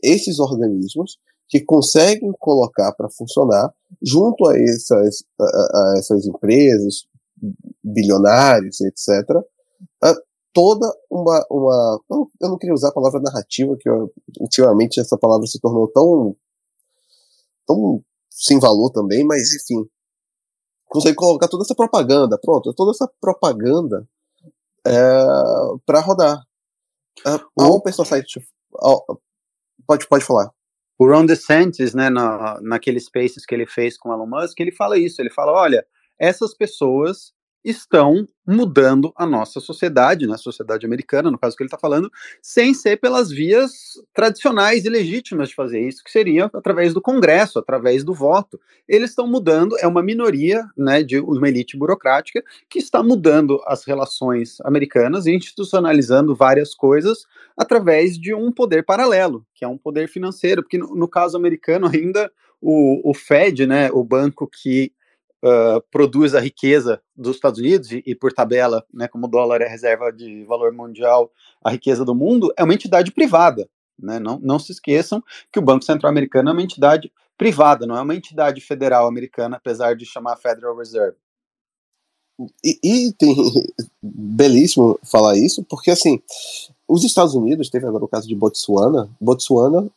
[0.02, 1.18] esses organismos
[1.48, 3.72] que conseguem colocar para funcionar
[4.02, 7.06] junto a essas, a, a essas empresas,
[7.82, 9.24] bilionários, etc.,
[10.52, 12.00] toda uma, uma.
[12.40, 16.36] Eu não queria usar a palavra narrativa, que eu, ultimamente essa palavra se tornou tão.
[17.66, 19.88] tão sem valor também, mas enfim.
[20.86, 24.08] Consegue colocar toda essa propaganda, pronto, toda essa propaganda
[24.86, 25.26] é,
[25.84, 26.42] para rodar.
[27.26, 28.40] A, a Open Society.
[29.86, 30.52] Pode, pode falar
[30.98, 34.98] o Ron DeSantis, né, na, naquele Spaces que ele fez com Elon Musk, ele fala
[34.98, 35.86] isso, ele fala, olha,
[36.18, 37.32] essas pessoas
[37.64, 42.10] estão mudando a nossa sociedade, né, a sociedade americana, no caso que ele está falando,
[42.40, 43.70] sem ser pelas vias
[44.14, 48.58] tradicionais e legítimas de fazer isso, que seria através do Congresso, através do voto.
[48.88, 53.84] Eles estão mudando, é uma minoria né, de uma elite burocrática que está mudando as
[53.84, 57.26] relações americanas e institucionalizando várias coisas
[57.56, 61.86] através de um poder paralelo, que é um poder financeiro, porque no, no caso americano
[61.86, 62.30] ainda
[62.60, 64.92] o, o Fed, né, o banco que
[65.44, 69.60] uh, produz a riqueza dos Estados Unidos e, e, por tabela, né, como o dólar
[69.60, 71.30] é reserva de valor mundial,
[71.62, 73.68] a riqueza do mundo, é uma entidade privada.
[73.98, 74.18] Né?
[74.18, 78.02] Não, não se esqueçam que o Banco Central Americano é uma entidade privada, não é
[78.02, 81.16] uma entidade federal americana, apesar de chamar Federal Reserve.
[82.64, 83.34] E, e, tem
[84.02, 86.20] belíssimo falar isso, porque assim,
[86.86, 89.88] os Estados Unidos, teve agora o caso de Botsuana, Botsuana,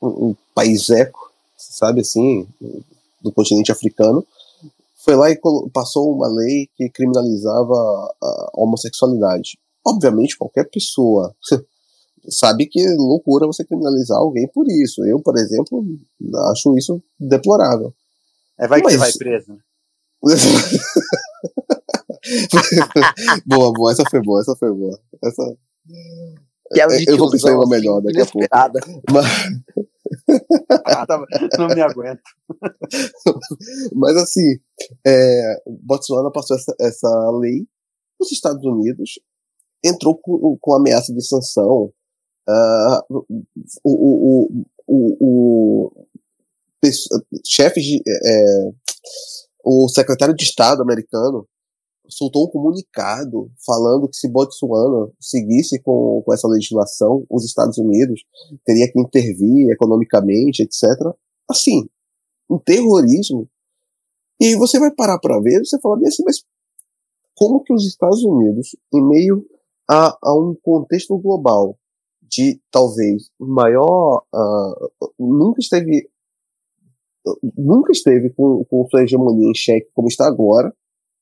[0.00, 2.46] um, um país eco, sabe assim,
[3.20, 4.24] do continente africano,
[5.08, 5.40] foi lá e
[5.72, 9.58] passou uma lei que criminalizava a homossexualidade.
[9.82, 11.34] Obviamente, qualquer pessoa
[12.28, 15.02] sabe que é loucura você criminalizar alguém por isso.
[15.06, 15.82] Eu, por exemplo,
[16.50, 17.94] acho isso deplorável.
[18.60, 18.92] É, vai Mas...
[18.92, 19.52] que vai preso.
[19.52, 19.58] Né?
[23.46, 25.00] boa, boa, essa foi boa, essa foi boa.
[25.24, 25.56] Essa...
[26.76, 28.46] É eu vou pensar em uma melhor daqui a pouco.
[29.10, 29.24] Mas,
[31.58, 32.22] não me aguento.
[33.94, 34.58] Mas assim,
[35.06, 37.66] é, Botsuana passou essa, essa lei,
[38.20, 39.18] os Estados Unidos
[39.84, 41.92] entrou com, com ameaça de sanção.
[42.48, 43.26] Uh, o,
[43.84, 46.06] o, o, o,
[47.44, 48.02] chefe de.
[48.06, 48.70] É,
[49.64, 51.46] o secretário de Estado americano
[52.08, 58.24] soltou um comunicado falando que se Botsuana seguisse com, com essa legislação, os Estados Unidos
[58.64, 60.84] teria que intervir economicamente, etc.
[61.48, 61.88] Assim,
[62.48, 63.48] um terrorismo.
[64.40, 66.44] E aí você vai parar para ver, você fala bem assim, mas
[67.34, 69.46] como que os Estados Unidos, em meio
[69.88, 71.78] a, a um contexto global
[72.22, 76.10] de talvez maior, uh, nunca esteve
[77.56, 80.74] nunca esteve com, com sua hegemonia em xeque como está agora,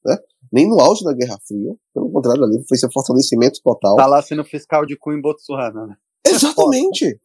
[0.04, 0.16] né?
[0.52, 3.97] Nem no auge da Guerra Fria, pelo contrário, ali foi seu fortalecimento total.
[3.97, 5.97] Tá lá sendo fiscal de cu em Botsuana, né?
[6.27, 7.20] Exatamente!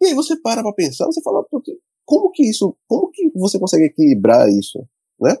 [0.00, 1.44] E aí você para para pensar, você fala,
[2.04, 4.84] como que isso, como que você consegue equilibrar isso,
[5.20, 5.36] né?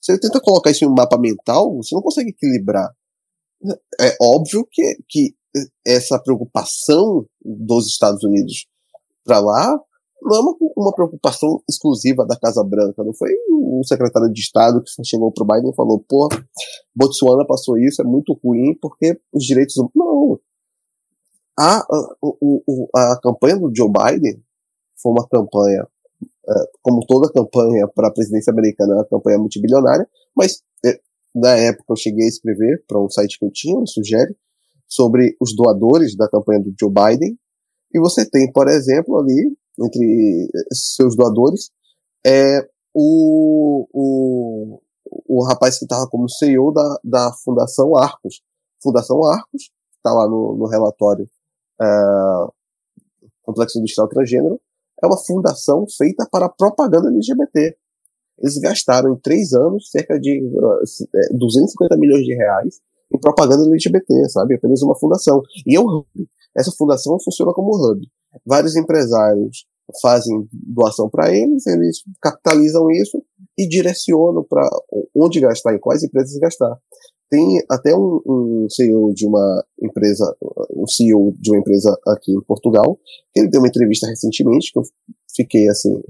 [0.00, 2.94] Você tenta colocar isso em um mapa mental, você não consegue equilibrar.
[4.00, 5.34] É óbvio que, que
[5.86, 8.66] essa preocupação dos Estados Unidos
[9.24, 9.80] para lá
[10.22, 13.04] não é uma, uma, preocupação exclusiva da Casa Branca.
[13.04, 16.28] Não foi o secretário de Estado que chegou para o Biden e falou: pô,
[16.94, 19.76] Botsuana passou isso, é muito ruim porque os direitos.
[19.94, 20.38] Não.
[21.58, 24.40] A, a, a campanha do Joe Biden
[25.00, 25.86] foi uma campanha,
[26.48, 31.00] é, como toda campanha para a presidência americana, é uma campanha multibilionária, mas é,
[31.34, 34.36] na época eu cheguei a escrever para um site que eu tinha, me sugere,
[34.86, 37.36] sobre os doadores da campanha do Joe Biden.
[37.92, 41.70] E você tem, por exemplo, ali, entre seus doadores,
[42.26, 44.80] é o, o,
[45.26, 48.42] o rapaz que estava como CEO da, da Fundação Arcos.
[48.82, 51.28] Fundação Arcos, está lá no, no relatório
[51.80, 51.86] é,
[53.42, 54.60] Complexo Industrial Transgênero,
[55.02, 57.76] é uma fundação feita para propaganda LGBT.
[58.40, 62.80] Eles gastaram em três anos cerca de uh, 250 milhões de reais
[63.12, 64.54] em propaganda LGBT, sabe?
[64.54, 65.42] Apenas uma fundação.
[65.66, 66.06] E é um hub.
[66.56, 68.00] Essa fundação funciona como hub.
[68.46, 69.66] Vários empresários
[70.02, 73.22] fazem doação para eles, eles capitalizam isso
[73.56, 74.68] e direcionam para
[75.14, 76.76] onde gastar e quais empresas gastar.
[77.30, 80.34] Tem até um, um, CEO de uma empresa,
[80.74, 82.98] um CEO de uma empresa aqui em Portugal,
[83.34, 84.82] ele deu uma entrevista recentemente, que eu
[85.34, 86.00] fiquei assim,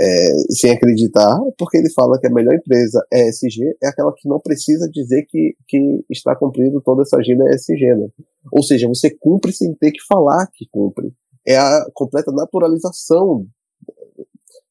[0.00, 4.40] é, sem acreditar, porque ele fala que a melhor empresa ESG é aquela que não
[4.40, 8.08] precisa dizer que, que está cumprindo toda essa agenda ESG, né?
[8.50, 11.12] Ou seja, você cumpre sem ter que falar que cumpre.
[11.46, 13.46] É a completa naturalização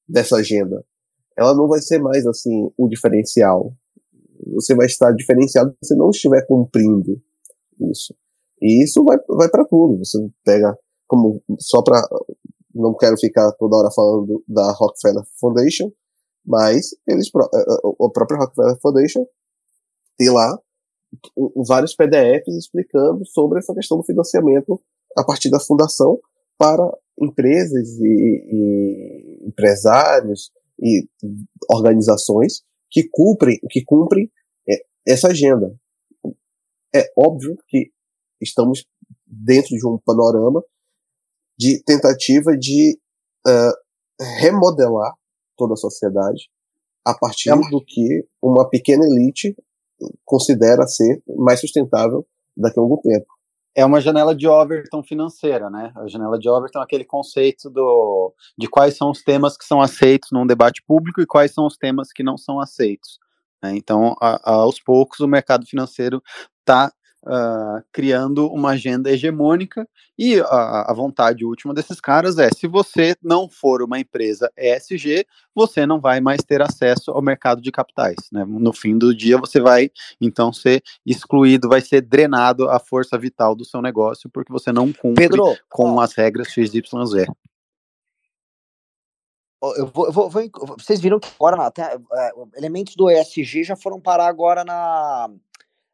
[0.07, 0.83] dessa agenda.
[1.37, 3.71] Ela não vai ser mais assim o diferencial.
[4.53, 7.21] Você vai estar diferenciado se não estiver cumprindo
[7.91, 8.15] isso.
[8.59, 10.03] E isso vai, vai para tudo.
[10.03, 10.75] Você pega
[11.07, 12.01] como só para
[12.73, 15.91] não quero ficar toda hora falando da Rockefeller Foundation,
[16.45, 19.25] mas eles, eh, eh, a própria Rockefeller Foundation
[20.17, 20.57] tem lá
[21.67, 24.79] vários PDFs explicando sobre essa questão do financiamento
[25.17, 26.19] a partir da fundação
[26.57, 26.87] para
[27.19, 31.07] empresas e, e empresários e
[31.71, 34.31] organizações que cumprem, que cumprem
[34.67, 35.73] eh, essa agenda.
[36.93, 37.91] É óbvio que
[38.41, 38.85] estamos
[39.25, 40.63] dentro de um panorama
[41.59, 42.97] de tentativa de
[43.45, 45.13] uh, remodelar
[45.57, 46.49] toda a sociedade
[47.05, 49.55] a partir do que uma pequena elite
[50.23, 52.25] considera ser mais sustentável
[52.55, 53.27] daqui a algum tempo.
[53.75, 55.91] É uma janela de Overton financeira, né?
[55.95, 59.81] A janela de Overton é aquele conceito do, de quais são os temas que são
[59.81, 63.19] aceitos num debate público e quais são os temas que não são aceitos.
[63.61, 63.75] Né?
[63.75, 66.21] Então, a, a, aos poucos, o mercado financeiro
[66.59, 66.91] está
[67.25, 69.87] uh, criando uma agenda hegemônica
[70.17, 75.25] e a, a, vontade última desses caras é: se você não for uma empresa ESG,
[75.53, 78.15] você não vai mais ter acesso ao mercado de capitais.
[78.31, 78.45] Né?
[78.45, 79.89] No fim do dia, você vai
[80.19, 84.91] então ser excluído, vai ser drenado a força vital do seu negócio porque você não
[84.91, 87.27] cumpre Pedro, com ó, as regras XYZ.
[89.61, 90.31] Eu vou, eu vou,
[90.77, 95.29] vocês viram que agora até, é, elementos do ESG já foram parar agora na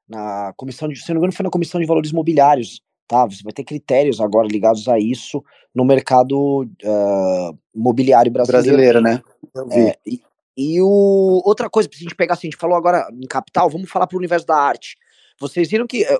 [0.07, 3.25] na comissão de, se não me engano, foi na comissão de valores mobiliários, tá?
[3.25, 8.77] Você vai ter critérios agora ligados a isso no mercado uh, mobiliário brasileiro.
[8.77, 9.21] Brasileiro, né?
[9.71, 10.21] É, e,
[10.57, 13.89] e o, outra coisa, pra gente pegar assim, a gente falou agora em capital, vamos
[13.89, 14.95] falar para o universo da arte.
[15.37, 16.17] Vocês viram que é,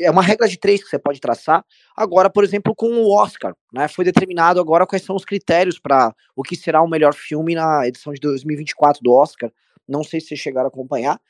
[0.00, 1.64] é uma regra de três que você pode traçar.
[1.96, 3.86] Agora, por exemplo, com o Oscar, né?
[3.86, 7.86] Foi determinado agora quais são os critérios para o que será o melhor filme na
[7.86, 9.52] edição de 2024 do Oscar.
[9.86, 11.20] Não sei se vocês chegaram a acompanhar,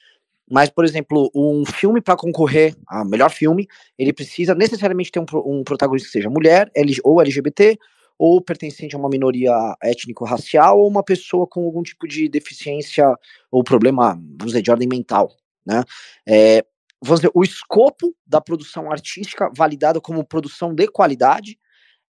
[0.50, 3.66] mas, por exemplo, um filme para concorrer a melhor filme,
[3.98, 6.70] ele precisa necessariamente ter um, um protagonista que seja mulher,
[7.02, 7.78] ou LGBT,
[8.18, 9.52] ou pertencente a uma minoria
[9.82, 13.06] étnico-racial, ou uma pessoa com algum tipo de deficiência
[13.50, 15.32] ou problema, vamos dizer, de ordem mental,
[15.66, 15.82] né?
[16.28, 16.64] É,
[17.02, 21.58] vamos dizer, o escopo da produção artística validada como produção de qualidade,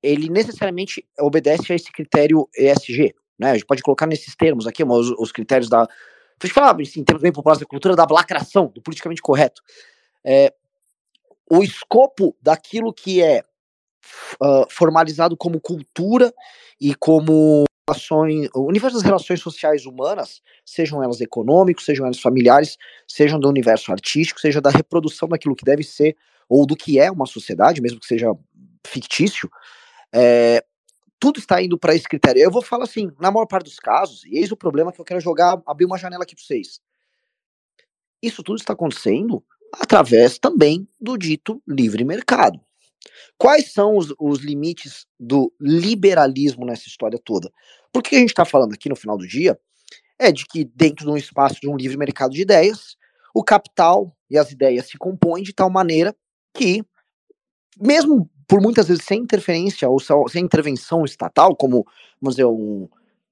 [0.01, 3.51] ele necessariamente obedece a esse critério ESG, né?
[3.51, 5.87] A gente pode colocar nesses termos aqui, os, os critérios da
[6.41, 9.61] a gente falava, assim, em termos bem populares da cultura, da lacração, do politicamente correto.
[10.23, 10.53] É,
[11.49, 13.43] o escopo daquilo que é
[14.41, 16.33] uh, formalizado como cultura
[16.79, 22.77] e como relações, o universo das relações sociais humanas, sejam elas econômicos, sejam elas familiares,
[23.07, 26.15] sejam do universo artístico, seja da reprodução daquilo que deve ser
[26.47, 28.27] ou do que é uma sociedade, mesmo que seja
[28.85, 29.49] fictício,
[30.13, 30.63] é,
[31.19, 32.41] tudo está indo para esse critério.
[32.41, 35.05] Eu vou falar assim, na maior parte dos casos, e eis o problema que eu
[35.05, 36.79] quero jogar, abrir uma janela aqui para vocês.
[38.21, 39.43] Isso tudo está acontecendo
[39.73, 42.59] através também do dito livre mercado.
[43.37, 47.51] Quais são os, os limites do liberalismo nessa história toda?
[47.91, 49.59] Porque a gente está falando aqui no final do dia
[50.17, 52.97] é de que dentro de um espaço de um livre mercado de ideias,
[53.33, 56.13] o capital e as ideias se compõem de tal maneira
[56.53, 56.83] que,
[57.77, 61.85] mesmo por muitas vezes sem interferência ou sem intervenção estatal, como,
[62.19, 62.89] vamos dizer, um,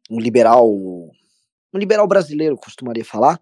[0.09, 3.39] um liberal, um liberal brasileiro costumaria falar,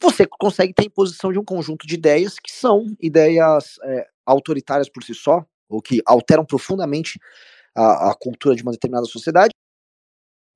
[0.00, 5.02] você consegue ter imposição de um conjunto de ideias que são ideias é, autoritárias por
[5.02, 7.18] si só, ou que alteram profundamente
[7.74, 9.50] a, a cultura de uma determinada sociedade.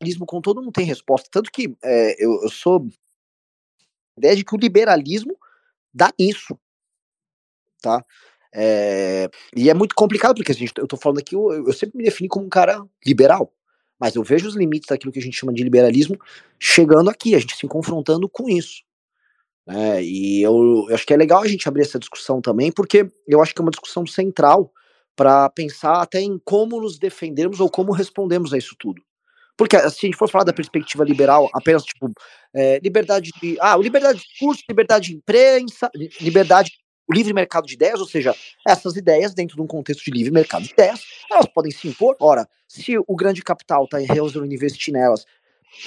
[0.01, 1.29] O liberalismo, com todo, não tem resposta.
[1.31, 2.87] Tanto que é, eu, eu sou
[4.17, 5.37] a ideia de que o liberalismo
[5.93, 6.59] dá nisso,
[7.81, 8.05] tá?
[8.55, 11.97] É, e é muito complicado, porque a gente, eu tô falando aqui, eu, eu sempre
[11.97, 13.53] me defini como um cara liberal,
[13.99, 16.19] mas eu vejo os limites daquilo que a gente chama de liberalismo
[16.59, 18.83] chegando aqui, a gente se confrontando com isso.
[19.67, 23.11] É, e eu, eu, acho que é legal a gente abrir essa discussão também, porque
[23.27, 24.73] eu acho que é uma discussão central
[25.15, 29.03] para pensar até em como nos defendermos ou como respondemos a isso tudo.
[29.57, 32.11] Porque se a gente for falar da perspectiva liberal, apenas tipo,
[32.55, 33.57] é, liberdade de.
[33.61, 36.73] Ah, liberdade de discurso, liberdade de imprensa, liberdade,
[37.09, 38.35] o livre mercado de ideias, ou seja,
[38.67, 42.17] essas ideias, dentro de um contexto de livre mercado de ideias, elas podem se impor.
[42.21, 45.25] Ora, se o grande capital está resolvendo investir nelas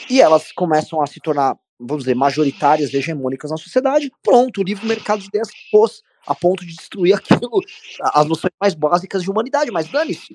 [0.09, 4.87] e elas começam a se tornar vamos dizer, majoritárias, hegemônicas na sociedade, pronto, o livre
[4.87, 7.59] mercado de ideias pôs a ponto de destruir aquilo,
[8.01, 10.33] as noções mais básicas de humanidade, mas dane-se.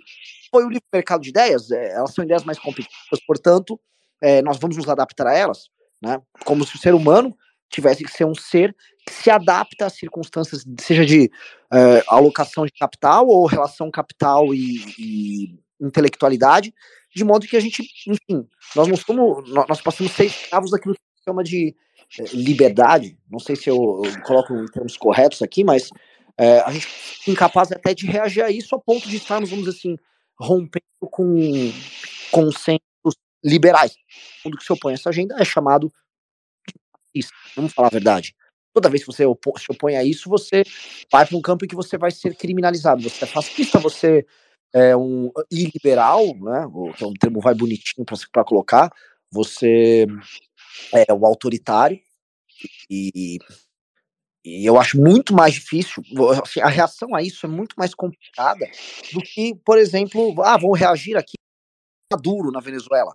[0.50, 3.80] Foi o livre mercado de ideias, é, elas são ideias mais competitivas, portanto,
[4.22, 5.68] é, nós vamos nos adaptar a elas,
[6.02, 6.20] né?
[6.44, 7.36] Como se o ser humano
[7.70, 8.74] tivesse que ser um ser
[9.06, 11.30] que se adapta às circunstâncias, seja de
[11.72, 16.74] é, alocação de capital ou relação capital e, e intelectualidade,
[17.14, 21.00] de modo que a gente, enfim, nós não somos, nós passamos seis escravos daquilo que
[21.24, 21.74] chama de
[22.18, 25.90] é, liberdade, não sei se eu, eu, coloco em termos corretos aqui, mas
[26.36, 26.86] é, a gente
[27.26, 29.96] é incapaz até de reagir a isso a ponto de estarmos, vamos dizer assim,
[30.38, 31.72] rompendo com
[32.30, 32.80] consensos
[33.44, 33.96] liberais.
[34.42, 35.92] Tudo que se opõe a essa agenda é chamado
[37.14, 37.26] de
[37.56, 38.34] vamos falar a verdade.
[38.72, 40.62] Toda vez que você se opõe a isso, você
[41.10, 43.02] vai para um campo em que você vai ser criminalizado.
[43.02, 44.24] Você é fascista, você
[44.72, 46.66] é um iliberal, né?
[46.96, 48.92] Que é um termo vai bonitinho para colocar.
[49.32, 50.06] Você
[50.94, 52.00] é o autoritário
[52.88, 53.38] e,
[54.44, 56.02] e eu acho muito mais difícil,
[56.42, 58.66] assim, a reação a isso é muito mais complicada
[59.12, 61.34] do que, por exemplo, ah, vamos reagir aqui
[62.12, 63.14] a Maduro na Venezuela,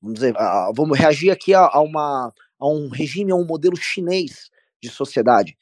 [0.00, 3.76] vamos dizer, ah, vamos reagir aqui a, a, uma, a um regime, a um modelo
[3.76, 4.50] chinês
[4.82, 5.56] de sociedade.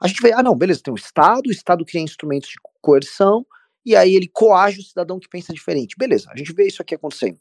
[0.00, 3.46] A gente vê, ah, não, beleza, tem o Estado, o Estado cria instrumentos de coerção,
[3.84, 5.96] e aí ele coage o cidadão que pensa diferente.
[5.98, 7.38] Beleza, a gente vê isso aqui acontecendo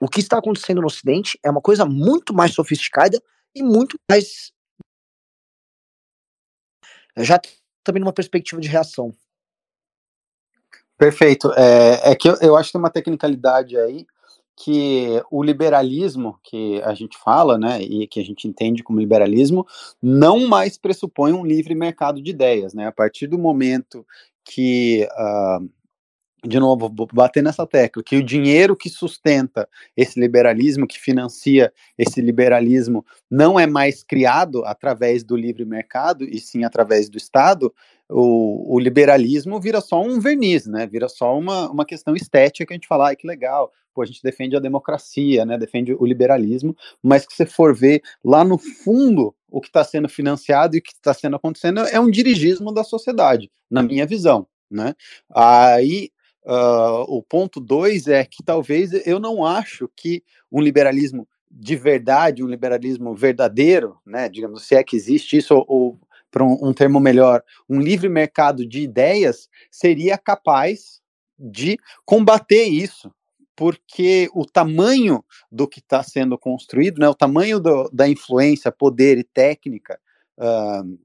[0.00, 3.20] o que está acontecendo no Ocidente é uma coisa muito mais sofisticada
[3.54, 4.52] e muito mais.
[7.16, 7.40] Já
[7.82, 9.12] também numa perspectiva de reação.
[10.96, 11.52] Perfeito.
[11.54, 14.06] É, é que eu, eu acho que tem uma tecnicalidade aí
[14.60, 19.64] que o liberalismo que a gente fala, né, e que a gente entende como liberalismo,
[20.02, 22.86] não mais pressupõe um livre mercado de ideias, né?
[22.86, 24.04] A partir do momento
[24.44, 25.68] que uh,
[26.44, 31.72] de novo, vou bater nessa tecla, que o dinheiro que sustenta esse liberalismo, que financia
[31.96, 37.74] esse liberalismo, não é mais criado através do livre mercado, e sim através do Estado,
[38.08, 40.86] o, o liberalismo vira só um verniz, né?
[40.86, 44.06] Vira só uma, uma questão estética que a gente fala, ai, que legal, pô, a
[44.06, 45.58] gente defende a democracia, né?
[45.58, 50.08] Defende o liberalismo, mas que você for ver lá no fundo o que está sendo
[50.08, 54.46] financiado e o que está sendo acontecendo é um dirigismo da sociedade, na minha visão.
[54.70, 54.94] Né?
[55.34, 56.10] Aí
[56.44, 62.42] Uh, o ponto dois é que talvez eu não acho que um liberalismo de verdade,
[62.42, 66.00] um liberalismo verdadeiro, né, digamos, se é que existe isso, ou, ou
[66.30, 71.02] para um, um, termo melhor, um livre mercado de ideias seria capaz
[71.38, 73.12] de combater isso,
[73.58, 79.18] porque o tamanho do que está sendo construído, né, o tamanho do, da influência, poder
[79.18, 79.98] e técnica
[80.38, 80.96] uh,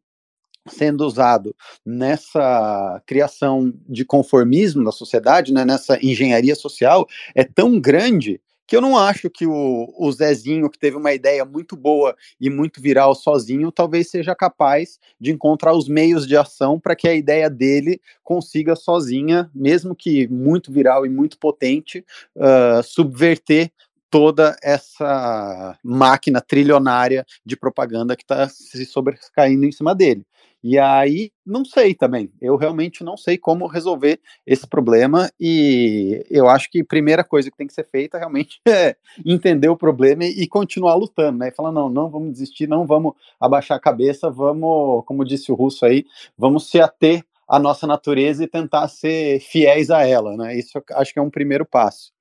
[0.70, 8.40] sendo usado nessa criação de conformismo da sociedade, né, nessa engenharia social, é tão grande
[8.66, 12.50] que eu não acho que o, o Zezinho, que teve uma ideia muito boa e
[12.50, 17.14] muito viral sozinho, talvez seja capaz de encontrar os meios de ação para que a
[17.14, 23.72] ideia dele consiga sozinha, mesmo que muito viral e muito potente, uh, subverter
[24.10, 30.24] toda essa máquina trilionária de propaganda que está se sobrecaindo em cima dele.
[30.64, 32.32] E aí, não sei também.
[32.42, 35.30] Eu realmente não sei como resolver esse problema.
[35.38, 38.96] E eu acho que a primeira coisa que tem que ser feita realmente é
[39.26, 41.50] entender o problema e continuar lutando, né?
[41.50, 45.56] E falar, não, não vamos desistir, não vamos abaixar a cabeça, vamos, como disse o
[45.56, 46.06] russo aí,
[46.38, 50.58] vamos se ater a nossa natureza e tentar ser fiéis a ela, né?
[50.58, 52.14] Isso acho que é um primeiro passo.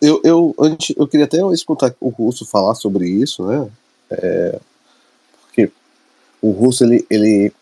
[0.00, 3.68] Eu, eu, antes, eu queria até escutar o Russo falar sobre isso, né?
[4.08, 4.60] É,
[6.42, 7.52] o Russo ele, ele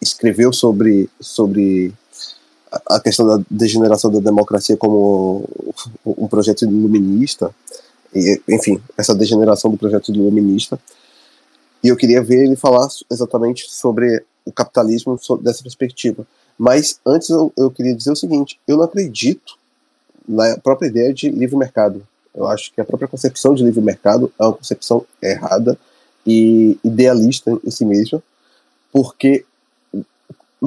[0.00, 1.92] escreveu sobre, sobre
[2.86, 5.48] a questão da degeneração da democracia como
[6.04, 7.52] um projeto iluminista,
[8.14, 10.78] e, enfim, essa degeneração do projeto iluminista.
[11.82, 16.26] E eu queria ver ele falar exatamente sobre o capitalismo dessa perspectiva.
[16.58, 19.56] Mas antes eu, eu queria dizer o seguinte: eu não acredito
[20.28, 22.06] na própria ideia de livre mercado.
[22.34, 25.78] Eu acho que a própria concepção de livre mercado é uma concepção errada
[26.26, 28.22] e idealista em si mesma,
[28.92, 29.44] porque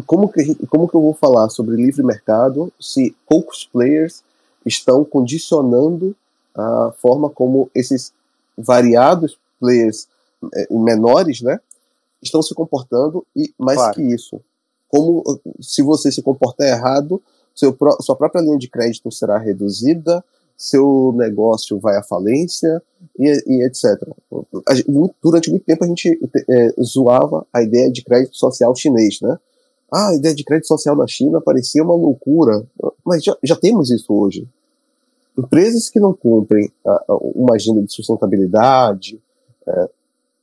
[0.05, 4.23] como que, como que eu vou falar sobre livre mercado se poucos players
[4.65, 6.15] estão condicionando
[6.55, 8.11] a forma como esses
[8.57, 10.07] variados players
[10.53, 11.59] é, menores, né,
[12.21, 13.95] estão se comportando e mais claro.
[13.95, 14.41] que isso,
[14.87, 15.23] como
[15.59, 17.21] se você se comportar errado,
[17.55, 20.23] seu, sua própria linha de crédito será reduzida,
[20.57, 22.81] seu negócio vai à falência
[23.17, 24.01] e, e etc.
[25.21, 26.19] Durante muito tempo a gente
[26.49, 29.37] é, zoava a ideia de crédito social chinês, né?
[29.91, 32.65] Ah, a ideia de crédito social na China parecia uma loucura,
[33.05, 34.47] mas já, já temos isso hoje.
[35.37, 36.71] Empresas que não cumprem
[37.35, 39.21] uma agenda de sustentabilidade
[39.67, 39.89] é,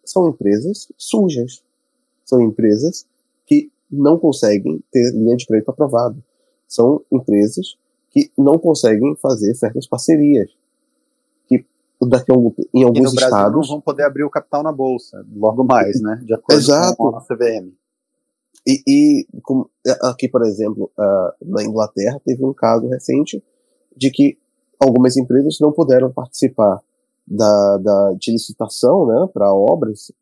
[0.04, 1.62] são empresas sujas.
[2.24, 3.06] São empresas
[3.46, 6.16] que não conseguem ter linha de crédito aprovada.
[6.68, 7.76] São empresas
[8.10, 10.50] que não conseguem fazer certas parcerias.
[11.46, 11.64] Que
[12.02, 13.68] daqui algum, em alguns e no Brasil estados.
[13.68, 16.20] não vão poder abrir o capital na bolsa, logo mais, né?
[16.24, 16.96] De acordo Exato.
[16.96, 17.72] com a CVM.
[18.66, 19.26] E, e
[20.02, 23.42] aqui, por exemplo, uh, na Inglaterra, teve um caso recente
[23.96, 24.38] de que
[24.78, 26.80] algumas empresas não puderam participar
[27.26, 30.12] da, da de licitação né, para obras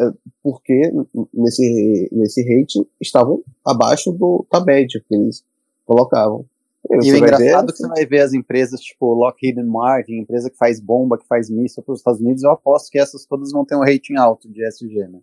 [0.00, 0.12] é,
[0.42, 0.92] porque
[1.34, 5.44] nesse, nesse rating estavam abaixo do, da média que eles
[5.84, 6.44] colocavam.
[6.90, 10.50] E, o engraçado ver, é que você vai ver as empresas tipo Lockheed Martin, empresa
[10.50, 13.52] que faz bomba, que faz míssil para os Estados Unidos, eu aposto que essas todas
[13.52, 15.20] vão ter um rating alto de SG, né?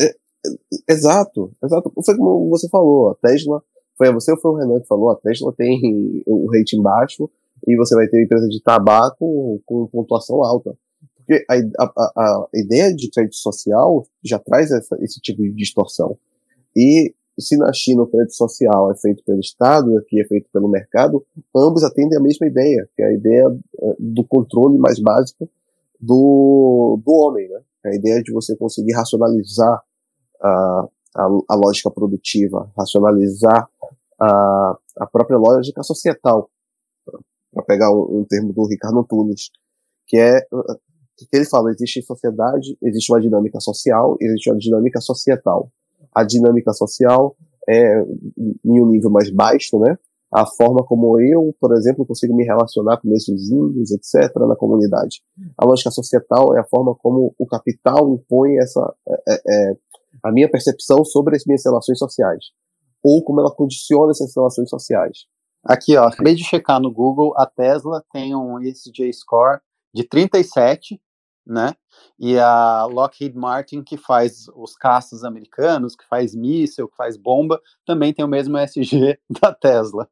[0.00, 0.14] É,
[0.88, 1.92] exato, exato.
[2.04, 3.62] Foi como você falou, a Tesla,
[3.96, 7.30] foi você ou foi o Renan que falou, a Tesla tem o rating baixo
[7.66, 10.76] e você vai ter empresa de tabaco com pontuação alta.
[11.16, 16.16] Porque a, a, a ideia de crédito social já traz essa, esse tipo de distorção.
[16.74, 20.68] E se na China o crédito social é feito pelo Estado, aqui é feito pelo
[20.68, 21.24] mercado,
[21.54, 23.46] ambos atendem a mesma ideia, que é a ideia
[23.80, 25.48] eh, do controle mais básico
[26.00, 27.60] do, do homem, né?
[27.86, 29.82] A ideia de você conseguir racionalizar
[30.42, 33.68] a, a, a lógica produtiva, racionalizar
[34.20, 36.50] a, a própria lógica societal,
[37.52, 39.50] para pegar um, um, termo do Ricardo Antunes,
[40.06, 40.40] que é
[41.18, 45.72] que ele fala, existe sociedade, existe uma dinâmica social, existe uma dinâmica societal
[46.14, 47.36] a dinâmica social
[47.68, 48.00] é
[48.64, 49.96] em um nível mais baixo, né?
[50.32, 55.22] A forma como eu, por exemplo, consigo me relacionar com meus vizinhos, etc., na comunidade.
[55.56, 59.76] A lógica societal é a forma como o capital impõe essa é, é, é,
[60.22, 62.44] a minha percepção sobre as minhas relações sociais,
[63.02, 65.20] ou como ela condiciona essas relações sociais.
[65.64, 69.60] Aqui, ó, acabei de checar no Google, a Tesla tem um ESG score
[69.94, 71.00] de 37,
[71.48, 71.74] né?
[72.18, 77.60] E a Lockheed Martin, que faz os caças americanos, que faz míssil, que faz bomba,
[77.86, 80.08] também tem o mesmo SG da Tesla.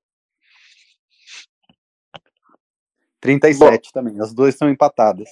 [3.21, 5.29] 37 Bom, também, as duas são empatadas.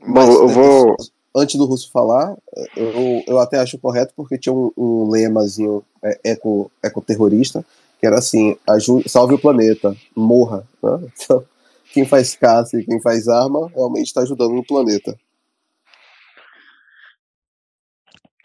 [0.00, 0.96] Bom, eu vou.
[1.34, 2.34] Antes do Russo falar,
[2.74, 7.62] eu, eu até acho correto, porque tinha um, um lemazinho é, eco, ecoterrorista,
[8.00, 10.66] que era assim: ajude, salve o planeta, morra.
[10.82, 11.08] Né?
[11.22, 11.44] Então,
[11.92, 15.16] quem faz caça e quem faz arma realmente está ajudando no planeta.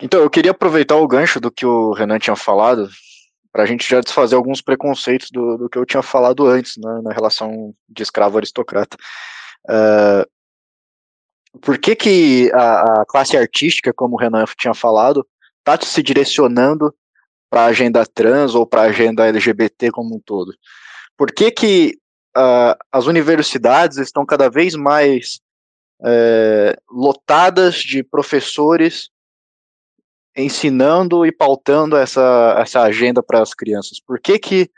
[0.01, 2.89] Então, eu queria aproveitar o gancho do que o Renan tinha falado,
[3.51, 7.01] para a gente já desfazer alguns preconceitos do, do que eu tinha falado antes, né,
[7.03, 8.97] na relação de escravo aristocrata.
[9.69, 10.25] Uh,
[11.59, 15.27] por que, que a, a, classe artística, como o Renan tinha falado,
[15.59, 16.93] está se direcionando
[17.49, 20.55] para a agenda trans ou para a agenda LGBT como um todo?
[21.15, 22.00] Por que, que
[22.91, 25.41] as universidades estão cada vez mais
[26.03, 29.09] é, lotadas de professores
[30.35, 33.99] ensinando e pautando essa, essa agenda para as crianças.
[33.99, 34.71] Por que, que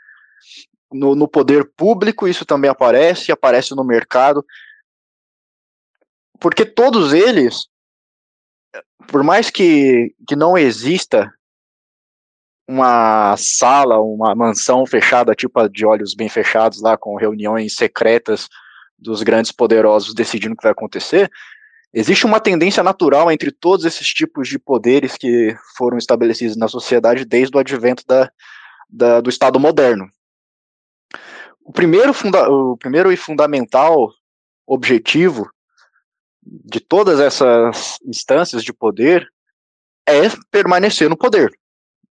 [0.92, 4.44] no, no poder público isso também aparece, aparece no mercado?
[6.40, 7.68] Porque todos eles,
[9.06, 11.32] por mais que, que não exista
[12.66, 18.48] uma sala, uma mansão fechada, tipo a de olhos bem fechados lá, com reuniões secretas
[18.98, 21.30] dos grandes poderosos decidindo o que vai acontecer,
[21.96, 27.24] Existe uma tendência natural entre todos esses tipos de poderes que foram estabelecidos na sociedade
[27.24, 28.28] desde o advento da,
[28.90, 30.10] da do Estado moderno.
[31.64, 34.12] O primeiro, funda o primeiro e fundamental
[34.66, 35.48] objetivo
[36.42, 39.28] de todas essas instâncias de poder
[40.04, 41.56] é permanecer no poder.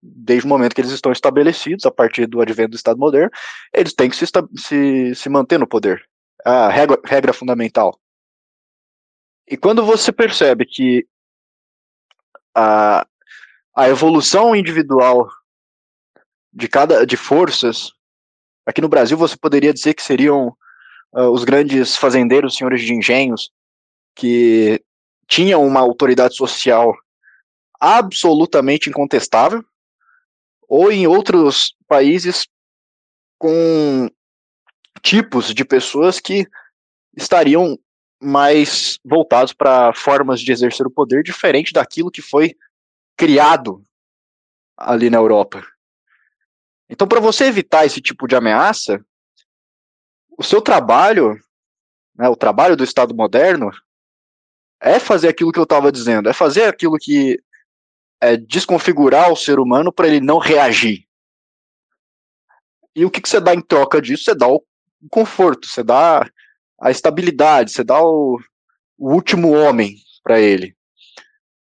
[0.03, 3.31] Desde o momento que eles estão estabelecidos, a partir do advento do Estado moderno,
[3.73, 4.27] eles têm que se,
[4.57, 6.05] se, se manter no poder.
[6.45, 7.99] A regra, regra fundamental.
[9.47, 11.07] E quando você percebe que
[12.55, 13.07] a,
[13.77, 15.29] a evolução individual
[16.53, 17.93] de cada de forças
[18.66, 20.55] aqui no Brasil você poderia dizer que seriam
[21.12, 23.51] uh, os grandes fazendeiros, senhores de engenhos,
[24.15, 24.83] que
[25.27, 26.95] tinham uma autoridade social
[27.81, 29.65] absolutamente incontestável,
[30.74, 32.49] ou em outros países
[33.36, 34.09] com
[35.03, 36.49] tipos de pessoas que
[37.15, 37.78] estariam
[38.19, 42.57] mais voltados para formas de exercer o poder diferente daquilo que foi
[43.19, 43.85] criado
[44.74, 45.62] ali na Europa.
[46.89, 49.05] Então, para você evitar esse tipo de ameaça,
[50.39, 51.39] o seu trabalho,
[52.16, 53.70] né, o trabalho do Estado moderno,
[54.81, 57.39] é fazer aquilo que eu estava dizendo, é fazer aquilo que
[58.23, 61.05] é desconfigurar o ser humano para ele não reagir.
[62.94, 64.23] E o que, que você dá em troca disso?
[64.24, 64.62] Você dá o
[65.11, 66.24] conforto, você dá
[66.81, 68.39] a estabilidade, você dá o,
[68.97, 70.77] o último homem para ele.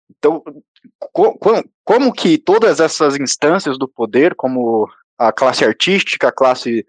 [0.09, 0.43] Então,
[1.11, 1.35] co
[1.83, 6.85] como que todas essas instâncias do poder, como a classe artística, a classe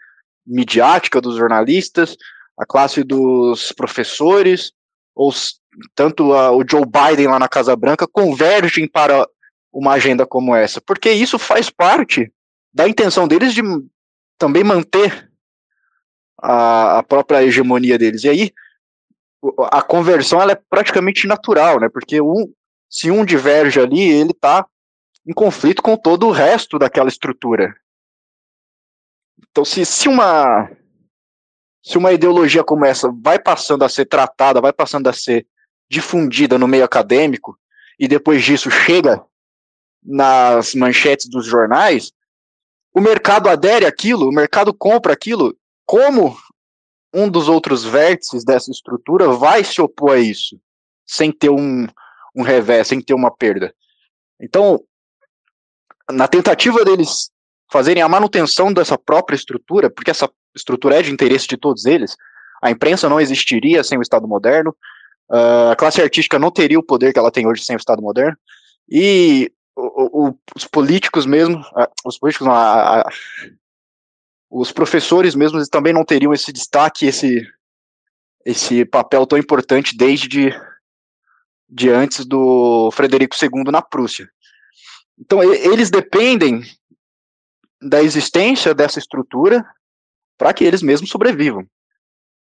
[0.47, 2.17] midiática dos jornalistas,
[2.59, 4.73] a classe dos professores,
[5.15, 5.33] ou
[5.95, 9.27] tanto a, o Joe Biden lá na Casa Branca, convergem para
[9.79, 12.33] uma agenda como essa, porque isso faz parte
[12.73, 13.61] da intenção deles de
[14.39, 15.31] também manter
[16.41, 18.25] a, a própria hegemonia deles.
[18.25, 18.53] E aí
[19.71, 21.91] a conversão ela é praticamente natural, né?
[21.91, 22.51] Porque um,
[22.89, 24.67] se um diverge ali, ele está
[25.27, 27.77] em conflito com todo o resto daquela estrutura.
[29.51, 30.71] Então, se, se uma
[31.83, 35.47] se uma ideologia como essa vai passando a ser tratada, vai passando a ser
[35.89, 37.59] difundida no meio acadêmico
[37.99, 39.23] e depois disso chega
[40.07, 42.13] nas manchetes dos jornais,
[42.95, 46.37] o mercado adere àquilo, o mercado compra aquilo como
[47.13, 50.59] um dos outros vértices dessa estrutura vai se opor a isso,
[51.07, 51.87] sem ter um,
[52.35, 53.75] um revés, sem ter uma perda.
[54.41, 54.83] Então,
[56.11, 57.31] na tentativa deles
[57.71, 62.17] fazerem a manutenção dessa própria estrutura, porque essa estrutura é de interesse de todos eles,
[62.63, 64.75] a imprensa não existiria sem o Estado moderno,
[65.31, 68.01] uh, a classe artística não teria o poder que ela tem hoje sem o Estado
[68.01, 68.37] moderno,
[68.89, 69.53] e
[70.13, 71.65] o, os políticos mesmo,
[72.05, 73.11] os políticos, não, a, a,
[74.51, 77.47] os professores mesmo também não teriam esse destaque, esse,
[78.45, 80.61] esse papel tão importante desde de,
[81.69, 84.31] de antes do Frederico II na Prússia.
[85.19, 86.63] Então, eles dependem
[87.81, 89.65] da existência dessa estrutura
[90.39, 91.67] para que eles mesmos sobrevivam.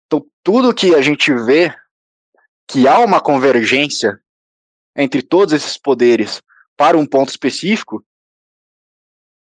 [0.06, 1.74] Então, tudo que a gente vê
[2.68, 4.20] que há uma convergência
[4.96, 6.42] entre todos esses poderes
[6.78, 8.06] para um ponto específico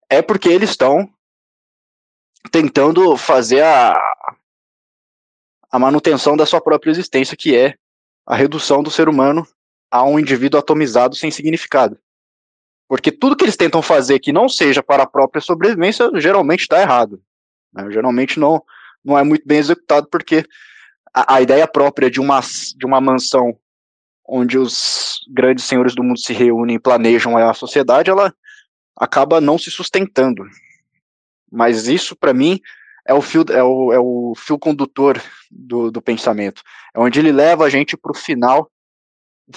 [0.10, 1.12] é porque eles estão
[2.52, 4.00] tentando fazer a,
[5.72, 7.76] a manutenção da sua própria existência, que é
[8.26, 9.48] a redução do ser humano
[9.90, 11.98] a um indivíduo atomizado sem significado.
[12.88, 16.82] Porque tudo que eles tentam fazer que não seja para a própria sobrevivência geralmente está
[16.82, 17.22] errado.
[17.74, 17.90] Né?
[17.92, 18.64] Geralmente não,
[19.04, 20.46] não é muito bem executado, porque
[21.14, 23.58] a, a, ideia própria de uma, de uma mansão
[24.26, 28.34] onde os grandes senhores do mundo se reúnem e planejam a sociedade, ela
[28.96, 30.44] acaba não se sustentando.
[31.52, 32.60] Mas isso, para mim,
[33.06, 35.22] é o fio, é o, é o fio condutor
[35.52, 36.62] do, do pensamento.
[36.96, 38.72] É onde ele leva a gente para o final,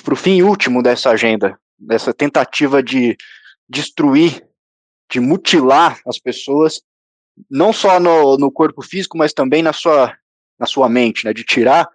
[0.02, 3.16] para o fim último dessa agenda, dessa tentativa de
[3.68, 4.44] destruir,
[5.10, 6.82] de mutilar as pessoas,
[7.48, 10.16] não só no, no corpo físico, mas também na sua,
[10.58, 11.88] na sua mente, né, de tirar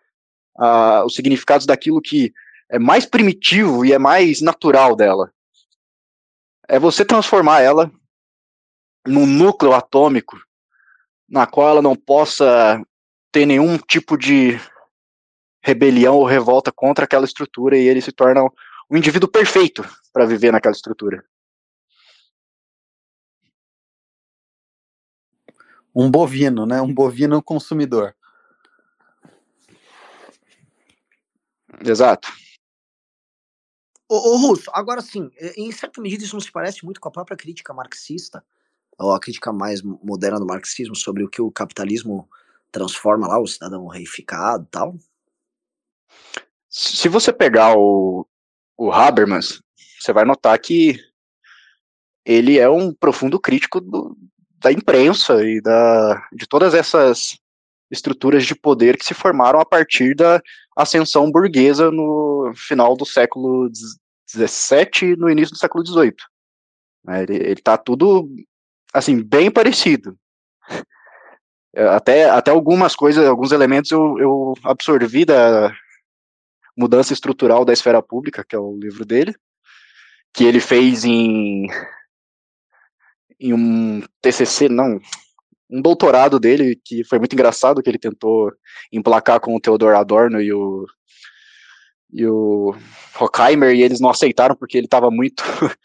[0.58, 2.32] uh, os significados daquilo que
[2.72, 5.32] é mais primitivo e é mais natural dela.
[6.70, 7.92] É você transformar ela
[9.06, 10.40] num núcleo atômico
[11.28, 12.82] na qual ela não possa
[13.30, 14.58] ter nenhum tipo de
[15.62, 18.42] rebelião ou revolta contra aquela estrutura e ele se torna
[18.90, 19.84] um indivíduo perfeito
[20.14, 21.26] para viver naquela estrutura.
[25.94, 26.82] Um bovino, né?
[26.82, 28.16] Um bovino consumidor.
[31.84, 32.30] Exato.
[34.12, 37.12] Ô, ô Russo, agora sim, em certa medida isso não se parece muito com a
[37.14, 38.44] própria crítica marxista
[39.00, 42.30] ou a crítica mais moderna do marxismo sobre o que o capitalismo
[42.70, 44.96] transforma lá, o cidadão reificado e tal?
[46.68, 48.28] Se você pegar o,
[48.78, 49.62] o Habermas,
[49.98, 51.00] você vai notar que
[52.26, 54.18] ele é um profundo crítico do,
[54.58, 57.40] da imprensa e da, de todas essas
[57.90, 60.42] estruturas de poder que se formaram a partir da
[60.76, 63.70] ascensão burguesa no final do século
[64.30, 66.16] XVII no início do século XVIII.
[67.04, 68.30] Né, ele está tudo
[68.94, 70.18] assim bem parecido.
[71.74, 75.74] Até, até algumas coisas, alguns elementos eu, eu absorvi da
[76.76, 79.34] mudança estrutural da esfera pública, que é o livro dele,
[80.34, 81.68] que ele fez em
[83.40, 85.00] em um TCC, não,
[85.72, 88.52] um doutorado dele, que foi muito engraçado, que ele tentou
[88.92, 90.86] emplacar com o Theodor Adorno e o,
[92.12, 92.76] e o
[93.18, 95.44] Horkheimer, e eles não aceitaram porque ele estava muito.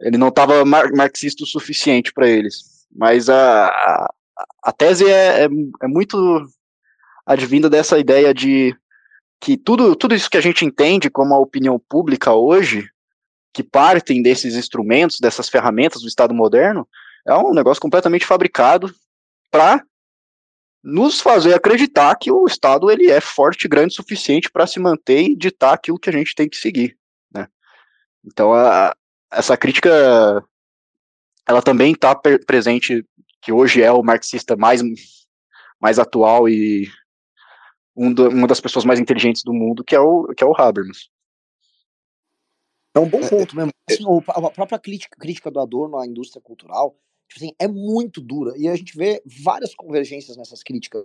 [0.00, 2.86] ele não estava mar marxista o suficiente para eles.
[2.90, 4.14] Mas a, a,
[4.64, 5.48] a tese é, é,
[5.82, 6.46] é, muito
[7.26, 8.74] advinda dessa ideia de
[9.38, 12.88] que tudo, tudo isso que a gente entende como a opinião pública hoje
[13.52, 16.88] que partem desses instrumentos, dessas ferramentas do Estado moderno,
[17.26, 18.92] é um negócio completamente fabricado
[19.50, 19.84] para
[20.82, 25.22] nos fazer acreditar que o Estado ele é forte, grande o suficiente para se manter
[25.22, 26.96] e ditar aquilo que a gente tem que seguir,
[27.32, 27.48] né?
[28.24, 28.96] Então a,
[29.30, 29.90] essa crítica
[31.46, 33.04] ela também está presente
[33.42, 34.80] que hoje é o marxista mais
[35.80, 36.88] mais atual e
[37.96, 40.54] um do, uma das pessoas mais inteligentes do mundo, que é o que é o
[40.56, 41.10] Habermas.
[42.94, 43.72] É um bom é, ponto mesmo.
[43.88, 46.96] É assim, a própria crítica, crítica do Adorno à indústria cultural
[47.30, 48.52] tipo assim, é muito dura.
[48.56, 51.04] E a gente vê várias convergências nessas críticas.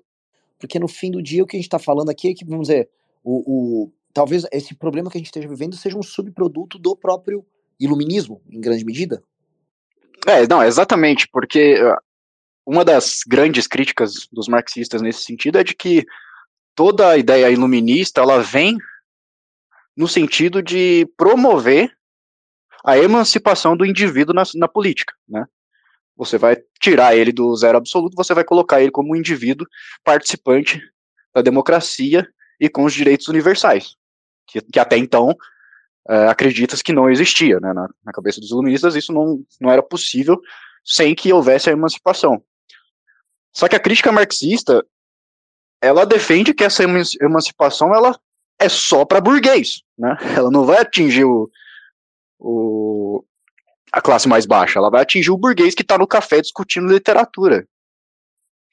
[0.58, 2.68] Porque no fim do dia, o que a gente está falando aqui é que, vamos
[2.68, 2.90] dizer,
[3.24, 3.44] o,
[3.86, 7.46] o, talvez esse problema que a gente esteja vivendo seja um subproduto do próprio
[7.80, 9.22] iluminismo, em grande medida.
[10.26, 12.00] É, não, exatamente, porque ah,
[12.66, 16.04] uma das grandes críticas dos marxistas nesse sentido é de que
[16.74, 18.78] toda a ideia iluminista ela vem
[19.96, 21.96] no sentido de promover
[22.84, 25.46] a emancipação do indivíduo na, na política, né?
[26.18, 29.68] Você vai tirar ele do zero absoluto, você vai colocar ele como um indivíduo
[30.04, 30.82] participante
[31.34, 32.28] da democracia
[32.60, 33.96] e com os direitos universais,
[34.48, 35.36] que, que até então
[36.08, 36.34] é,
[36.84, 37.74] que não existia, né?
[37.74, 40.40] Na, na, cabeça dos iluministas isso não, não era possível
[40.84, 42.44] sem que houvesse a emancipação.
[43.52, 44.86] Só que a crítica marxista,
[45.82, 48.18] ela defende que essa emancipação ela
[48.60, 50.16] é só para burguês, né?
[50.38, 51.50] Ela não vai atingir o,
[52.40, 53.24] o,
[53.92, 57.68] a classe mais baixa, ela vai atingir o burguês que está no café discutindo literatura,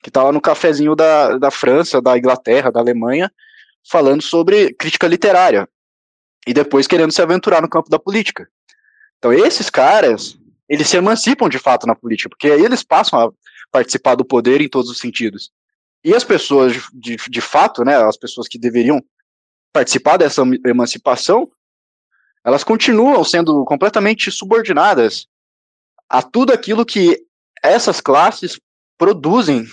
[0.03, 3.31] que está lá no cafezinho da, da França, da Inglaterra, da Alemanha,
[3.89, 5.69] falando sobre crítica literária,
[6.47, 8.49] e depois querendo se aventurar no campo da política.
[9.19, 10.37] Então esses caras,
[10.69, 13.33] eles se emancipam de fato na política, porque aí eles passam a
[13.71, 15.51] participar do poder em todos os sentidos.
[16.05, 19.01] E as pessoas, de, de, fato, né, as pessoas que deveriam
[19.73, 21.51] participar dessa emancipação,
[22.45, 25.27] elas continuam sendo completamente subordinadas
[26.09, 27.25] a tudo aquilo que
[27.63, 28.61] essas classes
[28.99, 29.65] produzem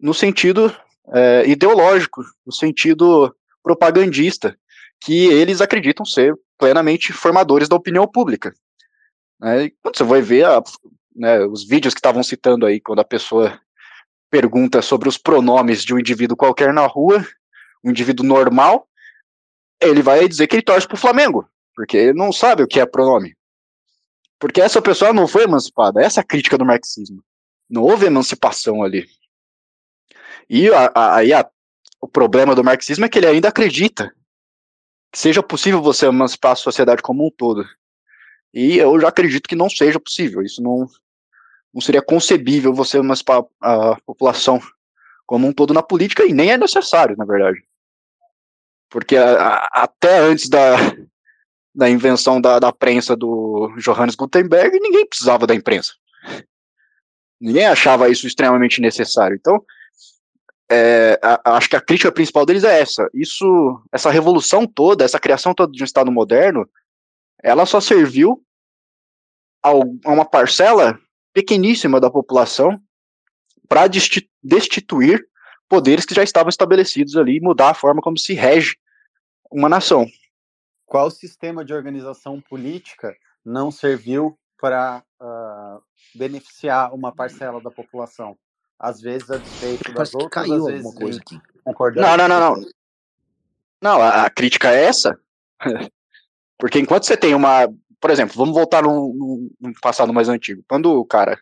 [0.00, 0.74] no sentido
[1.12, 4.56] é, ideológico, no sentido propagandista,
[5.00, 8.54] que eles acreditam ser plenamente formadores da opinião pública.
[9.42, 10.62] É, quando você vai ver a,
[11.14, 13.60] né, os vídeos que estavam citando aí, quando a pessoa
[14.30, 17.24] pergunta sobre os pronomes de um indivíduo qualquer na rua,
[17.84, 18.87] um indivíduo normal,
[19.80, 22.86] ele vai dizer que ele torce pro Flamengo, porque ele não sabe o que é
[22.86, 23.36] pronome.
[24.38, 27.22] Porque essa pessoa não foi emancipada, essa é a crítica do marxismo.
[27.68, 29.06] Não houve emancipação ali.
[30.48, 31.30] E aí
[32.00, 34.14] o problema do marxismo é que ele ainda acredita
[35.12, 37.64] que seja possível você emancipar a sociedade como um todo.
[38.54, 40.42] E eu já acredito que não seja possível.
[40.42, 40.86] Isso não,
[41.72, 44.60] não seria concebível você emancipar a população
[45.26, 47.62] como um todo na política, e nem é necessário, na verdade.
[48.90, 50.76] Porque a, a, até antes da,
[51.74, 55.94] da invenção da, da prensa do Johannes Gutenberg, ninguém precisava da imprensa.
[57.40, 59.36] Ninguém achava isso extremamente necessário.
[59.36, 59.62] Então,
[60.70, 63.08] é, a, acho que a crítica principal deles é essa.
[63.14, 66.68] Isso, essa revolução toda, essa criação toda de um Estado moderno,
[67.42, 68.42] ela só serviu
[69.62, 70.98] a, a uma parcela
[71.32, 72.80] pequeníssima da população
[73.68, 75.24] para destituir
[75.68, 78.76] poderes que já estavam estabelecidos ali e mudar a forma como se rege
[79.50, 80.06] uma nação.
[80.86, 83.14] Qual sistema de organização política
[83.44, 85.82] não serviu para uh,
[86.14, 88.36] beneficiar uma parcela da população?
[88.78, 91.40] Às vezes a despeito das outras, caiu às vezes coisa aqui.
[91.96, 92.66] Não, não, não, não.
[93.80, 95.18] Não, a, a crítica é essa.
[96.58, 97.68] Porque enquanto você tem uma.
[98.00, 100.64] Por exemplo, vamos voltar num, num passado mais antigo.
[100.68, 101.38] Quando o cara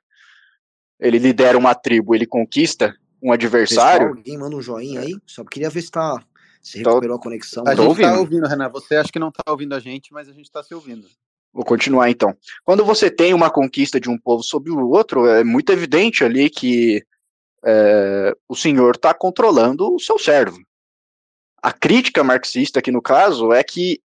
[0.99, 2.97] ele lidera uma tribo, ele conquista
[3.27, 4.07] um adversário.
[4.07, 5.19] Pessoal, alguém manda um joinha aí?
[5.27, 6.25] Só queria ver se tá
[6.63, 7.65] Você então, recuperou a conexão.
[7.67, 8.69] A gente está ouvindo, Renan.
[8.69, 11.09] Você acha que não está ouvindo a gente, mas a gente está se ouvindo.
[11.53, 12.37] Vou continuar então.
[12.65, 16.49] Quando você tem uma conquista de um povo sobre o outro, é muito evidente ali
[16.49, 17.05] que
[17.65, 20.59] é, o senhor está controlando o seu servo.
[21.61, 24.01] A crítica marxista aqui no caso é que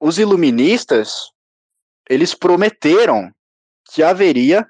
[0.00, 1.30] os iluministas
[2.08, 3.30] eles prometeram
[3.92, 4.66] que haveria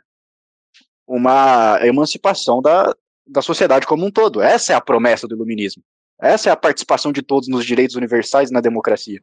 [1.06, 2.94] uma emancipação da,
[3.26, 4.42] da sociedade como um todo.
[4.42, 5.82] Essa é a promessa do iluminismo.
[6.20, 9.20] Essa é a participação de todos nos direitos universais e na democracia.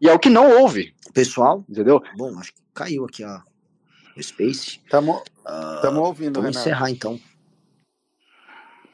[0.00, 0.94] E é o que não houve.
[1.12, 2.00] Pessoal, entendeu?
[2.16, 3.42] Bom, acho que caiu aqui a
[4.20, 4.80] Space.
[4.84, 6.60] Estamos uh, ouvindo, Vamos Renan.
[6.60, 7.20] encerrar então.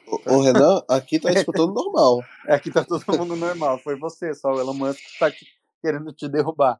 [0.06, 2.22] O, o Renan, aqui tá escutando normal.
[2.46, 3.78] É, aqui tá todo mundo normal.
[3.78, 5.30] Foi você, só o Elon Musk que tá
[5.82, 6.78] querendo te derrubar.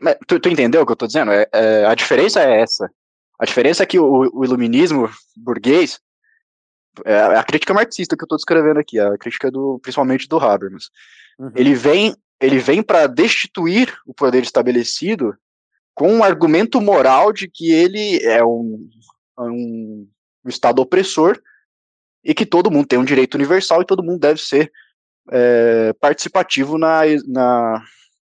[0.00, 1.30] Mas, tu, tu, entendeu o que eu tô dizendo?
[1.30, 2.90] É, é, a diferença é essa.
[3.38, 6.00] A diferença é que o, o iluminismo burguês
[7.04, 10.90] é a crítica marxista que eu estou descrevendo aqui, a crítica do, principalmente do Habermas.
[11.38, 11.50] Uhum.
[11.56, 15.36] Ele vem, ele vem para destituir o poder estabelecido
[15.94, 18.88] com um argumento moral de que ele é um,
[19.38, 20.08] um,
[20.44, 21.40] um Estado opressor
[22.22, 24.72] e que todo mundo tem um direito universal e todo mundo deve ser
[25.30, 27.84] é, participativo na, na,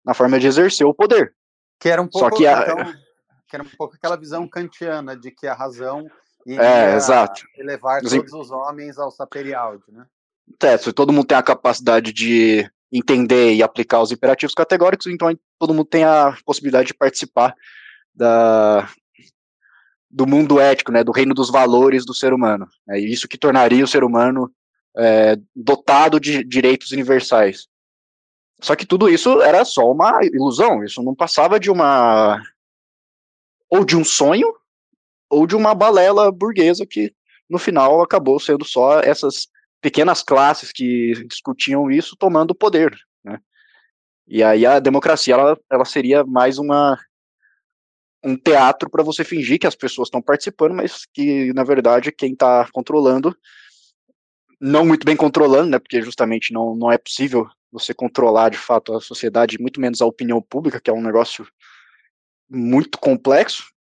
[0.04, 1.34] na forma de exercer o poder.
[1.80, 3.05] Que era um pouco, Só que a, então,
[3.56, 6.06] que era um pouco aquela visão kantiana de que a razão
[6.46, 7.44] é, exato.
[7.58, 10.06] elevar todos os homens ao saperialdi, né?
[10.62, 15.36] É, se todo mundo tem a capacidade de entender e aplicar os imperativos categóricos, então
[15.58, 17.56] todo mundo tem a possibilidade de participar
[18.14, 18.88] da,
[20.10, 22.68] do mundo ético, né, do reino dos valores do ser humano.
[22.88, 24.52] É isso que tornaria o ser humano
[24.96, 27.68] é, dotado de direitos universais.
[28.62, 32.42] Só que tudo isso era só uma ilusão, isso não passava de uma
[33.76, 34.54] ou de um sonho
[35.30, 37.14] ou de uma balela burguesa que
[37.50, 39.48] no final acabou sendo só essas
[39.82, 43.40] pequenas classes que discutiam isso tomando poder, né?
[44.28, 46.98] E aí a democracia ela, ela seria mais uma
[48.24, 52.34] um teatro para você fingir que as pessoas estão participando, mas que na verdade quem
[52.34, 53.38] está controlando
[54.60, 55.78] não muito bem controlando, né?
[55.78, 60.06] Porque justamente não, não é possível você controlar de fato a sociedade, muito menos a
[60.06, 61.46] opinião pública, que é um negócio
[62.50, 63.76] muito complexo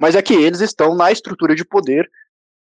[0.00, 2.10] mas é que eles estão na estrutura de poder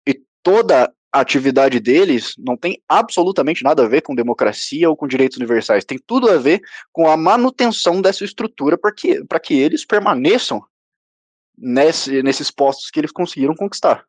[0.05, 5.07] e toda a atividade deles não tem absolutamente nada a ver com democracia ou com
[5.07, 9.85] direitos universais, tem tudo a ver com a manutenção dessa estrutura para que, que eles
[9.85, 10.61] permaneçam
[11.57, 14.05] nesse, nesses postos que eles conseguiram conquistar.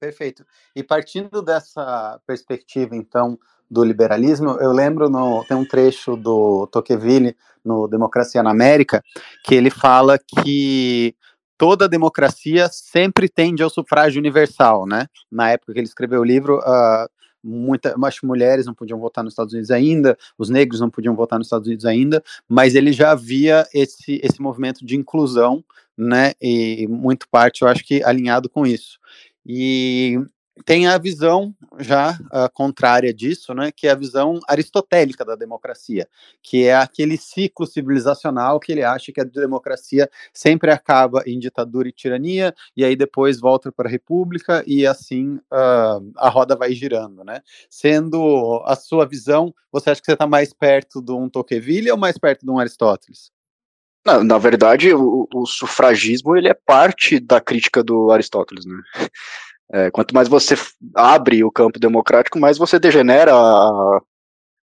[0.00, 0.44] Perfeito.
[0.74, 3.38] E partindo dessa perspectiva, então,
[3.70, 9.02] do liberalismo, eu lembro, no, tem um trecho do Tocqueville no Democracia na América,
[9.44, 11.14] que ele fala que
[11.58, 15.06] toda democracia sempre tende ao sufrágio universal, né?
[15.30, 17.08] Na época que ele escreveu o livro, uh,
[17.42, 21.38] muita, as mulheres não podiam votar nos Estados Unidos ainda, os negros não podiam votar
[21.38, 25.62] nos Estados Unidos ainda, mas ele já havia esse, esse movimento de inclusão,
[25.96, 26.32] né?
[26.40, 28.98] E muito parte, eu acho que alinhado com isso.
[29.48, 30.18] E
[30.64, 36.08] tem a visão já uh, contrária disso, né, que é a visão aristotélica da democracia,
[36.42, 41.88] que é aquele ciclo civilizacional que ele acha que a democracia sempre acaba em ditadura
[41.88, 46.72] e tirania, e aí depois volta para a república, e assim uh, a roda vai
[46.72, 47.40] girando, né?
[47.70, 51.96] Sendo a sua visão, você acha que você está mais perto de um Tocqueville ou
[51.96, 53.30] mais perto de um Aristóteles?
[54.08, 58.76] Na, na verdade, o, o, sufragismo ele é parte da crítica do Aristóteles, né?
[59.70, 60.54] É, quanto mais você
[60.94, 64.00] abre o campo democrático, mais você degenera a,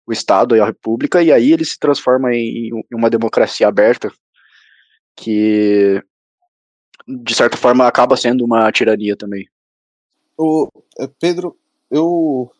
[0.05, 4.11] o Estado e a República, e aí ele se transforma em, em uma democracia aberta,
[5.15, 6.03] que,
[7.07, 9.47] de certa forma, acaba sendo uma tirania também.
[10.37, 10.67] O,
[10.99, 11.55] é, Pedro,
[11.89, 12.51] eu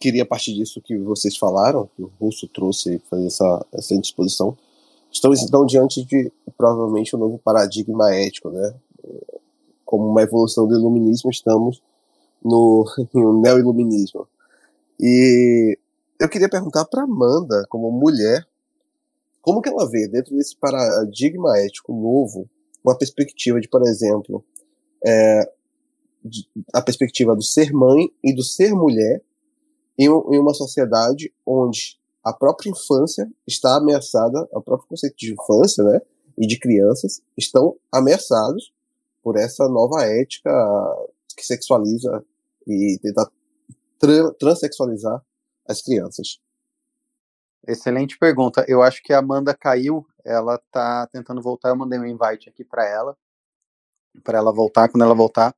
[0.00, 4.58] queria, a partir disso que vocês falaram, que o Russo trouxe fazer essa, essa indisposição,
[5.10, 8.74] estamos então diante de provavelmente um novo paradigma ético, né?
[9.84, 11.82] como uma evolução do iluminismo, estamos
[12.44, 12.84] no,
[13.42, 14.28] neo-iluminismo.
[15.00, 15.78] E
[16.20, 18.46] eu queria perguntar para Amanda, como mulher,
[19.40, 22.46] como que ela vê dentro desse paradigma ético novo
[22.84, 24.44] uma perspectiva de, por exemplo,
[25.06, 25.50] é,
[26.22, 29.22] de, a perspectiva do ser mãe e do ser mulher
[29.98, 31.97] em, em, uma sociedade onde
[32.28, 36.00] a própria infância está ameaçada, o próprio conceito de infância, né,
[36.36, 38.72] e de crianças estão ameaçados
[39.22, 40.50] por essa nova ética
[41.36, 42.24] que sexualiza
[42.66, 43.30] e tenta
[43.98, 45.22] tra transexualizar
[45.66, 46.38] as crianças.
[47.66, 48.64] Excelente pergunta.
[48.68, 51.70] Eu acho que a Amanda caiu, ela tá tentando voltar.
[51.70, 53.16] Eu mandei um invite aqui para ela,
[54.22, 54.88] para ela voltar.
[54.88, 55.54] Quando ela voltar,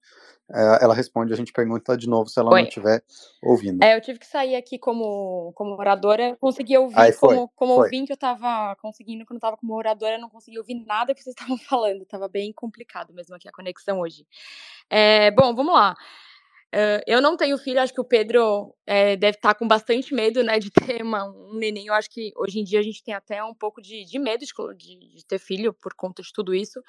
[0.52, 2.60] ela responde, a gente pergunta de novo se ela Oi.
[2.60, 3.02] não estiver
[3.42, 3.82] ouvindo.
[3.82, 7.74] É, eu tive que sair aqui como, como oradora, consegui ouvir Aí foi, como, como
[7.76, 7.84] foi.
[7.84, 11.22] ouvinte, eu estava conseguindo, quando eu estava como oradora, eu não consegui ouvir nada que
[11.22, 14.26] vocês estavam falando, estava bem complicado mesmo aqui a conexão hoje.
[14.88, 15.94] É, bom, vamos lá.
[16.72, 20.14] Uh, eu não tenho filho, acho que o Pedro é, deve estar tá com bastante
[20.14, 21.86] medo, né, de ter uma, um neném.
[21.86, 24.44] Eu acho que hoje em dia a gente tem até um pouco de, de medo
[24.44, 26.80] de, de, de, ter filho por conta de tudo isso.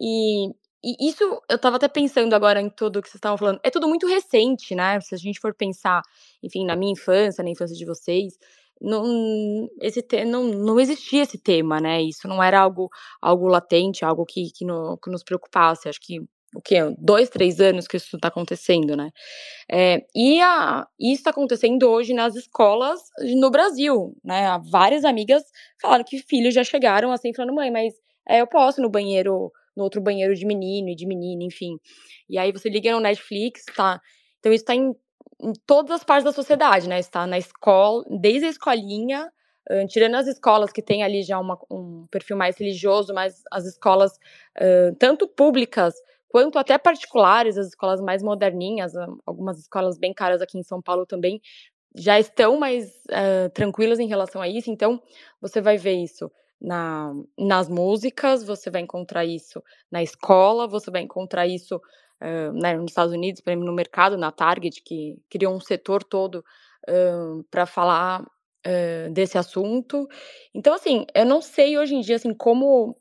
[0.00, 0.54] E,
[0.84, 3.88] e isso, eu estava até pensando agora em tudo que vocês estavam falando, é tudo
[3.88, 5.00] muito recente, né?
[5.00, 6.02] Se a gente for pensar,
[6.42, 8.34] enfim, na minha infância, na infância de vocês,
[8.80, 12.02] não, esse te, não, não existia esse tema, né?
[12.02, 12.90] Isso não era algo,
[13.20, 15.88] algo latente, algo que, que, no, que nos preocupasse.
[15.88, 16.20] Acho que
[16.54, 19.10] o que dois, três anos que isso está acontecendo, né?
[19.70, 23.00] É, e a, isso está acontecendo hoje nas escolas
[23.36, 24.58] no Brasil, né?
[24.70, 25.42] Várias amigas
[25.80, 27.94] falaram que filhos já chegaram assim falando, mãe, mas
[28.28, 31.78] é, eu posso no banheiro, no outro banheiro de menino e de menina, enfim.
[32.28, 34.00] E aí você liga no Netflix, tá?
[34.38, 34.94] Então isso está em,
[35.42, 36.98] em todas as partes da sociedade, né?
[36.98, 39.30] Está na escola, desde a escolinha
[39.70, 43.64] Uh, tirando as escolas que têm ali já uma, um perfil mais religioso, mas as
[43.64, 44.12] escolas,
[44.58, 45.94] uh, tanto públicas
[46.28, 48.92] quanto até particulares, as escolas mais moderninhas,
[49.24, 51.40] algumas escolas bem caras aqui em São Paulo também,
[51.96, 54.70] já estão mais uh, tranquilas em relação a isso.
[54.70, 55.00] Então,
[55.40, 56.30] você vai ver isso
[56.64, 62.74] na, nas músicas, você vai encontrar isso na escola, você vai encontrar isso uh, né,
[62.74, 66.44] nos Estados Unidos, por exemplo, no mercado, na Target, que criou um setor todo
[66.88, 70.08] uh, para falar uh, desse assunto.
[70.54, 72.96] Então, assim, eu não sei hoje em dia assim como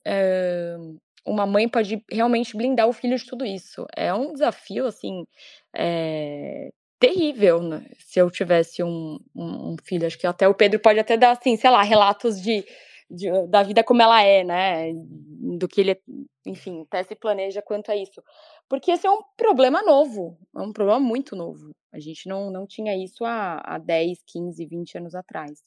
[1.26, 3.85] uma mãe pode realmente blindar o filho de tudo isso.
[3.95, 5.26] É um desafio, assim,
[5.73, 6.69] é,
[6.99, 7.85] terrível, né?
[7.98, 11.31] Se eu tivesse um, um, um, filho, acho que até o Pedro pode até dar,
[11.31, 12.65] assim, sei lá, relatos de,
[13.14, 14.91] de, da vida como ela é, né?
[14.94, 16.02] Do que ele,
[16.45, 18.23] enfim, até se planeja quanto a isso.
[18.68, 21.72] Porque esse é um problema novo, é um problema muito novo.
[21.94, 25.61] A gente não, não tinha isso há, há 10, 15, 20 anos atrás.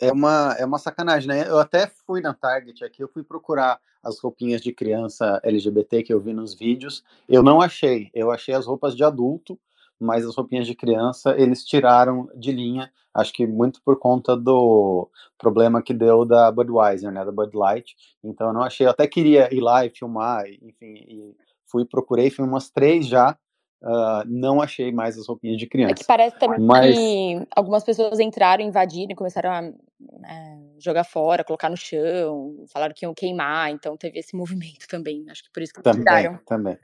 [0.00, 1.48] É uma, é uma sacanagem, né?
[1.48, 6.12] Eu até fui na Target aqui, eu fui procurar as roupinhas de criança LGBT que
[6.12, 7.04] eu vi nos vídeos.
[7.28, 9.58] Eu não achei, eu achei as roupas de adulto,
[10.00, 15.08] mas as roupinhas de criança eles tiraram de linha, acho que muito por conta do
[15.38, 17.94] problema que deu da Budweiser, né, da Bud Light.
[18.22, 21.34] Então eu não achei, eu até queria ir lá e filmar, enfim, e
[21.66, 23.36] fui procurei, fui umas três já,
[23.84, 25.92] Uh, não achei mais as roupinhas de criança.
[25.92, 26.96] É que parece também Mas...
[26.96, 32.94] que algumas pessoas entraram, invadiram e começaram a é, jogar fora, colocar no chão, falaram
[32.96, 35.26] que iam queimar, então teve esse movimento também.
[35.28, 36.40] Acho que por isso que também, tiraram.
[36.46, 36.78] Também.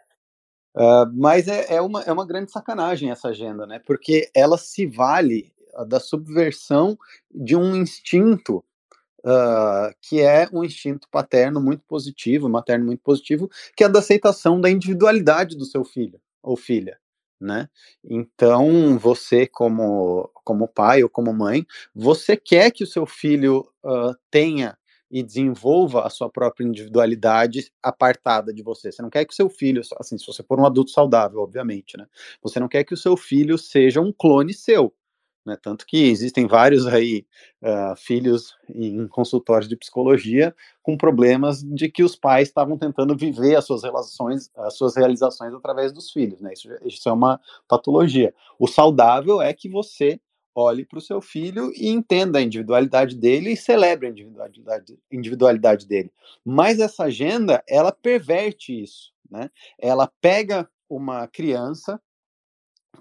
[0.75, 3.81] Uh, mas é, é, uma, é uma grande sacanagem essa agenda, né?
[3.85, 5.53] Porque ela se vale
[5.87, 6.99] da subversão
[7.31, 8.65] de um instinto
[9.23, 14.59] Uh, que é um instinto paterno muito positivo, materno muito positivo, que é da aceitação
[14.59, 16.99] da individualidade do seu filho ou filha,
[17.39, 17.69] né?
[18.03, 24.17] Então, você como, como pai ou como mãe, você quer que o seu filho uh,
[24.31, 24.79] tenha
[25.11, 28.93] e desenvolva a sua própria individualidade apartada de você.
[28.93, 31.97] Você não quer que o seu filho, assim, se você for um adulto saudável, obviamente,
[31.97, 32.07] né?
[32.43, 34.95] Você não quer que o seu filho seja um clone seu.
[35.45, 35.57] Né?
[35.61, 37.27] Tanto que existem vários aí
[37.63, 43.57] uh, filhos em consultórios de psicologia com problemas de que os pais estavam tentando viver
[43.57, 46.53] as suas relações, as suas realizações através dos filhos, né?
[46.53, 48.35] Isso, isso é uma patologia.
[48.59, 50.21] O saudável é que você
[50.55, 55.87] olhe para o seu filho e entenda a individualidade dele e celebre a individualidade, individualidade
[55.87, 56.13] dele.
[56.45, 59.51] Mas essa agenda, ela perverte isso, né?
[59.79, 62.01] Ela pega uma criança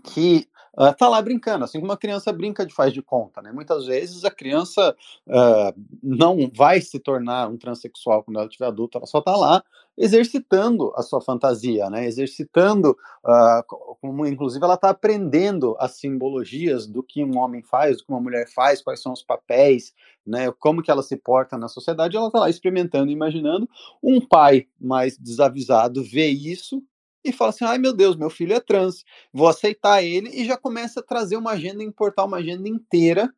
[0.04, 0.48] que
[0.80, 3.52] uh, tá lá brincando, assim como uma criança brinca de faz de conta, né?
[3.52, 4.96] Muitas vezes a criança
[5.28, 9.64] uh, não vai se tornar um transexual quando ela estiver adulta, ela só tá lá
[9.98, 12.06] exercitando a sua fantasia, né?
[12.06, 12.92] Exercitando,
[13.26, 18.12] uh, como inclusive ela está aprendendo as simbologias do que um homem faz, do que
[18.12, 19.94] uma mulher faz, quais são os papéis,
[20.26, 20.50] né?
[20.60, 23.70] Como que ela se porta na sociedade, ela está lá experimentando, imaginando.
[24.02, 26.82] Um pai mais desavisado vê isso
[27.24, 30.58] e fala assim: ai meu Deus, meu filho é trans, vou aceitar ele, e já
[30.58, 33.34] começa a trazer uma agenda, importar uma agenda inteira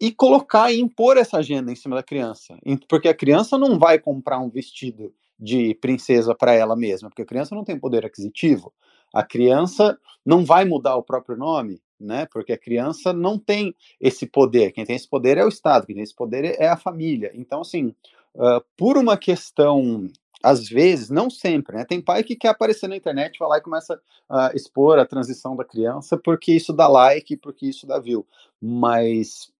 [0.00, 2.58] e colocar e impor essa agenda em cima da criança.
[2.88, 7.26] Porque a criança não vai comprar um vestido de princesa para ela mesma, porque a
[7.26, 8.72] criança não tem poder aquisitivo.
[9.12, 12.26] A criança não vai mudar o próprio nome, né?
[12.26, 14.72] Porque a criança não tem esse poder.
[14.72, 17.30] Quem tem esse poder é o Estado, quem tem esse poder é a família.
[17.34, 17.94] Então, assim,
[18.34, 20.08] uh, por uma questão
[20.42, 21.84] às vezes, não sempre, né?
[21.84, 25.56] Tem pai que quer aparecer na internet, vai lá e começa a expor a transição
[25.56, 28.26] da criança porque isso dá like, porque isso dá view.
[28.60, 29.52] Mas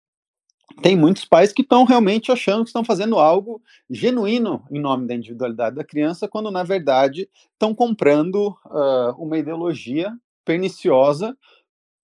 [0.82, 5.14] tem muitos pais que estão realmente achando que estão fazendo algo genuíno em nome da
[5.14, 10.12] individualidade da criança, quando na verdade estão comprando uh, uma ideologia
[10.44, 11.36] perniciosa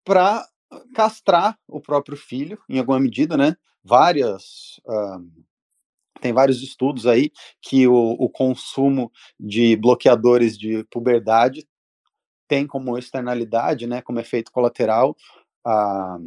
[0.04, 0.46] para
[0.94, 3.56] castrar o próprio filho, em alguma medida, né?
[3.82, 4.80] Várias.
[4.86, 5.49] Uh,
[6.20, 7.30] tem vários estudos aí
[7.60, 11.66] que o, o, consumo de bloqueadores de puberdade
[12.46, 15.16] tem como externalidade, né, como efeito colateral,
[15.64, 16.18] a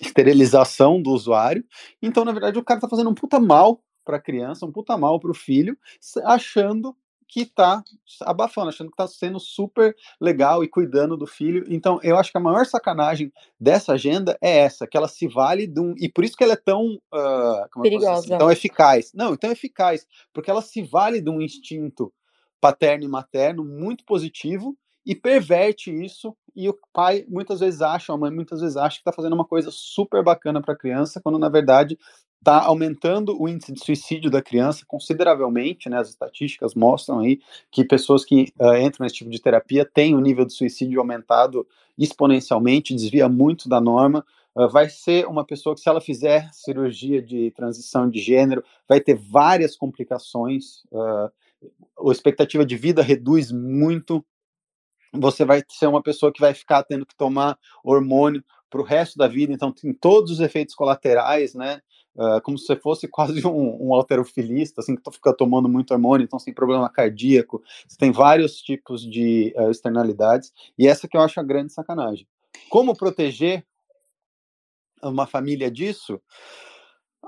[0.00, 1.64] esterilização do usuário.
[2.02, 4.96] Então, na verdade, o cara está fazendo um puta mal para a criança, um puta
[4.96, 5.78] mal para o filho,
[6.24, 6.96] achando
[7.30, 7.82] que está
[8.22, 11.64] abafando, achando que está sendo super legal e cuidando do filho.
[11.68, 15.66] Então, eu acho que a maior sacanagem dessa agenda é essa, que ela se vale
[15.66, 15.94] de um.
[15.96, 16.98] E por isso que ela é tão.
[17.14, 18.12] Uh, Perigosa.
[18.12, 19.12] Assim, tão eficaz.
[19.14, 22.12] Não, tão eficaz, porque ela se vale de um instinto
[22.60, 24.76] paterno e materno muito positivo
[25.06, 29.00] e perverte isso e o pai muitas vezes acha, a mãe muitas vezes acha que
[29.00, 31.98] está fazendo uma coisa super bacana para a criança, quando na verdade
[32.40, 35.98] está aumentando o índice de suicídio da criança consideravelmente, né?
[35.98, 37.38] As estatísticas mostram aí
[37.70, 41.66] que pessoas que uh, entram nesse tipo de terapia têm o nível de suicídio aumentado
[41.98, 44.24] exponencialmente, desvia muito da norma.
[44.54, 49.00] Uh, vai ser uma pessoa que, se ela fizer cirurgia de transição de gênero, vai
[49.00, 50.82] ter várias complicações.
[50.90, 51.30] Uh,
[52.08, 54.24] a expectativa de vida reduz muito,
[55.12, 59.18] você vai ser uma pessoa que vai ficar tendo que tomar hormônio para o resto
[59.18, 61.82] da vida, então tem todos os efeitos colaterais, né?
[62.16, 66.24] Uh, como se você fosse quase um, um alterofilista, assim, que fica tomando muito hormônio,
[66.24, 71.20] então tem problema cardíaco, você tem vários tipos de uh, externalidades, e essa que eu
[71.20, 72.26] acho a grande sacanagem.
[72.68, 73.64] Como proteger
[75.02, 76.20] uma família disso?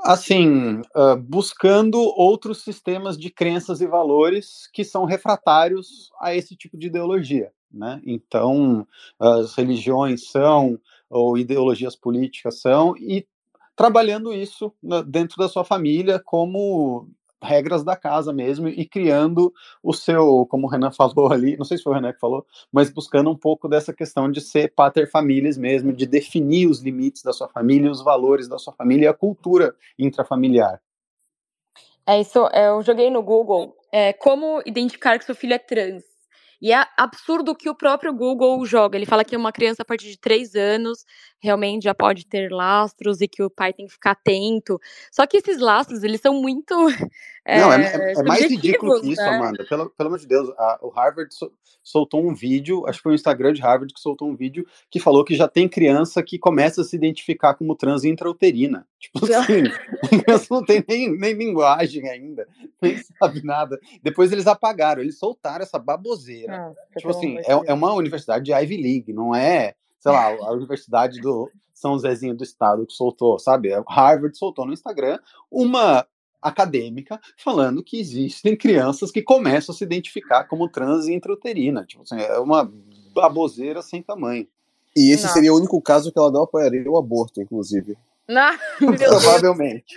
[0.04, 6.76] Assim, uh, buscando outros sistemas de crenças e valores que são refratários a esse tipo
[6.76, 7.52] de ideologia.
[7.72, 8.00] Né?
[8.04, 8.86] Então,
[9.18, 10.78] as religiões são,
[11.08, 13.26] ou ideologias políticas são, e
[13.76, 14.72] trabalhando isso
[15.06, 17.08] dentro da sua família como
[17.42, 21.76] regras da casa mesmo e criando o seu, como o Renan falou ali, não sei
[21.76, 25.10] se foi o Renan que falou, mas buscando um pouco dessa questão de ser pater
[25.10, 29.08] familias mesmo, de definir os limites da sua família, os valores da sua família e
[29.08, 30.80] a cultura intrafamiliar.
[32.06, 36.02] É isso, eu joguei no Google é, como identificar que seu filho é trans.
[36.60, 38.96] E é absurdo que o próprio Google joga.
[38.96, 41.04] Ele fala que uma criança a partir de três anos
[41.42, 44.80] realmente já pode ter lastros e que o pai tem que ficar atento.
[45.10, 46.74] Só que esses lastros, eles são muito.
[47.44, 49.28] É, Não, é, é, é mais ridículo que isso, né?
[49.28, 49.64] Amanda.
[49.68, 51.52] Pelo, pelo amor de Deus, a, o Harvard so,
[51.82, 55.00] soltou um vídeo, acho que foi o Instagram de Harvard que soltou um vídeo que
[55.00, 58.86] falou que já tem criança que começa a se identificar como trans intrauterina.
[59.02, 59.64] Tipo assim,
[60.22, 62.46] criança não tem nem, nem linguagem ainda,
[62.80, 63.80] nem sabe nada.
[64.00, 66.54] Depois eles apagaram, eles soltaram essa baboseira.
[66.54, 70.52] Ah, tipo assim, é, é uma universidade de Ivy League, não é sei lá, a
[70.52, 73.70] Universidade do São Zezinho do Estado que soltou, sabe?
[73.88, 76.04] Harvard soltou no Instagram uma
[76.42, 81.86] acadêmica falando que existem crianças que começam a se identificar como trans e intrauterina.
[81.86, 82.68] Tipo assim, é uma
[83.14, 84.48] baboseira sem tamanho.
[84.96, 85.32] E esse não.
[85.32, 87.96] seria o único caso que ela não apoiaria o aborto, inclusive.
[88.28, 88.58] Não,
[88.98, 89.94] Provavelmente.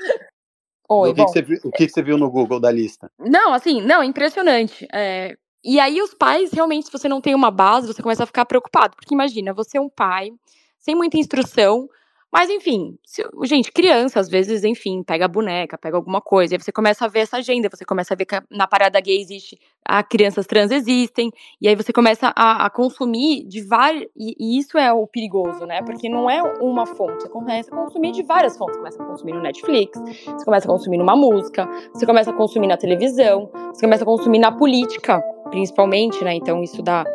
[0.87, 3.11] Oi, o, que, que você viu, o que, você viu no Google da lista?
[3.17, 4.87] Não, assim, não, impressionante.
[4.93, 8.27] É, e aí os pais, realmente, se você não tem uma base, você começa a
[8.27, 8.95] ficar preocupado.
[8.95, 10.31] Porque imagina, você é um pai,
[10.77, 11.89] sem muita instrução,
[12.31, 16.61] mas enfim, se, gente, criança, às vezes, enfim, pega a boneca, pega alguma coisa, aí
[16.61, 19.57] você começa a ver essa agenda, você começa a ver que na parada gay existe,
[19.87, 21.31] a crianças trans existem,
[21.61, 25.65] e aí você começa a, a consumir de vários, e, e, isso é o perigoso,
[25.65, 29.03] né, porque não é uma fonte, você começa a consumir de várias fontes, você começa
[29.03, 32.77] a consumir no Netflix, você começa a consumir numa música, você começa a consumir na
[32.77, 36.33] televisão, você começa a consumir na política, principalmente, né?
[36.33, 37.05] Então isso dá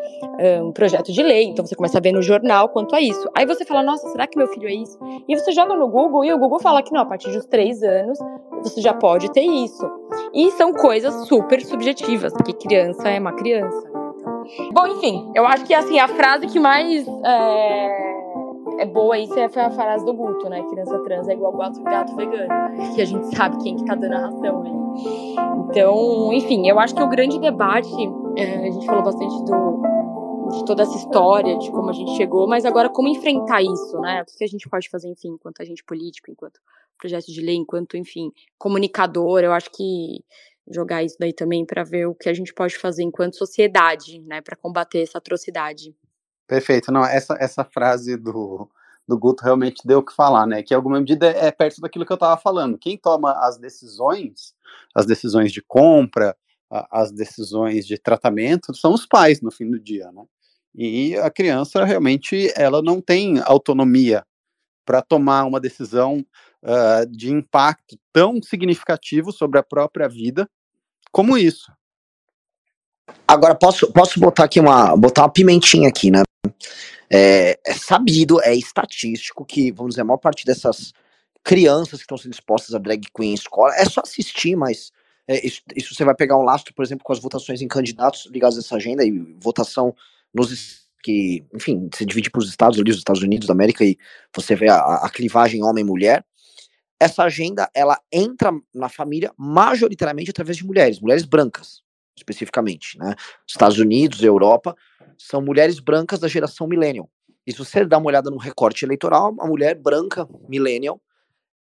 [0.62, 3.28] um projeto de lei, então você começa a ver no jornal quanto a isso.
[3.34, 4.98] Aí você fala, nossa, será que meu filho é isso?
[5.28, 7.82] E você joga no Google e o Google fala que não, a partir dos três
[7.82, 8.18] anos
[8.62, 9.86] você já pode ter isso.
[10.32, 13.88] E são coisas super subjetivas, porque criança é uma criança.
[13.90, 14.00] Né?
[14.72, 18.10] Bom, enfim, eu acho que assim, a frase que mais é,
[18.80, 20.62] é boa aí foi a frase do Guto, né?
[20.70, 22.92] Criança trans é igual gato, gato vegano, né?
[22.94, 24.72] Que a gente sabe quem que tá dando a ração aí.
[25.68, 27.90] Então, enfim, eu acho que o grande debate
[28.36, 29.82] é, a gente falou bastante do,
[30.52, 34.22] de toda essa história, de como a gente chegou, mas agora como enfrentar isso, né?
[34.22, 36.60] O que a gente pode fazer, enfim, enquanto agente político, enquanto
[36.98, 40.22] projeto de lei, enquanto, enfim, comunicador, eu acho que
[40.70, 44.40] jogar isso daí também para ver o que a gente pode fazer enquanto sociedade, né,
[44.40, 45.94] para combater essa atrocidade.
[46.46, 48.68] Perfeito, não, essa, essa frase do,
[49.06, 52.06] do Guto realmente deu o que falar, né, que em alguma medida é perto daquilo
[52.06, 54.54] que eu estava falando, quem toma as decisões,
[54.94, 56.36] as decisões de compra,
[56.70, 60.24] as decisões de tratamento são os pais no fim do dia, né?
[60.72, 64.24] E a criança realmente ela não tem autonomia
[64.84, 66.24] para tomar uma decisão
[66.62, 70.48] uh, de impacto tão significativo sobre a própria vida
[71.10, 71.70] como isso.
[73.26, 76.22] Agora, posso, posso botar aqui uma, botar uma pimentinha aqui, né?
[77.08, 80.92] É, é sabido, é estatístico que, vamos dizer, a maior parte dessas
[81.42, 84.92] crianças que estão sendo expostas a drag queen em escola, é só assistir, mas
[85.26, 88.26] é, isso, isso, você vai pegar um lastro, por exemplo, com as votações em candidatos
[88.26, 89.10] ligados a essa agenda e
[89.40, 89.94] votação
[90.34, 90.50] nos
[91.02, 93.96] que, enfim, se divide para os Estados Unidos, os Estados Unidos da América e
[94.34, 96.24] você vê a, a clivagem homem-mulher.
[97.00, 101.82] Essa agenda, ela entra na família majoritariamente através de mulheres, mulheres brancas,
[102.14, 103.14] especificamente, né?
[103.48, 104.76] Estados Unidos, Europa,
[105.16, 107.10] são mulheres brancas da geração millennial.
[107.46, 111.00] E se você dá uma olhada no recorte eleitoral, a mulher branca millennial,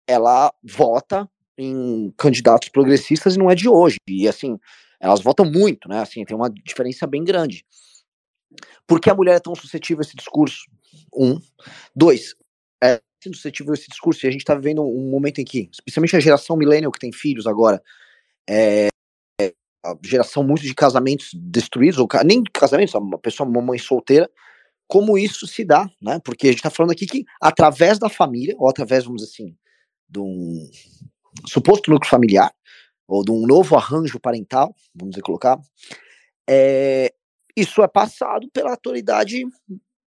[0.07, 3.97] ela vota em candidatos progressistas e não é de hoje.
[4.07, 4.57] E assim,
[4.99, 5.99] elas votam muito, né?
[5.99, 7.65] Assim, tem uma diferença bem grande.
[8.87, 10.63] Por que a mulher é tão suscetível a esse discurso?
[11.13, 11.37] Um.
[11.93, 12.33] Dois,
[12.81, 14.25] é suscetível a esse discurso.
[14.25, 17.11] E a gente está vivendo um momento em que, especialmente a geração millennial que tem
[17.11, 17.81] filhos agora,
[18.49, 18.87] é,
[19.85, 24.29] a geração muito de casamentos destruídos, ou nem casamentos, uma pessoa, uma mãe solteira,
[24.87, 26.19] como isso se dá, né?
[26.23, 29.57] Porque a gente está falando aqui que através da família, ou através, vamos dizer assim,
[30.09, 30.69] de um
[31.45, 32.53] suposto núcleo familiar,
[33.07, 35.59] ou de um novo arranjo parental, vamos dizer, colocar,
[36.49, 37.13] é,
[37.55, 39.43] isso é passado pela autoridade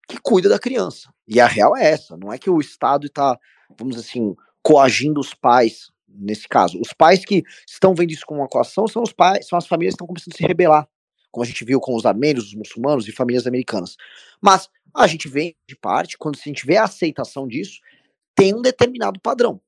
[0.07, 1.13] que cuida da criança.
[1.27, 3.39] E a real é essa, não é que o Estado está,
[3.77, 6.81] vamos dizer assim, coagindo os pais nesse caso.
[6.81, 9.93] Os pais que estão vendo isso como uma coação são os pais, são as famílias
[9.93, 10.89] que estão começando a se rebelar,
[11.31, 13.97] como a gente viu com os armênios, os muçulmanos e famílias americanas.
[14.41, 17.81] Mas a gente vê de parte, quando a gente vê a aceitação disso,
[18.35, 19.61] tem um determinado padrão.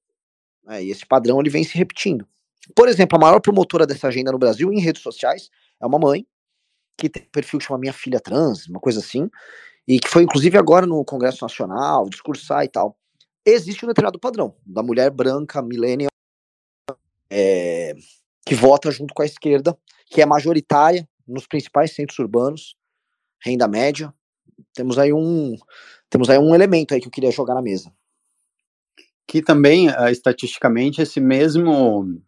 [0.65, 0.85] Né?
[0.85, 2.27] E esse padrão ele vem se repetindo.
[2.75, 5.51] Por exemplo, a maior promotora dessa agenda no Brasil em redes sociais
[5.81, 6.27] é uma mãe
[6.97, 9.31] que tem um perfil que chama Minha Filha Trans, uma coisa assim,
[9.89, 12.95] e que foi inclusive agora no Congresso Nacional, discursar e tal.
[13.45, 16.11] Existe um determinado padrão da mulher branca, millennial,
[17.31, 17.95] é,
[18.45, 22.77] que vota junto com a esquerda, que é majoritária nos principais centros urbanos,
[23.43, 24.13] renda média.
[24.75, 25.57] Temos aí um
[26.11, 27.91] temos aí um elemento aí que eu queria jogar na mesa.
[29.27, 32.23] Que também, uh, estatisticamente, esse mesmo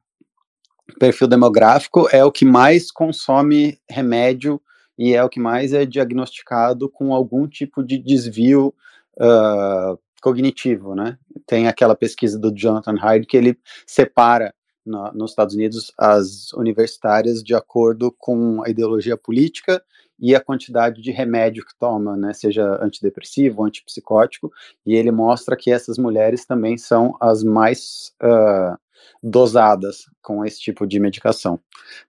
[0.98, 4.60] perfil demográfico é o que mais consome remédio
[4.98, 8.74] e é o que mais é diagnosticado com algum tipo de desvio
[9.16, 11.18] uh, cognitivo, né?
[11.46, 14.54] Tem aquela pesquisa do Jonathan Hyde que ele separa
[14.84, 19.82] no, nos Estados Unidos as universitárias de acordo com a ideologia política
[20.18, 24.52] e a quantidade de remédio que toma, né, seja antidepressivo, antipsicótico,
[24.84, 28.78] e ele mostra que essas mulheres também são as mais uh,
[29.22, 31.58] dosadas com esse tipo de medicação.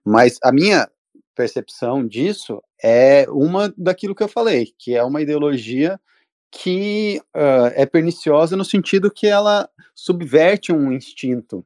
[0.04, 0.90] Mas a minha
[1.34, 6.00] percepção disso é uma daquilo que eu falei, que é uma ideologia
[6.50, 11.64] que uh, é perniciosa no sentido que ela subverte um instinto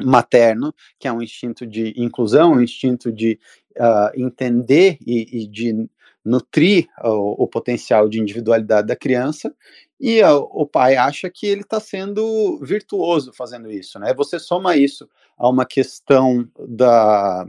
[0.00, 3.38] materno, que é um instinto de inclusão, um instinto de
[3.76, 5.86] uh, entender e, e, de
[6.24, 9.54] nutrir o, o, potencial de individualidade da criança,
[10.00, 14.14] e o pai acha que ele está sendo virtuoso fazendo isso, né?
[14.14, 17.46] Você soma isso a uma questão da,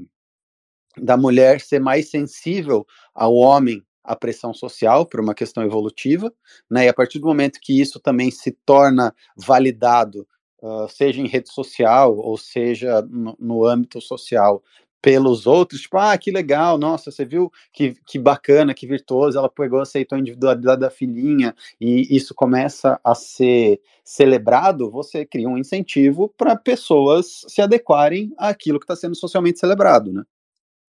[0.98, 6.34] da mulher ser mais sensível ao homem à pressão social por uma questão evolutiva,
[6.70, 6.86] né?
[6.86, 10.28] E a partir do momento que isso também se torna validado
[10.62, 14.64] uh, seja em rede social ou seja no, no, âmbito social,
[15.02, 19.50] pelos outros, tipo, ah, que legal, nossa, você viu que, que bacana, que virtuoso, ela
[19.50, 25.58] pegou, aceitou a individualidade da filhinha, e isso começa a ser celebrado, você cria um
[25.58, 30.24] incentivo para pessoas se adequarem àquilo que está sendo socialmente celebrado, né?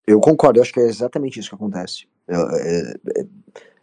[0.06, 2.06] Eu concordo, eu acho que é exatamente isso que acontece.
[2.28, 3.26] É, é,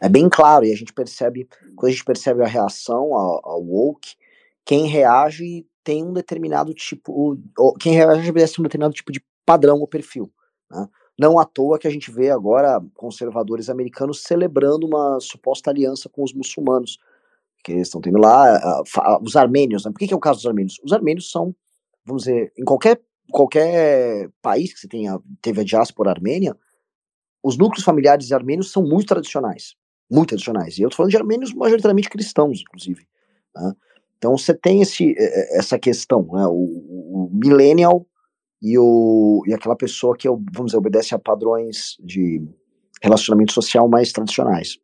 [0.01, 3.63] é, bem claro, e a gente percebe, quando a gente percebe a reação ao, ao
[3.63, 4.15] woke,
[4.65, 9.79] quem reage tem um determinado tipo, ou, quem reage obedece um determinado tipo de padrão
[9.79, 10.31] ou perfil.
[10.69, 10.87] Né?
[11.19, 16.23] Não à toa que a gente vê agora conservadores americanos celebrando uma suposta aliança com
[16.23, 16.99] os muçulmanos,
[17.63, 19.85] que eles estão tendo lá, uh, os armênios.
[19.85, 19.91] Né?
[19.91, 20.79] Por que, que, é o caso dos armênios?
[20.83, 21.55] Os armênios são,
[22.05, 26.55] vamos dizer, em qualquer, qualquer país que você tenha, teve a diáspora armênia,
[27.43, 29.75] os núcleos familiares armênios são muito tradicionais.
[30.09, 30.77] Muito tradicionais.
[30.77, 33.07] E eu estou falando de armênios majoritariamente cristãos, inclusive.
[33.55, 33.73] Né?
[34.17, 35.15] Então você tem esse,
[35.51, 36.45] essa questão, né?
[36.45, 38.05] o, o millennial
[38.61, 42.41] e, o, e aquela pessoa que, vamos dizer, obedece a padrões de
[43.01, 44.77] relacionamento social mais tradicionais.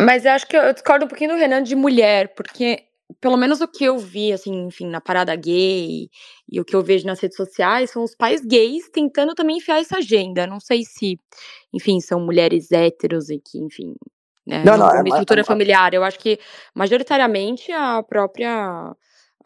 [0.00, 2.84] Mas eu acho que eu discordo um pouquinho do Renan de mulher, porque
[3.20, 6.08] pelo menos o que eu vi, assim, enfim, na parada gay
[6.50, 9.80] e o que eu vejo nas redes sociais são os pais gays tentando também enfiar
[9.80, 10.46] essa agenda.
[10.46, 11.18] Não sei se,
[11.72, 13.94] enfim, são mulheres héteros e que, enfim,
[14.46, 14.62] né?
[14.64, 15.94] Não, não, é uma estrutura é, familiar.
[15.94, 16.38] Eu acho que
[16.74, 18.94] majoritariamente a própria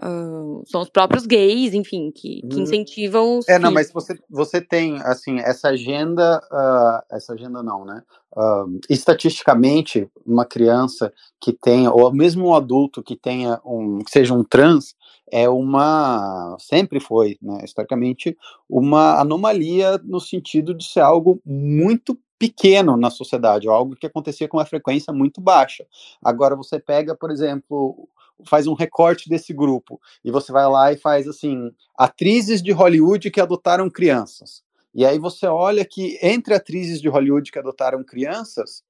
[0.01, 2.63] Uh, são os próprios gays, enfim, que, que hum.
[2.63, 7.85] incentivam os É, não, mas você, você tem, assim, essa agenda, uh, essa agenda não,
[7.85, 8.03] né?
[8.37, 14.33] Uh, estatisticamente, uma criança que tenha, ou mesmo um adulto que tenha um, que seja
[14.35, 14.95] um trans,
[15.33, 18.37] é uma, sempre foi, né, historicamente,
[18.69, 24.59] uma anomalia no sentido de ser algo muito pequeno na sociedade, algo que acontecia com
[24.59, 25.85] uma frequência muito baixa.
[26.23, 28.09] Agora você pega, por exemplo,
[28.47, 33.31] faz um recorte desse grupo e você vai lá e faz assim, atrizes de Hollywood
[33.31, 34.63] que adotaram crianças.
[34.95, 38.83] E aí você olha que entre atrizes de Hollywood que adotaram crianças,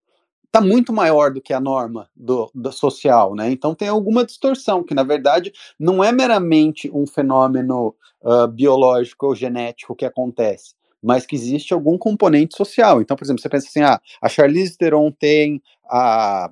[0.47, 3.51] está muito maior do que a norma do, do, social, né?
[3.51, 9.35] Então tem alguma distorção que na verdade não é meramente um fenômeno uh, biológico ou
[9.35, 13.03] genético que acontece, mas que existe algum componente social.
[13.03, 16.51] Então, por exemplo, você pensa assim, ah, a Charlize Theron tem a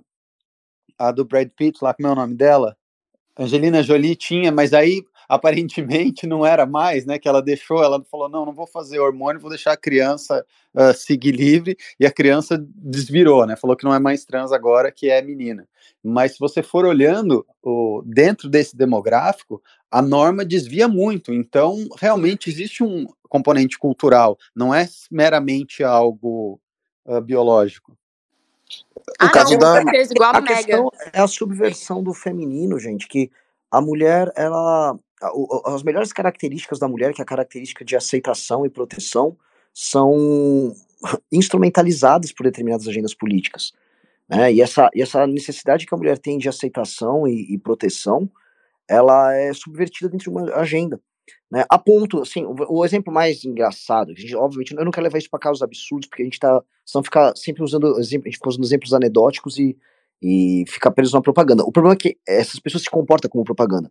[0.99, 2.77] a do Brad Pitt, lá como é o nome dela?
[3.39, 7.19] Angelina Jolie tinha, mas aí aparentemente não era mais, né?
[7.19, 10.45] Que ela deixou, ela falou: não, não vou fazer hormônio, vou deixar a criança
[10.75, 13.57] uh, seguir livre, e a criança desvirou, né?
[13.57, 15.69] Falou que não é mais trans agora, que é menina.
[16.03, 21.33] Mas se você for olhando o, dentro desse demográfico, a norma desvia muito.
[21.33, 26.61] Então, realmente existe um componente cultural, não é meramente algo
[27.05, 27.97] uh, biológico.
[29.19, 29.83] Ah, caso não, da...
[29.83, 33.31] certeza, igual a, a questão é a subversão do feminino, gente, que
[33.71, 34.99] a mulher, ela
[35.65, 39.37] as melhores características da mulher, que é a característica de aceitação e proteção,
[39.73, 40.75] são
[41.33, 43.73] instrumentalizadas por determinadas agendas políticas.
[44.29, 44.55] Né?
[44.55, 48.31] E, essa, e essa necessidade que a mulher tem de aceitação e, e proteção,
[48.89, 51.01] ela é subvertida dentro de uma agenda.
[51.51, 51.65] Né?
[51.69, 55.19] A ponto, assim, o, o exemplo mais engraçado, a gente, obviamente, eu não quero levar
[55.19, 58.49] isso para casos absurdos, porque a gente tá, senão fica sempre usando, a gente fica
[58.49, 59.77] usando exemplos anedóticos e,
[60.23, 61.63] e fica preso na propaganda.
[61.65, 63.91] O problema é que essas pessoas se comportam como propaganda.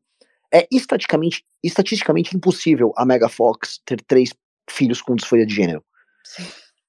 [0.54, 4.34] É estatisticamente, estatisticamente impossível a Mega Fox ter três
[4.70, 5.84] filhos com disforia de gênero.
[6.24, 6.44] Sim.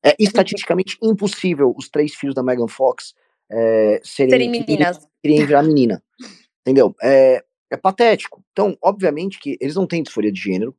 [0.05, 3.13] É estatisticamente impossível os três filhos da Megan Fox
[3.51, 5.09] é, serem, serem meninas.
[5.21, 6.03] Serem virar menina.
[6.61, 6.95] Entendeu?
[7.03, 8.43] É, é patético.
[8.53, 10.75] Então, obviamente que eles não têm disforia de gênero.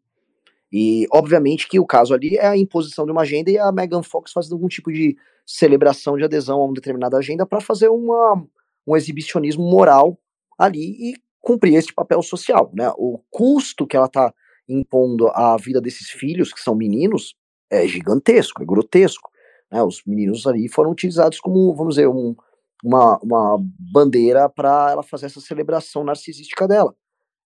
[0.72, 4.04] E, obviamente, que o caso ali é a imposição de uma agenda e a Megan
[4.04, 8.44] Fox fazendo algum tipo de celebração de adesão a uma determinada agenda para fazer uma,
[8.86, 10.20] um exibicionismo moral
[10.60, 12.70] ali e cumprir esse papel social.
[12.74, 12.92] Né?
[12.98, 14.34] O custo que ela está
[14.68, 17.36] impondo à vida desses filhos, que são meninos,
[17.70, 19.32] é gigantesco, é grotesco.
[19.72, 19.82] Né?
[19.82, 22.36] Os meninos ali foram utilizados como, vamos dizer, um,
[22.84, 26.96] uma, uma bandeira para ela fazer essa celebração narcisística dela.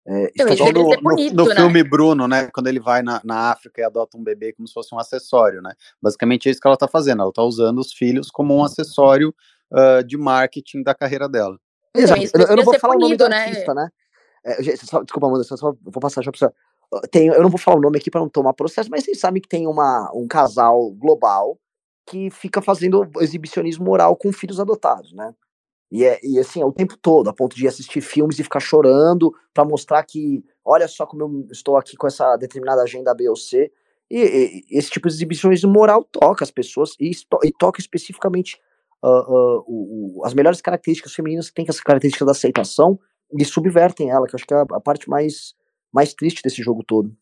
[0.07, 1.55] É, no, bonito, no, no né?
[1.55, 4.73] filme Bruno, né, quando ele vai na, na África e adota um bebê como se
[4.73, 5.73] fosse um acessório, né?
[6.01, 7.21] Basicamente é isso que ela está fazendo.
[7.21, 9.33] Ela está usando os filhos como um acessório
[9.71, 11.59] uh, de marketing da carreira dela.
[11.95, 12.21] Exato.
[12.33, 13.45] Eu, eu, não vou falar punido, o nome do né?
[13.45, 13.89] artista, né?
[14.43, 17.07] É, só, desculpa, Amanda, só, só vou passar já pra você.
[17.11, 19.41] Tem, eu não vou falar o nome aqui para não tomar processo, mas vocês sabem
[19.41, 21.59] que tem uma, um casal global
[22.09, 25.33] que fica fazendo exibicionismo moral com filhos adotados, né?
[25.91, 28.59] E, é, e assim, é o tempo todo, a ponto de assistir filmes e ficar
[28.59, 33.29] chorando para mostrar que, olha só como eu estou aqui com essa determinada agenda B
[33.29, 33.71] ou C.
[34.09, 37.11] E, e esse tipo de exibicionismo moral toca as pessoas e,
[37.43, 38.59] e toca especificamente
[39.03, 42.99] uh, uh, as melhores características femininas que têm essa característica da aceitação
[43.37, 45.53] e subvertem ela, que eu acho que é a, a parte mais,
[45.93, 47.15] mais triste desse jogo todo.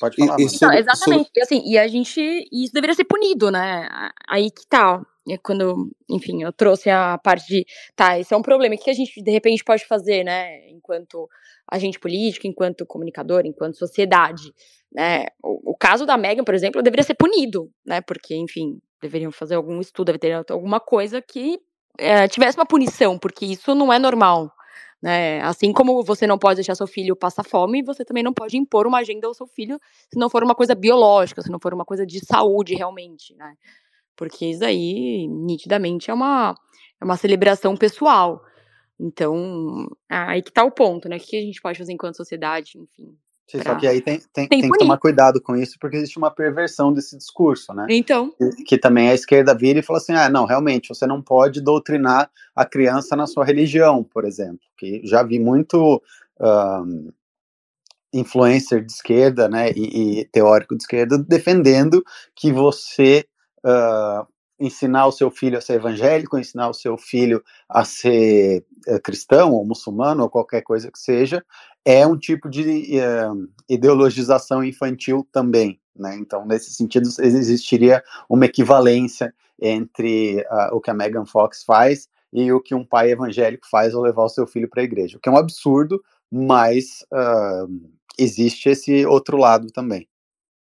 [0.00, 0.40] Pode falar.
[0.40, 1.30] E, e Não, exatamente.
[1.36, 2.20] E, assim, e a gente.
[2.52, 3.88] Isso deveria ser punido, né?
[4.28, 5.00] Aí que tal?
[5.00, 5.06] Tá,
[5.42, 7.66] quando, enfim, eu trouxe a parte de.
[7.96, 8.74] Tá, esse é um problema.
[8.74, 10.68] O que a gente, de repente, pode fazer, né?
[10.70, 11.28] Enquanto
[11.70, 14.52] agente político, enquanto comunicador, enquanto sociedade.
[14.92, 15.26] Né?
[15.42, 18.00] O, o caso da Megan, por exemplo, deveria ser punido, né?
[18.00, 21.58] Porque, enfim, deveriam fazer algum estudo, deveria ter alguma coisa que
[21.98, 24.52] é, tivesse uma punição, porque isso não é normal.
[25.04, 25.42] Né?
[25.42, 28.86] Assim como você não pode deixar seu filho passar fome, você também não pode impor
[28.86, 29.78] uma agenda ao seu filho
[30.10, 33.54] se não for uma coisa biológica, se não for uma coisa de saúde realmente, né?
[34.16, 36.54] Porque isso aí, nitidamente, é uma,
[36.98, 38.42] é uma celebração pessoal.
[38.98, 41.18] Então, aí que tá o ponto, né?
[41.18, 43.14] O que a gente pode fazer enquanto sociedade, enfim.
[43.46, 43.72] Sim, pra...
[43.72, 46.30] Só que aí tem, tem, tem, tem que tomar cuidado com isso, porque existe uma
[46.30, 47.86] perversão desse discurso, né?
[47.90, 48.32] Então.
[48.38, 51.60] Que, que, também a esquerda vira e fala assim: ah, não, realmente, você não pode
[51.60, 54.60] doutrinar a criança na sua religião, por exemplo.
[54.76, 56.02] Que já vi muito
[56.40, 57.12] um,
[58.12, 62.02] influencer de esquerda, né, e, e, teórico de esquerda defendendo
[62.34, 63.26] que você
[63.64, 64.26] uh,
[64.64, 69.52] ensinar o seu filho a ser evangélico, ensinar o seu filho a ser uh, cristão
[69.52, 71.44] ou muçulmano ou qualquer coisa que seja,
[71.84, 75.80] é um tipo de uh, ideologização infantil também.
[75.94, 76.16] Né?
[76.16, 82.50] Então, nesse sentido, existiria uma equivalência entre uh, o que a Megan Fox faz e
[82.52, 85.16] o que um pai evangélico faz ao levar o seu filho para a igreja.
[85.16, 90.08] O que é um absurdo, mas uh, existe esse outro lado também.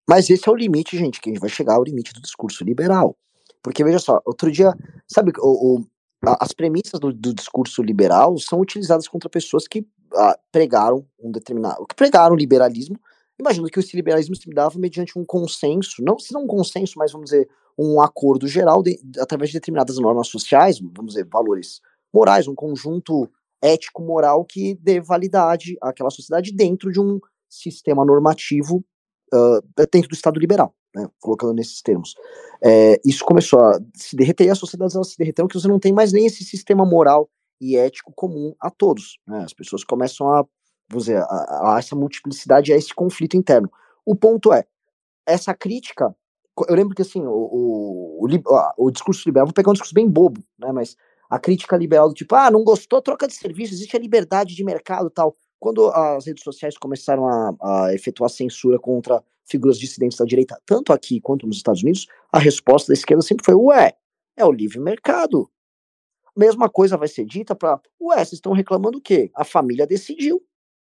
[0.10, 2.66] Mas esse é o limite, gente, que a gente vai chegar ao limite do discurso
[2.66, 3.16] liberal.
[3.64, 4.74] Porque veja só, outro dia,
[5.08, 5.86] sabe, o, o
[6.24, 11.86] as premissas do, do, discurso liberal são utilizadas contra pessoas que ah, pregaram um determinado,
[11.88, 12.96] que pregaram liberalismo.
[13.40, 17.12] Imagino que esse liberalismo se dava mediante um consenso, não se não um consenso, mas
[17.12, 21.82] vamos dizer um acordo geral de, através de determinadas normas sociais, vamos dizer valores
[22.14, 23.28] morais, um conjunto
[23.62, 27.20] ético-moral que dê validade àquela sociedade dentro de um
[27.50, 28.84] sistema normativo
[29.34, 32.16] uh, dentro do Estado liberal, né, colocando nesses termos.
[32.64, 35.80] É, isso começou a se derreter e as sociedades elas se derreteram que você não
[35.80, 39.20] tem mais nem esse sistema moral e ético comum a todos.
[39.28, 40.46] Né, as pessoas começam a,
[40.90, 43.72] vamos dizer, a, a essa multiplicidade, a esse conflito interno.
[44.06, 44.66] O ponto é,
[45.26, 46.16] essa crítica,
[46.68, 50.10] eu lembro que assim, o, o, o, o discurso liberal, vou pegar um discurso bem
[50.10, 50.96] bobo, né, mas
[51.30, 54.64] a crítica liberal do tipo, ah, não gostou, troca de serviço, existe a liberdade de
[54.66, 55.36] mercado tal.
[55.58, 60.94] Quando as redes sociais começaram a, a efetuar censura contra figuras dissidentes da direita, tanto
[60.94, 63.94] aqui quanto nos Estados Unidos, a resposta da esquerda sempre foi: ué,
[64.38, 65.50] é o livre mercado.
[66.36, 69.30] Mesma coisa vai ser dita para: ué, vocês estão reclamando o quê?
[69.36, 70.42] A família decidiu.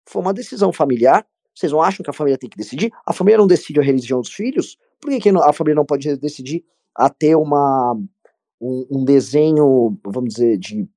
[0.08, 1.26] Foi uma decisão familiar.
[1.54, 2.92] Vocês não acham que a família tem que decidir?
[3.06, 4.78] A família não decide a religião dos filhos?
[5.00, 7.94] Por que, que a família não pode decidir a ter uma,
[8.60, 10.88] um, um desenho, vamos dizer, de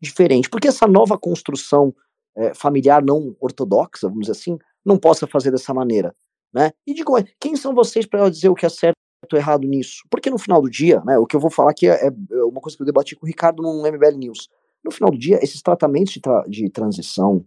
[0.00, 0.50] diferente?
[0.50, 1.94] Porque essa nova construção
[2.36, 6.14] é, familiar não ortodoxa, vamos dizer assim, não possa fazer dessa maneira,
[6.56, 6.72] né?
[6.86, 8.96] E digo, quem são vocês para dizer o que é certo
[9.30, 10.04] ou errado nisso?
[10.10, 12.62] Porque no final do dia, né, o que eu vou falar aqui é, é uma
[12.62, 14.48] coisa que eu debati com o Ricardo no MBL News.
[14.82, 17.44] No final do dia, esses tratamentos de, tra de transição,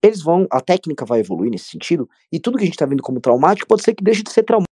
[0.00, 3.02] eles vão, a técnica vai evoluir nesse sentido, e tudo que a gente está vendo
[3.02, 4.70] como traumático pode ser que deixe de ser traumático.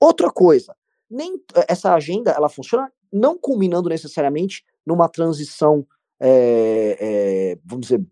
[0.00, 0.74] Outra coisa,
[1.10, 1.38] nem
[1.68, 5.86] essa agenda ela funciona não culminando necessariamente numa transição
[6.18, 8.02] é, é, vamos dizer,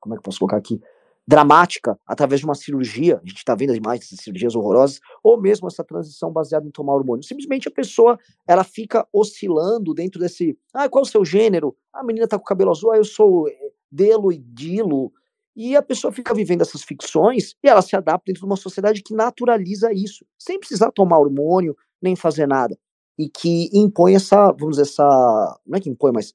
[0.00, 0.80] como é que eu posso colocar aqui?
[1.28, 5.68] Dramática, através de uma cirurgia, a gente está vendo demais essas cirurgias horrorosas, ou mesmo
[5.68, 7.22] essa transição baseada em tomar hormônio.
[7.22, 11.76] Simplesmente a pessoa, ela fica oscilando dentro desse, ah, qual é o seu gênero?
[11.92, 13.52] A menina tá com cabelo azul, ah, eu sou eh,
[13.92, 15.12] Delo e Dilo,
[15.54, 19.02] e a pessoa fica vivendo essas ficções e ela se adapta dentro de uma sociedade
[19.02, 22.74] que naturaliza isso, sem precisar tomar hormônio, nem fazer nada.
[23.18, 25.60] E que impõe essa, vamos dizer, essa.
[25.66, 26.32] Não é que impõe, mas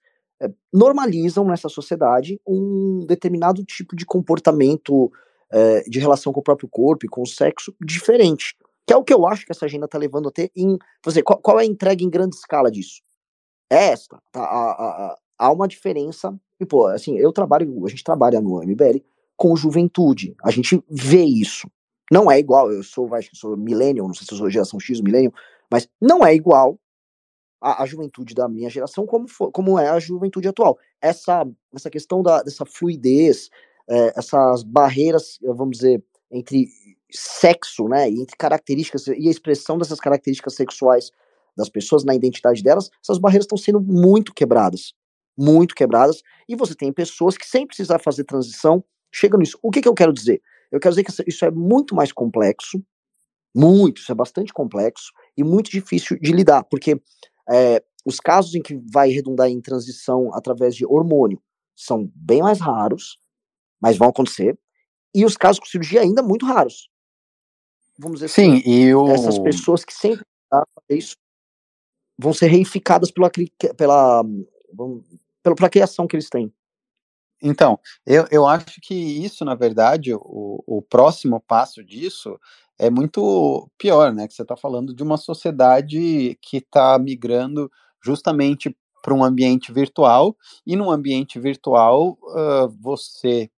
[0.72, 5.12] normalizam nessa sociedade um determinado tipo de comportamento
[5.52, 8.56] é, de relação com o próprio corpo e com o sexo diferente.
[8.86, 10.78] Que é o que eu acho que essa agenda está levando a em.
[11.06, 13.02] Dizer, qual, qual, é a entrega em grande escala disso?
[13.72, 14.22] É esta.
[14.32, 16.38] Tá, há, há, há uma diferença.
[16.60, 19.00] E, pô, assim, eu trabalho, a gente trabalha no MBL
[19.38, 20.36] com juventude.
[20.44, 21.70] A gente vê isso.
[22.12, 25.00] Não é igual, eu sou, que sou millennial, não sei se eu sou geração X,
[25.02, 25.34] millennial,
[25.72, 26.78] mas não é igual
[27.64, 30.78] a, a juventude da minha geração como, for, como é a juventude atual.
[31.02, 33.50] Essa, essa questão da, dessa fluidez,
[33.90, 36.68] é, essas barreiras, vamos dizer, entre
[37.10, 41.10] sexo, né, entre características e a expressão dessas características sexuais
[41.56, 44.94] das pessoas na identidade delas, essas barreiras estão sendo muito quebradas,
[45.38, 49.58] muito quebradas, e você tem pessoas que sem precisar fazer transição chegam nisso.
[49.62, 50.42] O que, que eu quero dizer?
[50.72, 52.84] Eu quero dizer que isso é muito mais complexo,
[53.56, 57.00] muito, isso é bastante complexo e muito difícil de lidar, porque
[57.50, 61.42] é, os casos em que vai redundar em transição através de hormônio
[61.76, 63.18] são bem mais raros,
[63.82, 64.58] mas vão acontecer.
[65.14, 66.90] E os casos com cirurgia ainda muito raros.
[67.98, 69.08] Vamos dizer Sim, assim, e o...
[69.08, 70.26] essas pessoas que sempre
[70.90, 71.16] isso
[72.18, 73.30] vão ser reificadas pela,
[73.78, 74.24] pela,
[75.44, 76.54] pela, pela criação que eles têm.
[77.42, 82.40] Então, eu, eu acho que isso, na verdade, o, o próximo passo disso
[82.80, 84.28] é muito pior, né?
[84.28, 87.70] Que você está falando de uma sociedade que está migrando
[88.04, 90.36] justamente para um ambiente virtual,
[90.66, 93.50] e num ambiente virtual uh, você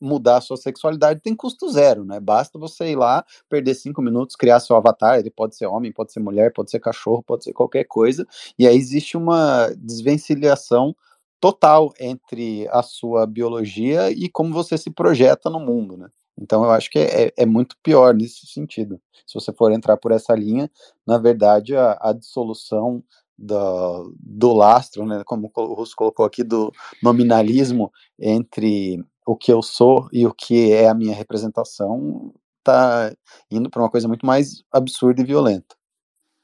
[0.00, 2.20] mudar a sua sexualidade tem custo zero, né?
[2.20, 6.12] Basta você ir lá, perder cinco minutos, criar seu avatar, ele pode ser homem, pode
[6.12, 8.26] ser mulher, pode ser cachorro, pode ser qualquer coisa,
[8.58, 10.94] e aí existe uma desvencilhação
[11.40, 16.08] total entre a sua biologia e como você se projeta no mundo, né?
[16.38, 19.00] Então eu acho que é, é, muito pior nesse sentido.
[19.26, 20.70] Se você for entrar por essa linha,
[21.06, 23.02] na verdade a, a dissolução
[23.38, 29.62] do, do lastro, né, como o Russo colocou aqui, do nominalismo entre o que eu
[29.62, 33.14] sou e o que é a minha representação, está
[33.50, 35.76] indo para uma coisa muito mais absurda e violenta.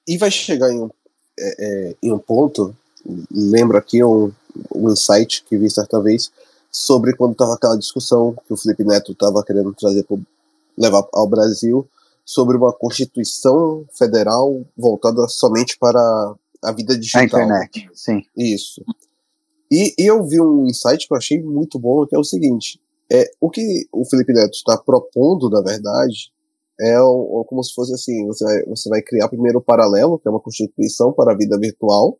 [0.08, 0.90] E vai chegar em um,
[1.38, 2.74] é, é, em um ponto,
[3.30, 4.32] lembro aqui um,
[4.74, 6.32] um insight que vi certa vez,
[6.70, 10.20] sobre quando estava aquela discussão que o Felipe Neto estava querendo trazer pro,
[10.78, 11.86] levar ao Brasil
[12.24, 17.22] sobre uma constituição federal voltada somente para a vida digital.
[17.22, 18.22] A internet, sim.
[18.36, 18.84] Isso.
[19.70, 22.80] E, e, eu vi um insight que eu achei muito bom, que é o seguinte:
[23.10, 26.32] é, o que o Felipe Neto está propondo, na verdade,
[26.80, 30.28] é o, como se fosse assim: você vai, você vai criar primeiro o paralelo, que
[30.28, 32.18] é uma constituição para a vida virtual,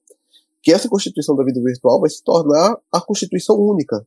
[0.63, 4.07] que essa constituição da vida virtual vai se tornar a constituição única.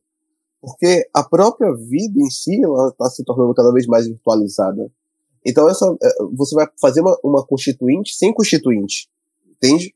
[0.64, 4.90] Porque a própria vida em si, ela está se tornando cada vez mais virtualizada.
[5.44, 9.08] Então, essa, é, você vai fazer uma, uma constituinte sem constituinte.
[9.46, 9.94] Entende?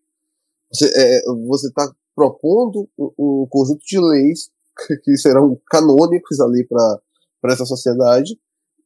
[0.71, 4.51] Você está propondo um, um, conjunto de leis
[5.03, 7.01] que serão canônicos ali para
[7.47, 8.39] essa sociedade,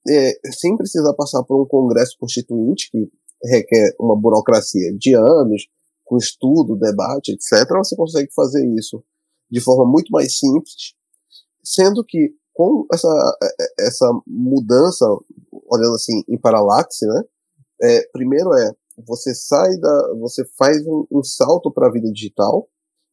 [0.09, 3.11] é, sem precisar passar por um congresso constituinte, que
[3.45, 5.67] requer uma burocracia de anos,
[6.05, 9.03] com estudo, debate, etc., você consegue fazer isso
[9.51, 10.95] de forma muito mais simples,
[11.65, 13.39] sendo que com essa,
[13.81, 15.07] essa mudança,
[15.51, 17.23] olhando assim em paralaxe, né?
[17.83, 18.73] É, primeiro é
[19.07, 22.69] você sai da, você faz um, um salto para a vida digital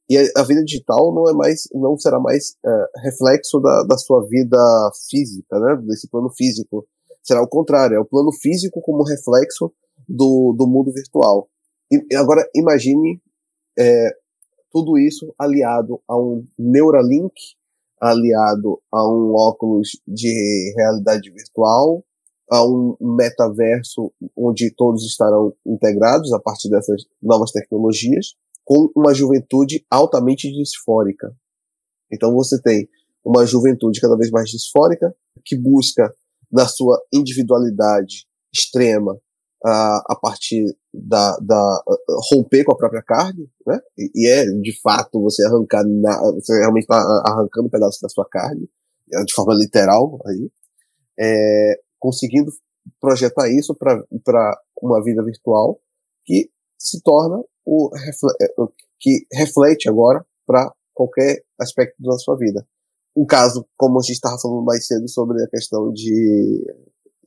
[0.09, 3.97] e a, a, vida digital não é mais, não será mais é, reflexo da, da
[3.97, 4.57] sua vida
[5.09, 5.81] física, né?
[5.87, 6.87] Desse plano físico.
[7.23, 9.71] Será o contrário, é o plano físico como reflexo
[10.07, 11.47] do, do mundo virtual.
[11.91, 13.21] E agora imagine
[13.77, 14.09] é,
[14.71, 17.33] tudo isso aliado a um Neuralink
[17.99, 22.03] aliado a um óculos de realidade virtual,
[22.49, 29.85] a um metaverso onde todos estarão integrados a partir dessas novas tecnologias, com uma juventude
[29.89, 31.31] altamente disfórica.
[32.11, 32.87] Então você tem
[33.23, 35.13] uma juventude cada vez mais disfórica,
[35.45, 36.13] que busca,
[36.51, 39.19] na sua individualidade extrema,
[39.63, 41.83] a, a partir da, da
[42.31, 43.79] romper com a própria carne, né?
[43.97, 48.09] E, e é de fato você arrancar, na, você realmente está arrancando um pedaço da
[48.09, 48.69] sua carne,
[49.13, 50.51] é, de forma literal aí,
[51.19, 52.51] é, conseguindo
[52.99, 54.03] projetar isso para
[54.81, 55.79] uma vida virtual
[56.25, 58.51] que se torna o é,
[58.99, 62.65] que reflete agora para qualquer aspecto da sua vida.
[63.15, 66.65] Um caso, como a gente estava falando mais cedo sobre a questão de,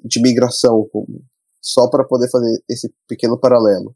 [0.05, 1.22] de migração, como
[1.62, 3.94] só para poder fazer esse pequeno paralelo.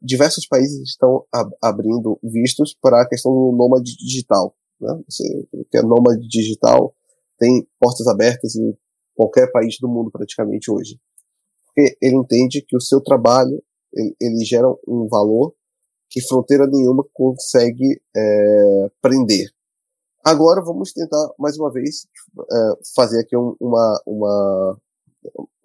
[0.00, 4.56] Diversos países estão ab abrindo vistos para a questão do nômade digital.
[4.80, 5.02] Né?
[5.08, 6.94] Você que é nômade digital
[7.38, 8.74] tem portas abertas em
[9.14, 10.98] qualquer país do mundo praticamente hoje.
[11.66, 13.62] Porque ele entende que o seu trabalho
[13.92, 15.54] ele, ele gera um valor
[16.08, 19.50] que fronteira nenhuma consegue é, prender.
[20.24, 22.06] Agora vamos tentar mais uma vez
[22.40, 24.80] é, fazer aqui um, uma, uma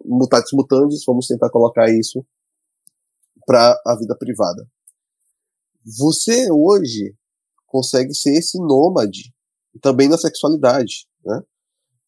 [0.08, 2.24] mutatis mutandis, vamos tentar colocar isso
[3.46, 4.66] para a vida privada.
[5.84, 7.14] Você hoje
[7.66, 9.32] consegue ser esse nômade
[9.80, 11.42] também na sexualidade, né?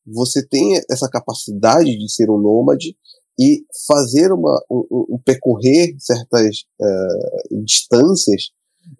[0.06, 2.96] Você tem essa capacidade de ser um nômade
[3.38, 8.50] e fazer uma, um, um percorrer certas uh, distâncias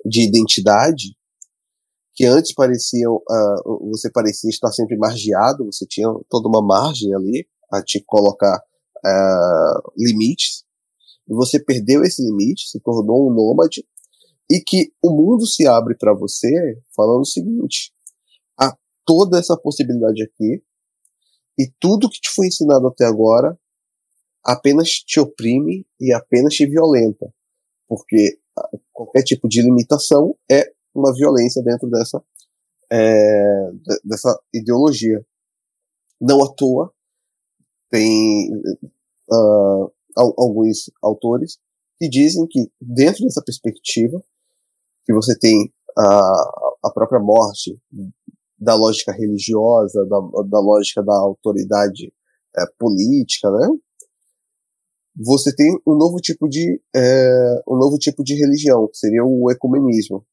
[0.05, 1.17] de identidade
[2.15, 7.49] que antes pareciam uh, você parecia estar sempre margeado, você tinha toda uma margem ali
[7.73, 8.63] a te colocar
[9.05, 10.65] uh, limites,
[11.29, 13.85] e você perdeu esse limite, se tornou um nômade,
[14.51, 16.49] e que o mundo se abre para você
[16.95, 17.93] falando o seguinte:
[18.59, 20.63] há toda essa possibilidade aqui,
[21.59, 23.59] e tudo que te foi ensinado até agora
[24.45, 27.33] apenas te oprime e apenas te violenta,
[27.87, 28.39] porque
[28.93, 32.23] qualquer tipo de limitação é uma violência dentro dessa,
[32.91, 33.71] é,
[34.05, 35.25] dessa ideologia.
[36.21, 36.93] Não à toa,
[37.91, 38.51] tem
[39.31, 41.59] uh, alguns autores
[41.99, 44.23] que dizem que dentro dessa perspectiva
[45.05, 47.79] que você tem a, a própria morte
[48.59, 52.13] da lógica religiosa, da, da lógica da autoridade
[52.57, 53.69] é, política, né?
[55.17, 59.51] Você tem um novo tipo de é, um novo tipo de religião, que seria o
[59.51, 60.25] ecumenismo,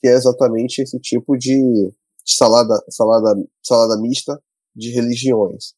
[0.00, 1.92] que é exatamente esse tipo de
[2.24, 4.40] salada salada salada mista
[4.74, 5.74] de religiões.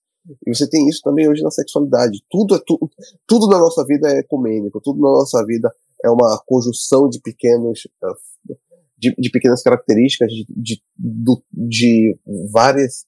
[0.47, 2.23] E você tem isso também hoje na sexualidade.
[2.31, 2.91] Tudo é tudo,
[3.27, 5.73] tudo na nossa vida é ecumênico, tudo na nossa vida
[6.05, 7.87] é uma conjunção de pequenos
[8.99, 10.83] de, de pequenas características de, de,
[11.53, 12.19] de
[12.53, 13.05] várias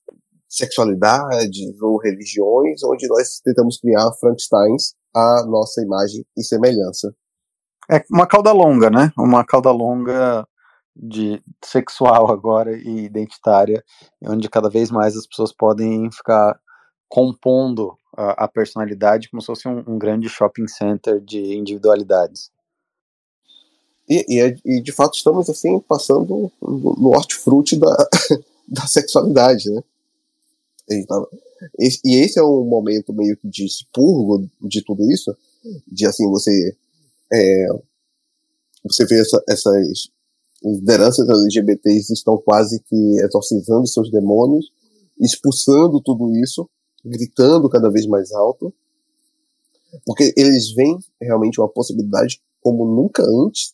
[0.49, 7.13] sexualidades ou religiões, onde nós tentamos criar Frankensteins à nossa imagem e semelhança.
[7.89, 9.11] É uma cauda longa, né?
[9.17, 10.45] Uma cauda longa
[10.95, 13.83] de sexual agora e identitária,
[14.23, 16.57] onde cada vez mais as pessoas podem ficar
[17.07, 22.51] compondo a, a personalidade como se fosse um, um, grande shopping center de individualidades.
[24.07, 27.95] E, e, é, e de fato estamos assim passando no, no hortifruti da,
[28.67, 29.81] da sexualidade, né?
[30.89, 35.35] E, e esse é um momento meio que de expurgo de tudo isso,
[35.87, 36.75] de assim você
[37.33, 37.67] é,
[38.83, 40.09] você vê essa, essas
[40.63, 44.71] lideranças LGBTs estão quase que exorcizando seus demônios,
[45.19, 46.69] expulsando tudo isso,
[47.05, 48.73] gritando cada vez mais alto,
[50.05, 53.73] porque eles veem realmente uma possibilidade como nunca antes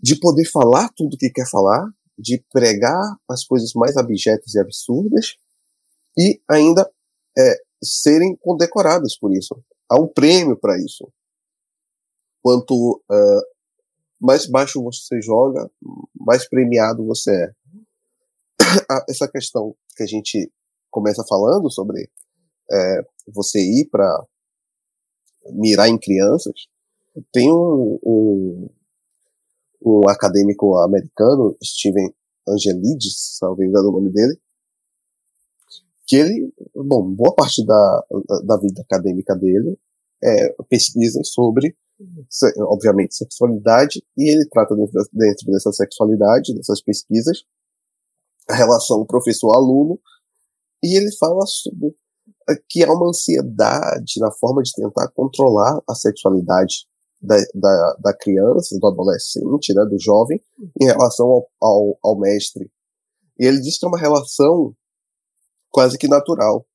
[0.00, 4.60] de poder falar tudo o que quer falar, de pregar as coisas mais abjetas e
[4.60, 5.36] absurdas
[6.16, 6.88] e ainda
[7.36, 9.56] é, serem condecoradas por isso.
[9.88, 11.10] Há um prêmio para isso.
[12.42, 13.42] Quanto uh,
[14.20, 15.70] mais baixo você joga,
[16.14, 17.52] mais premiado você é.
[19.08, 20.52] Essa questão que a gente
[20.94, 22.08] começa falando sobre
[22.70, 23.02] é,
[23.34, 24.24] você ir para
[25.50, 26.54] mirar em crianças,
[27.32, 28.70] tem um, um,
[29.84, 32.14] um acadêmico americano, Steven
[32.48, 34.38] Angelides, se engano o nome dele,
[36.06, 38.04] que ele, bom, boa parte da,
[38.44, 39.76] da vida acadêmica dele
[40.22, 41.76] é pesquisa sobre,
[42.68, 47.44] obviamente, sexualidade, e ele trata dentro, dentro dessa sexualidade, dessas pesquisas,
[48.48, 49.98] a relação professor-aluno,
[50.84, 51.96] e ele fala sobre
[52.68, 56.86] que há uma ansiedade na forma de tentar controlar a sexualidade
[57.20, 60.38] da, da, da criança, do adolescente, né, do jovem,
[60.78, 62.70] em relação ao, ao, ao mestre.
[63.40, 64.76] E ele diz que é uma relação
[65.70, 66.66] quase que natural.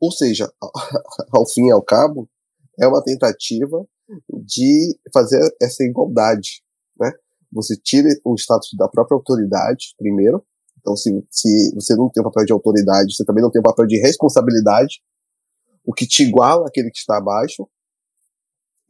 [0.00, 0.52] Ou seja,
[1.32, 2.28] ao fim e ao cabo,
[2.80, 3.86] é uma tentativa
[4.28, 6.64] de fazer essa igualdade,
[6.98, 7.12] né?
[7.52, 10.44] Você tira o status da própria autoridade, primeiro.
[10.82, 13.64] Então, se, se você não tem o papel de autoridade, você também não tem o
[13.64, 15.00] papel de responsabilidade,
[15.84, 17.68] o que te iguala aquele que está abaixo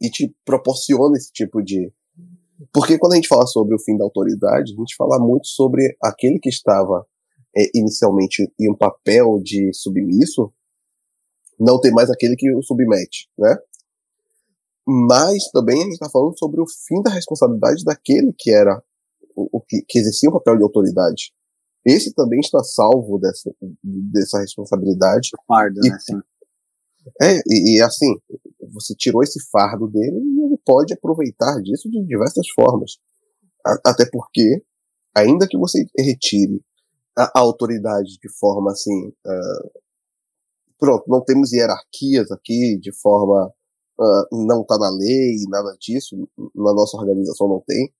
[0.01, 1.93] e te proporciona esse tipo de.
[2.73, 5.95] Porque quando a gente fala sobre o fim da autoridade, a gente fala muito sobre
[6.01, 7.05] aquele que estava
[7.55, 10.51] é, inicialmente em um papel de submisso,
[11.59, 13.55] não ter mais aquele que o submete, né?
[14.85, 18.83] Mas também a gente está falando sobre o fim da responsabilidade daquele que era
[19.35, 21.33] o, o que, que, exercia o papel de autoridade.
[21.85, 23.53] Esse também está salvo dessa,
[23.83, 25.29] dessa responsabilidade.
[25.47, 25.97] Fardo, e, né?
[25.99, 26.19] Sim.
[27.21, 28.15] É, e, e, assim,
[28.71, 32.93] você tirou esse fardo dele e ele pode aproveitar disso de diversas formas.
[33.65, 34.63] A, até porque,
[35.13, 36.61] ainda que você retire
[37.17, 39.07] a, a autoridade de forma assim.
[39.25, 39.81] Uh,
[40.79, 43.51] pronto, não temos hierarquias aqui de forma.
[43.99, 47.93] Uh, não está na lei, nada disso, na nossa organização não tem.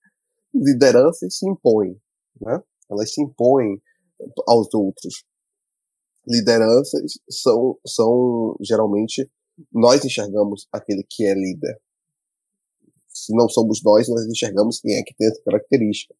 [0.52, 1.96] Lideranças se impõem,
[2.40, 2.60] né?
[2.90, 3.80] Elas se impõem
[4.46, 5.24] aos outros.
[6.26, 9.30] Lideranças são, são geralmente
[9.72, 11.80] nós enxergamos aquele que é líder.
[13.08, 16.14] Se não somos nós, nós enxergamos quem é que tem essa característica.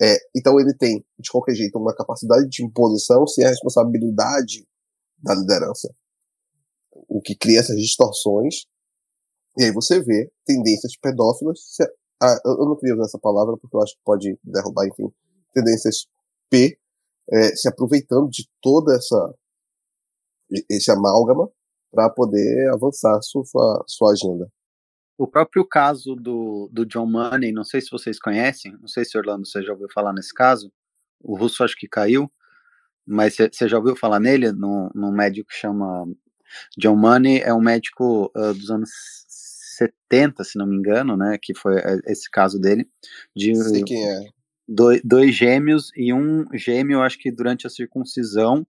[0.00, 4.66] É, então ele tem, de qualquer jeito, uma capacidade de imposição sem a responsabilidade
[5.18, 5.94] da liderança.
[6.90, 8.66] O que cria essas distorções.
[9.56, 11.60] E aí você vê tendências pedófilas.
[11.74, 11.84] Se,
[12.20, 15.08] ah, eu não queria usar essa palavra porque eu acho que pode derrubar, enfim,
[15.52, 16.06] tendências
[16.50, 16.78] P
[17.30, 19.34] é, se aproveitando de toda essa
[20.68, 21.48] esse amálgama
[21.90, 24.50] para poder avançar sua, sua agenda.
[25.16, 29.16] O próprio caso do, do John Money, não sei se vocês conhecem, não sei se
[29.16, 30.72] Orlando você já ouviu falar nesse caso,
[31.20, 32.30] o russo acho que caiu,
[33.06, 36.06] mas você já ouviu falar nele, num, num médico que chama
[36.76, 38.90] John Money, é um médico uh, dos anos
[39.78, 42.88] 70, se não me engano, né, que foi é, esse caso dele,
[43.34, 44.28] de sei quem é.
[44.72, 48.66] Dois, dois gêmeos e um gêmeo, acho que durante a circuncisão,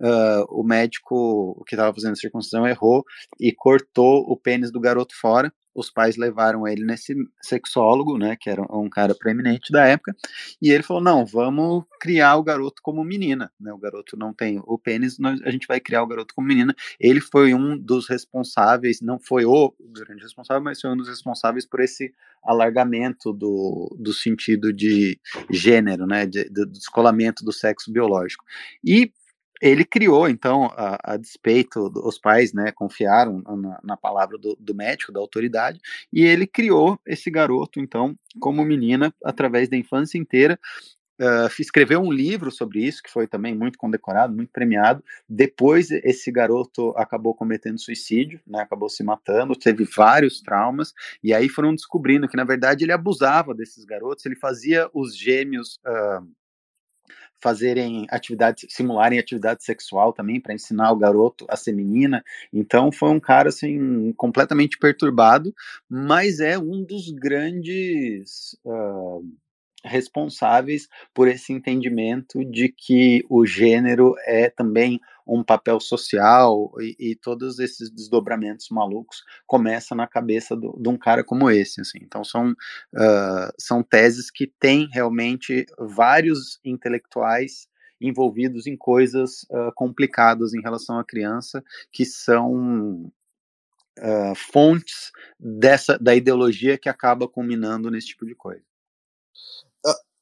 [0.00, 3.04] Uh, o médico que estava fazendo a circuncisão errou
[3.38, 8.48] e cortou o pênis do garoto fora os pais levaram ele nesse sexólogo, né, que
[8.48, 10.14] era um cara preeminente da época,
[10.62, 13.72] e ele falou: não, vamos criar o garoto como menina, né?
[13.72, 16.74] O garoto não tem o pênis, nós, a gente vai criar o garoto como menina.
[17.00, 21.66] Ele foi um dos responsáveis, não foi o grande responsável, mas foi um dos responsáveis
[21.66, 25.18] por esse alargamento do, do sentido de
[25.50, 28.44] gênero, né, de, do descolamento do sexo biológico.
[28.84, 29.10] E
[29.64, 34.74] ele criou, então, a, a despeito, os pais né, confiaram na, na palavra do, do,
[34.74, 35.80] médico, da autoridade,
[36.12, 40.60] e ele criou esse garoto, então, como menina, através da infância inteira.
[41.18, 45.02] Uh, escreveu um livro sobre isso, que foi também muito condecorado, muito premiado.
[45.26, 51.48] Depois, esse garoto acabou cometendo suicídio, né, acabou se matando, teve vários traumas, e aí
[51.48, 55.80] foram descobrindo que, na verdade, ele abusava desses garotos, ele fazia os gêmeos.
[55.86, 56.43] Uh,
[57.44, 62.24] fazerem atividade, simularem atividade sexual também para ensinar o garoto a ser menina.
[62.50, 65.54] Então foi um cara assim completamente perturbado,
[65.86, 69.22] mas é um dos grandes uh,
[69.84, 77.14] responsáveis por esse entendimento de que o gênero é também um papel social e, e
[77.14, 81.98] todos esses desdobramentos malucos começam na cabeça do, de um cara como esse, assim.
[82.02, 87.68] Então são, uh, são teses que têm realmente vários intelectuais
[88.00, 93.10] envolvidos em coisas uh, complicadas em relação à criança que são
[93.98, 98.62] uh, fontes dessa da ideologia que acaba culminando nesse tipo de coisa.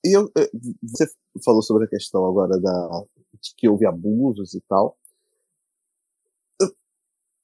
[0.04, 0.50] E eu, eh,
[0.82, 1.06] você
[1.44, 3.04] falou sobre a questão agora da,
[3.40, 4.96] de que houve abusos e tal.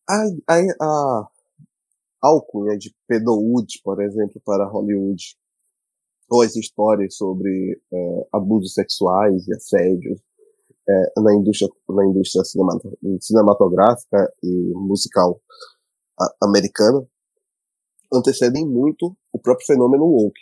[0.08, 1.28] A, a, a
[2.22, 5.36] alcunha de pedowood, por exemplo, para Hollywood,
[6.30, 10.20] ou as histórias sobre é, abusos sexuais e assédios
[10.88, 12.42] é, na indústria, na indústria
[13.20, 15.40] cinematográfica e musical
[16.42, 17.06] americana,
[18.12, 20.40] antecedem muito o próprio fenômeno woke,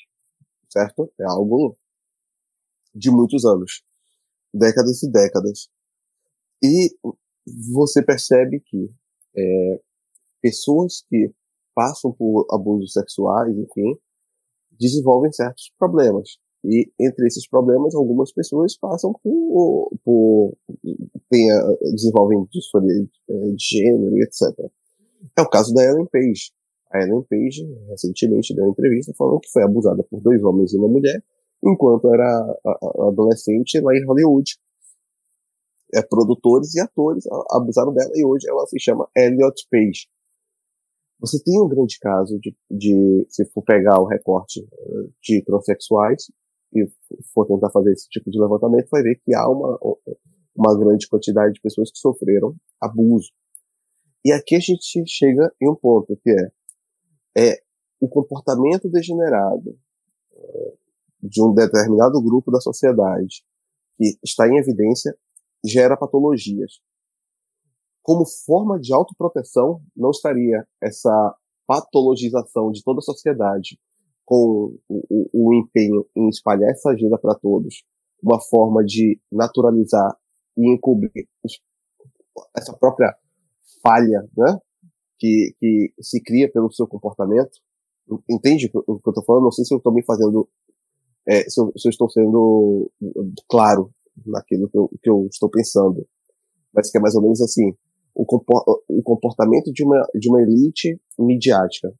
[0.68, 1.12] certo?
[1.20, 1.76] É algo
[2.97, 3.83] de muitos anos,
[4.52, 5.68] décadas e décadas.
[6.62, 6.91] E
[7.75, 8.91] você percebe que
[9.36, 9.81] é,
[10.41, 11.31] pessoas que
[11.75, 13.99] passam por abusos sexuais, enfim,
[14.78, 16.39] desenvolvem certos problemas.
[16.65, 20.57] E entre esses problemas, algumas pessoas passam por, por
[21.31, 21.47] tem,
[21.92, 24.70] desenvolvem disforia de gênero, etc.
[25.36, 26.50] É o caso da Ellen Page.
[26.91, 30.78] A Ellen Page recentemente deu uma entrevista falando que foi abusada por dois homens e
[30.78, 31.23] uma mulher
[31.62, 32.58] enquanto era
[33.08, 34.56] adolescente lá em Hollywood.
[35.94, 40.08] É, produtores e atores abusaram dela e hoje ela se chama Elliot Page.
[41.20, 44.66] Você tem um grande caso de, de se for pegar o recorte
[45.22, 46.30] de transexuais
[46.74, 46.86] e
[47.32, 49.78] for tentar fazer esse tipo de levantamento, vai ver que há uma,
[50.54, 53.30] uma grande quantidade de pessoas que sofreram abuso.
[54.24, 57.62] E aqui a gente chega em um ponto que é, é
[58.00, 59.78] o comportamento degenerado
[61.22, 63.42] de um determinado grupo da sociedade
[63.96, 65.16] que está em evidência
[65.64, 66.80] gera patologias.
[68.02, 71.34] Como forma de autoproteção, não estaria essa
[71.66, 73.78] patologização de toda a sociedade
[74.24, 77.84] com o, o, o empenho em espalhar essa agenda para todos,
[78.22, 80.16] uma forma de naturalizar
[80.56, 81.28] e encobrir
[82.56, 83.14] essa própria
[83.82, 84.58] falha né,
[85.18, 87.58] que, que se cria pelo seu comportamento.
[88.30, 89.44] Entende o que eu estou falando?
[89.44, 90.48] Não sei se eu estou me fazendo
[91.28, 92.90] é, se, eu, se, eu, estou sendo
[93.48, 93.90] claro
[94.24, 96.06] naquilo que eu, que eu, estou pensando.
[96.72, 97.72] Mas que é mais ou menos assim,
[98.14, 98.24] o,
[99.02, 101.92] comportamento de uma, de uma elite midiática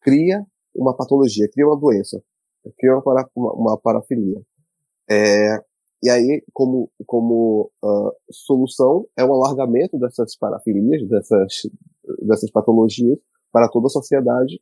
[0.00, 2.22] cria uma patologia, cria uma doença,
[2.78, 4.40] cria uma, para, uma, uma parafilia.
[5.10, 5.58] É,
[6.02, 11.62] e aí, como, como uh, solução, é o alargamento dessas parafilias, dessas,
[12.22, 13.18] dessas patologias
[13.50, 14.60] para toda a sociedade,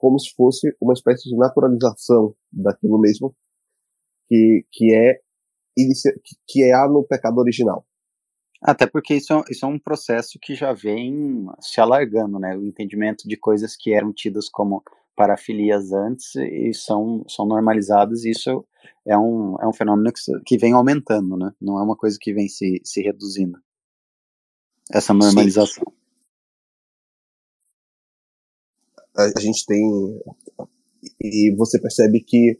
[0.00, 3.36] como se fosse uma espécie de naturalização daquilo mesmo
[4.26, 5.20] que, que é
[6.48, 7.86] que é no pecado original.
[8.62, 12.56] Até porque isso é, isso é um processo que já vem se alargando, né?
[12.56, 14.82] O entendimento de coisas que eram tidas como
[15.14, 18.66] parafilias antes e são, são normalizadas, e isso
[19.06, 21.52] é um, é um fenômeno que, que vem aumentando, né?
[21.60, 23.58] Não é uma coisa que vem se, se reduzindo.
[24.92, 25.84] Essa normalização.
[25.88, 25.99] Sim
[29.16, 30.20] a, gente tem.
[31.20, 32.58] E você percebe que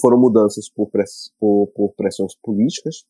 [0.00, 3.04] foram mudanças por, press, por, por pressões políticas.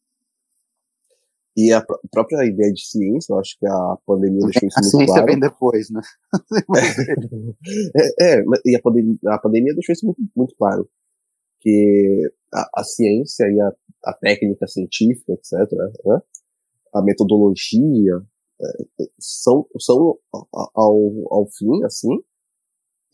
[1.56, 5.12] E a própria ideia de ciência, eu acho que a pandemia deixou isso a muito
[5.12, 5.26] claro.
[5.26, 6.00] vem depois, né?
[8.20, 10.88] é, é, e a pandemia, a pandemia deixou isso muito, muito claro.
[11.60, 13.72] Que a, a ciência e a,
[14.04, 15.68] a, técnica científica, etc.,
[16.04, 16.22] né?
[16.94, 18.22] a metodologia,
[19.18, 20.18] são, são
[20.52, 20.98] ao,
[21.30, 22.18] ao fim, assim,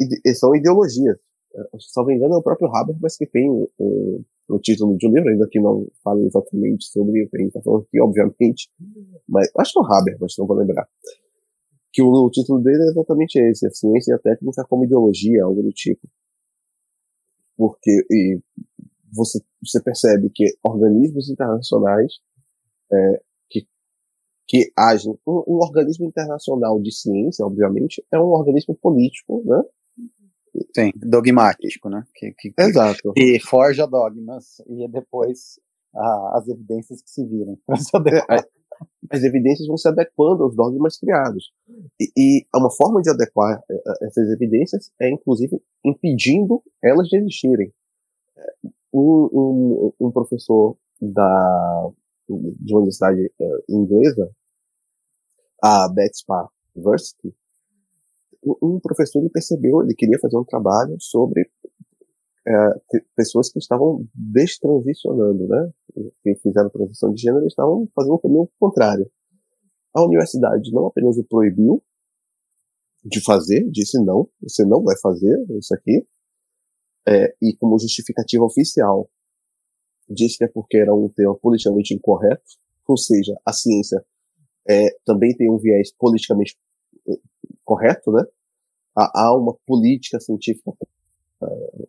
[0.00, 1.18] ide, são ideologias.
[1.54, 4.24] É, se não me engano, é o próprio Habermas que tem o,
[4.60, 7.62] título de um livro, ainda que não fale exatamente sobre o que a gente está
[7.62, 8.70] falando aqui, obviamente,
[9.28, 10.88] mas acho que é o Habermas, não vou lembrar.
[11.92, 15.44] Que o, o título dele é exatamente esse, a ciência e a técnica como ideologia,
[15.44, 16.08] algo do tipo.
[17.56, 18.40] Porque e
[19.12, 22.14] você, você percebe que organismos internacionais
[22.92, 23.22] é,
[24.46, 25.18] que agem.
[25.26, 29.62] Um, um, organismo internacional de ciência, obviamente, é um organismo político, né?
[30.74, 32.04] Sim, dogmático, né?
[32.14, 33.12] Que, que, Exato.
[33.12, 35.58] Que forja dogmas e depois
[35.94, 37.58] a, as evidências que se virem
[37.94, 38.38] adequar.
[38.38, 38.44] É,
[39.10, 41.52] as evidências vão se adequando aos dogmas criados.
[42.00, 47.18] E, e uma forma de adequar é, é, essas evidências é, inclusive, impedindo elas de
[47.18, 47.72] existirem.
[48.92, 51.90] Um, um, um professor da,
[52.28, 54.30] de uma universidade uh, inglesa,
[55.62, 57.34] a Beth Spa University,
[58.62, 61.50] um professor ele percebeu, ele queria fazer um trabalho sobre
[62.46, 65.72] é, pessoas que estavam destransicionando, né?
[66.22, 69.10] Que fizeram transição de gênero estavam fazendo o caminho contrário.
[69.94, 71.82] A universidade não apenas o proibiu
[73.04, 76.06] de fazer, disse não, você não vai fazer isso aqui,
[77.06, 79.08] é, e como justificativa oficial
[80.08, 82.42] disse que é porque era um tema politicamente incorreto,
[82.86, 84.04] ou seja, a ciência
[84.68, 86.56] é, também tem um viés politicamente
[87.08, 87.12] é,
[87.64, 88.22] correto, né?
[88.96, 90.70] Há, uma política científica
[91.42, 91.88] uh,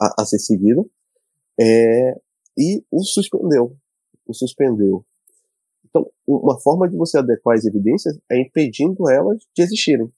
[0.00, 0.84] a, a, ser seguida,
[1.60, 2.20] é,
[2.58, 3.76] e o suspendeu,
[4.26, 5.04] o suspendeu.
[5.84, 10.10] Então, uma forma de você adequar as evidências é impedindo elas de existirem.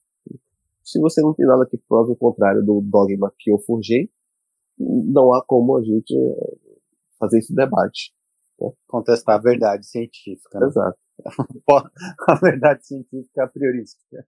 [0.83, 4.09] Se você não tem nada que prove o contrário do dogma que eu forjei,
[4.79, 6.13] não há como a gente
[7.19, 8.13] fazer esse debate.
[8.59, 8.71] Né?
[8.87, 10.59] Contestar a verdade científica.
[10.59, 10.67] Né?
[10.67, 10.97] Exato.
[12.27, 14.25] a verdade científica é a priorística.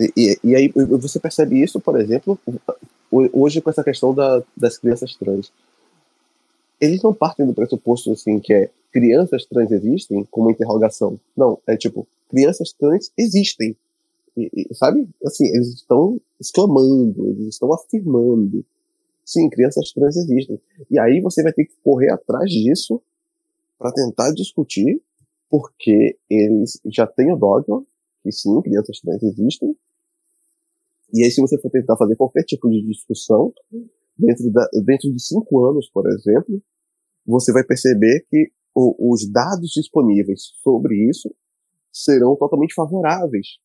[0.00, 2.38] E, e, e, aí você percebe isso, por exemplo,
[3.10, 5.52] hoje com essa questão da, das crianças trans.
[6.80, 11.18] Eles não partem do pressuposto assim que é crianças trans existem como interrogação.
[11.36, 13.76] Não, é tipo, crianças trans existem.
[14.36, 15.08] E, e, sabe?
[15.24, 18.64] Assim, eles estão exclamando, eles estão afirmando.
[19.24, 20.60] Sim, crianças trans existem.
[20.90, 23.00] E aí você vai ter que correr atrás disso
[23.78, 25.00] para tentar discutir,
[25.48, 27.84] porque eles já têm o dogma
[28.22, 29.76] que sim, crianças trans existem.
[31.12, 33.52] E aí, se você for tentar fazer qualquer tipo de discussão,
[34.16, 36.62] dentro, da, dentro de cinco anos, por exemplo,
[37.26, 41.34] você vai perceber que o, os dados disponíveis sobre isso
[41.92, 43.58] serão totalmente favoráveis.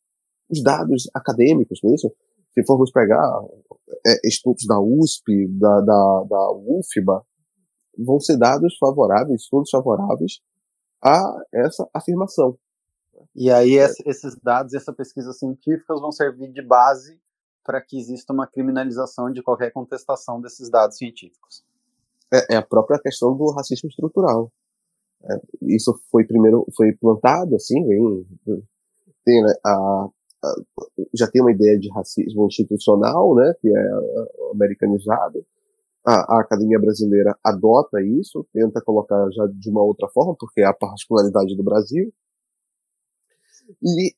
[0.49, 2.11] Os dados acadêmicos, isso?
[2.57, 3.39] Se formos pegar
[4.03, 7.23] é, estudos da USP, da, da, da UFBA,
[7.95, 10.39] vão ser dados favoráveis, estudos favoráveis
[11.03, 12.57] a essa afirmação.
[13.35, 13.85] E aí é.
[14.07, 17.21] esses dados, essa pesquisa científica vão servir de base
[17.63, 21.63] para que exista uma criminalização de qualquer contestação desses dados científicos.
[22.33, 24.51] É, é a própria questão do racismo estrutural.
[25.23, 28.25] É, isso foi primeiro foi plantado assim, vem,
[29.23, 30.09] tem né, a,
[31.14, 33.91] já tem uma ideia de racismo institucional, né, que é
[34.53, 35.45] americanizado.
[36.06, 40.66] A, a, academia brasileira adota isso, tenta colocar já de uma outra forma, porque é
[40.66, 42.14] a particularidade do Brasil.
[43.83, 44.14] E,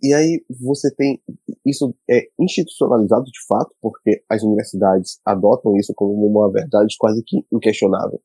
[0.00, 1.20] e aí você tem
[1.66, 7.44] isso é institucionalizado de fato, porque as universidades adotam isso como uma verdade quase que
[7.52, 8.20] inquestionável.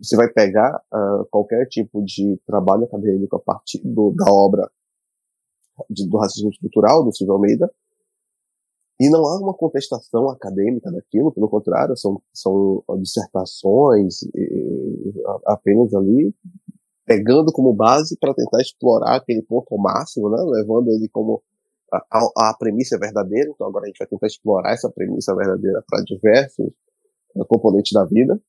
[0.00, 4.70] Você vai pegar uh, qualquer tipo de trabalho acadêmico a partir do, da obra
[5.90, 7.70] de, do racismo estrutural, do Silvio Almeida,
[9.00, 15.12] e não há uma contestação acadêmica daquilo, pelo contrário, são, são dissertações e,
[15.46, 16.32] apenas ali
[17.04, 21.42] pegando como base para tentar explorar aquele ponto ao máximo, né, levando ele como
[21.92, 23.50] a, a, a, premissa verdadeira.
[23.50, 26.68] Então agora a gente vai tentar explorar essa premissa verdadeira para diversos
[27.34, 28.40] uh, componentes da vida.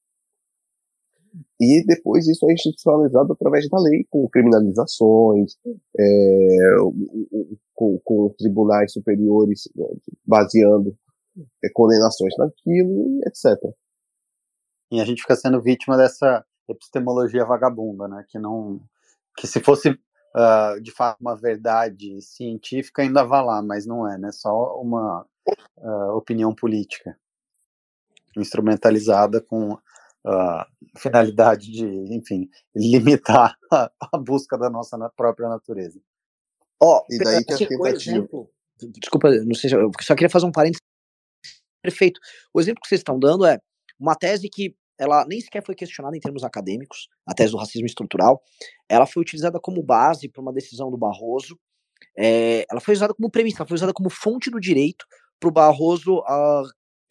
[1.59, 5.53] E depois isso é institucionalizado através da lei, com criminalizações,
[5.99, 6.75] é,
[7.73, 9.85] com, com, tribunais superiores né,
[10.25, 10.95] baseando
[11.63, 13.57] é, condenações naquilo, etc.
[14.91, 18.23] E a gente fica sendo vítima dessa epistemologia vagabunda, né?
[18.29, 18.79] Que não,
[19.37, 24.17] que se fosse uh, de fato uma verdade científica ainda vá lá, mas não é,
[24.17, 24.31] né?
[24.31, 25.25] Só uma
[25.77, 27.17] uh, opinião política
[28.37, 29.77] instrumentalizada com
[30.25, 31.85] a finalidade de,
[32.15, 35.99] enfim, limitar a, a, busca da nossa própria natureza.
[36.81, 38.49] Ó, oh, e daí que é o exemplo,
[38.99, 40.81] desculpa, não sei, eu só queria fazer um parênteses.
[41.81, 42.19] Perfeito.
[42.53, 43.59] O exemplo que vocês estão dando é
[43.99, 47.85] uma tese que ela nem sequer foi questionada em termos acadêmicos, a tese do racismo
[47.85, 48.41] estrutural.
[48.87, 51.59] Ela foi utilizada como base para uma decisão do Barroso.
[52.17, 55.05] É, ela foi usada como premissa, ela foi usada como fonte do direito
[55.39, 56.63] para o Barroso, uh,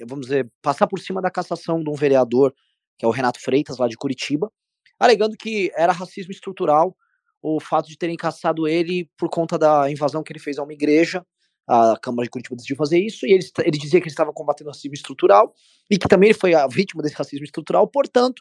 [0.07, 2.55] vamos dizer, passar por cima da cassação de um vereador
[3.03, 4.49] que é o Renato Freitas, lá de Curitiba,
[4.97, 6.97] alegando que era racismo estrutural
[7.43, 10.73] o fato de terem caçado ele por conta da invasão que ele fez a uma
[10.73, 11.27] igreja.
[11.67, 14.71] A Câmara de Curitiba decidiu fazer isso, e ele, ele dizia que ele estava combatendo
[14.71, 15.53] racismo estrutural,
[15.91, 18.41] e que também ele foi a vítima desse racismo estrutural, portanto,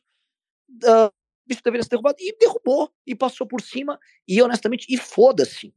[0.83, 1.11] uh,
[1.49, 5.73] isso deveria ser derrubado, e derrubou, e passou por cima, e honestamente, e foda-se.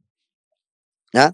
[1.11, 1.33] Né?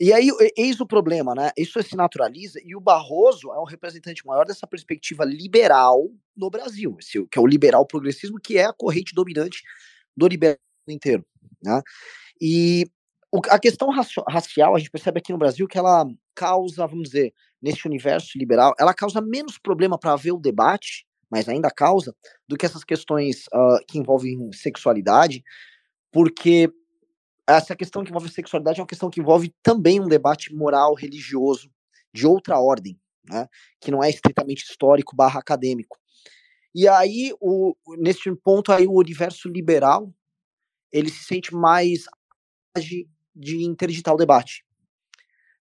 [0.00, 1.50] E aí, eis o problema, né?
[1.56, 6.96] Isso se naturaliza e o Barroso é um representante maior dessa perspectiva liberal no Brasil,
[6.98, 9.62] esse, que é o liberal progressismo, que é a corrente dominante
[10.16, 11.24] do liberalismo inteiro,
[11.62, 11.80] né?
[12.40, 12.86] E
[13.32, 17.32] o, a questão racial, a gente percebe aqui no Brasil que ela causa, vamos dizer,
[17.60, 22.14] nesse universo liberal, ela causa menos problema para haver o debate, mas ainda causa,
[22.46, 25.42] do que essas questões uh, que envolvem sexualidade,
[26.12, 26.70] porque
[27.46, 31.70] essa questão que envolve sexualidade é uma questão que envolve também um debate moral, religioso,
[32.12, 32.98] de outra ordem,
[33.28, 33.48] né,
[33.80, 35.98] que não é estritamente histórico barra acadêmico.
[36.74, 40.12] E aí, o, nesse ponto aí, o universo liberal,
[40.90, 42.04] ele se sente mais
[42.76, 44.64] de, de interditar o debate.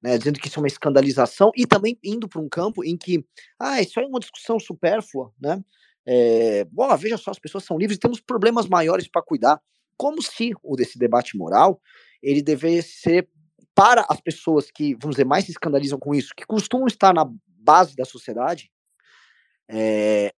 [0.02, 3.26] Né, dizendo que isso é uma escandalização e também indo para um campo em que,
[3.58, 5.64] ah, isso é uma discussão supérflua, né?
[6.06, 6.68] É,
[7.00, 9.62] veja só, as pessoas são livres temos problemas maiores para cuidar.
[10.04, 11.80] Como se o desse debate moral
[12.22, 13.30] ele devesse ser
[13.74, 17.26] para as pessoas que, vamos dizer, mais se escandalizam com isso, que costumam estar na
[17.48, 18.70] base da sociedade,
[19.72, 20.34] é,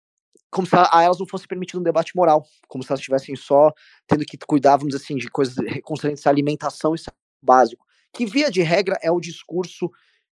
[0.52, 3.74] como se a, elas não fosse permitido um debate moral, como se elas estivessem só
[4.06, 7.84] tendo que cuidar, vamos dizer assim, de coisas concernentes à alimentação, isso é básico.
[8.14, 9.90] Que, via de regra, é o discurso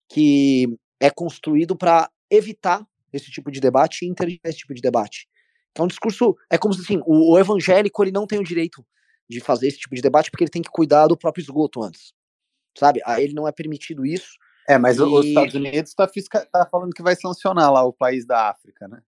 [0.10, 0.68] que
[1.00, 5.26] é construído para evitar esse tipo de debate e intervir esse tipo de debate.
[5.72, 8.86] Então, o discurso é como se, assim, o, o evangélico ele não tem o direito
[9.32, 12.14] de fazer esse tipo de debate porque ele tem que cuidar do próprio esgoto antes,
[12.78, 13.02] sabe?
[13.06, 14.34] A ele não é permitido isso.
[14.68, 15.02] É, mas e...
[15.02, 19.02] os Estados Unidos está tá falando que vai sancionar lá o país da África, né?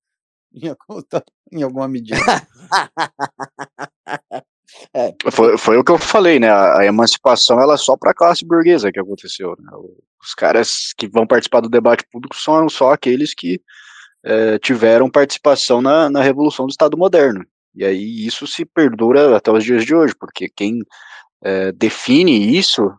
[1.51, 2.17] Em, alguma medida.
[4.93, 5.13] é.
[5.31, 6.51] foi, foi o que eu falei, né?
[6.51, 9.55] A, emancipação ela é só para a classe burguesa que aconteceu.
[9.59, 9.71] Né?
[10.21, 13.61] Os caras que vão participar do debate público são só aqueles que
[14.23, 17.45] é, tiveram participação na, na Revolução do Estado Moderno.
[17.75, 20.83] E aí isso se perdura até os dias de hoje, porque quem
[21.43, 22.93] é, define isso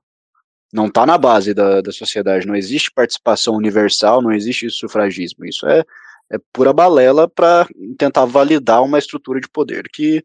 [0.73, 2.47] não está na base da, da sociedade.
[2.47, 5.45] Não existe participação universal, não existe sufragismo.
[5.45, 5.85] Isso é,
[6.31, 10.25] é pura balela para tentar validar uma estrutura de poder que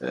[0.00, 0.08] é,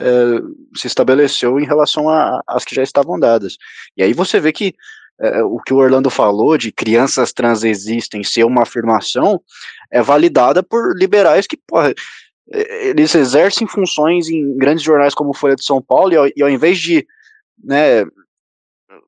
[0.76, 2.06] se estabeleceu em relação
[2.46, 3.56] às que já estavam dadas.
[3.96, 4.74] E aí você vê que
[5.18, 9.40] é, o que o Orlando falou de crianças trans existem ser uma afirmação
[9.90, 11.94] é validada por liberais que, porra,
[12.48, 16.50] eles exercem funções em grandes jornais como Folha de São Paulo e ao, e ao
[16.50, 17.06] invés de
[17.62, 18.04] né,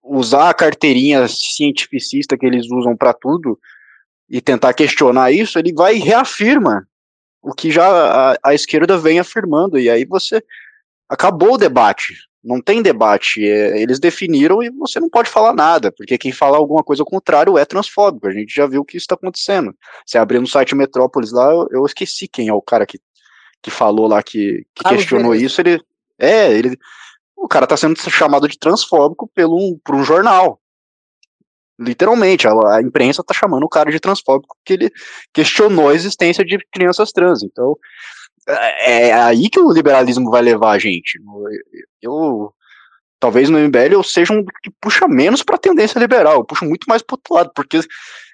[0.02, 3.58] usar a carteirinha cientificista que eles usam para tudo
[4.28, 6.86] e tentar questionar isso, ele vai e reafirma
[7.40, 10.42] o que já a, a, esquerda vem afirmando, e aí você
[11.08, 12.14] acabou o debate.
[12.42, 13.44] Não tem debate.
[13.46, 17.06] É, eles definiram e você não pode falar nada, porque quem fala alguma coisa ao
[17.06, 18.26] contrário é transfóbico.
[18.26, 19.74] A gente já viu que isso está acontecendo.
[20.06, 22.98] Você abrir no site Metrópolis lá, eu, esqueci quem é o cara que,
[23.62, 25.60] que falou lá, que, que questionou isso.
[25.60, 25.80] Ele.
[26.18, 26.76] É, ele
[27.36, 30.60] o cara está sendo chamado de transfóbico pelo, por um jornal.
[31.78, 34.92] Literalmente, a, a imprensa está chamando o cara de transfóbico porque ele
[35.32, 37.44] questionou a existência de crianças trans.
[37.44, 37.78] Então,
[38.48, 41.20] é, é aí que o liberalismo vai levar a gente.
[42.02, 42.52] Eu,
[43.20, 46.64] talvez no MBL eu seja um que puxa menos para a tendência liberal, eu puxo
[46.64, 47.80] muito mais para outro lado, porque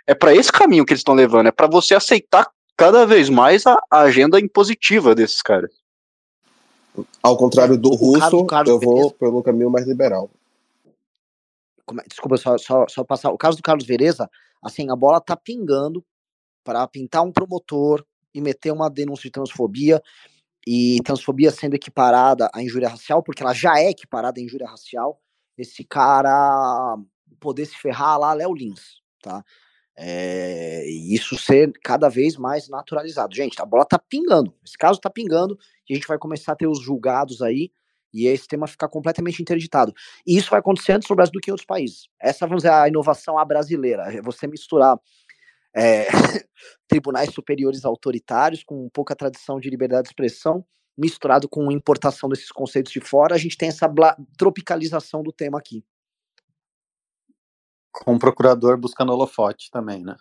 [0.07, 3.67] é para esse caminho que eles estão levando, é para você aceitar cada vez mais
[3.67, 5.71] a, a agenda impositiva desses caras.
[7.23, 10.31] Ao contrário do russo, eu vou pelo caminho mais liberal.
[12.01, 13.31] É, desculpa, só, só, só, passar.
[13.31, 14.31] O caso do Carlos Vereza,
[14.63, 16.05] assim, a bola tá pingando
[16.63, 20.03] para pintar um promotor e meter uma denúncia de transfobia
[20.67, 25.21] e transfobia sendo equiparada à injúria racial, porque ela já é equiparada à injúria racial.
[25.59, 26.97] Esse cara
[27.39, 29.45] poder se ferrar lá, Léo Lins, tá?
[29.97, 33.35] É, isso ser cada vez mais naturalizado.
[33.35, 34.53] Gente, a bola tá pingando.
[34.65, 35.59] Esse caso tá pingando
[35.89, 37.71] e a gente vai começar a ter os julgados aí
[38.13, 39.93] e esse tema ficar completamente interditado.
[40.27, 42.09] E isso vai acontecer antes no Brasil do que em outros países.
[42.21, 44.03] Essa, vamos dizer, a inovação a brasileira.
[44.13, 44.99] É você misturar
[45.75, 46.07] é,
[46.89, 50.65] tribunais superiores autoritários com pouca tradição de liberdade de expressão,
[50.97, 53.93] misturado com importação desses conceitos de fora, a gente tem essa
[54.39, 55.85] tropicalização do tema aqui
[57.95, 60.17] com o procurador buscando holofote também, né?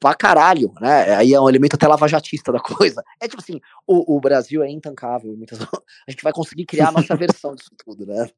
[0.00, 1.14] Pra caralho, né?
[1.14, 3.02] Aí é um elemento até lavajatista da coisa.
[3.20, 5.36] É tipo assim, o, o Brasil é intancável.
[5.36, 5.60] Muitas...
[6.08, 8.28] A gente vai conseguir criar a nossa versão disso tudo, né?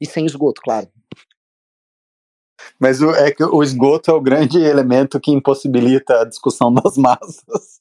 [0.00, 0.88] E sem esgoto, claro.
[2.78, 6.96] Mas o, é que o esgoto é o grande elemento que impossibilita a discussão das
[6.96, 7.80] massas.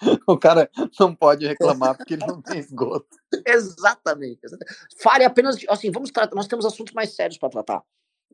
[0.26, 3.16] O cara não pode reclamar porque ele não tem esgoto.
[3.46, 4.40] exatamente.
[5.00, 7.82] Fale apenas de, assim, vamos tratar, nós temos assuntos mais sérios para tratar.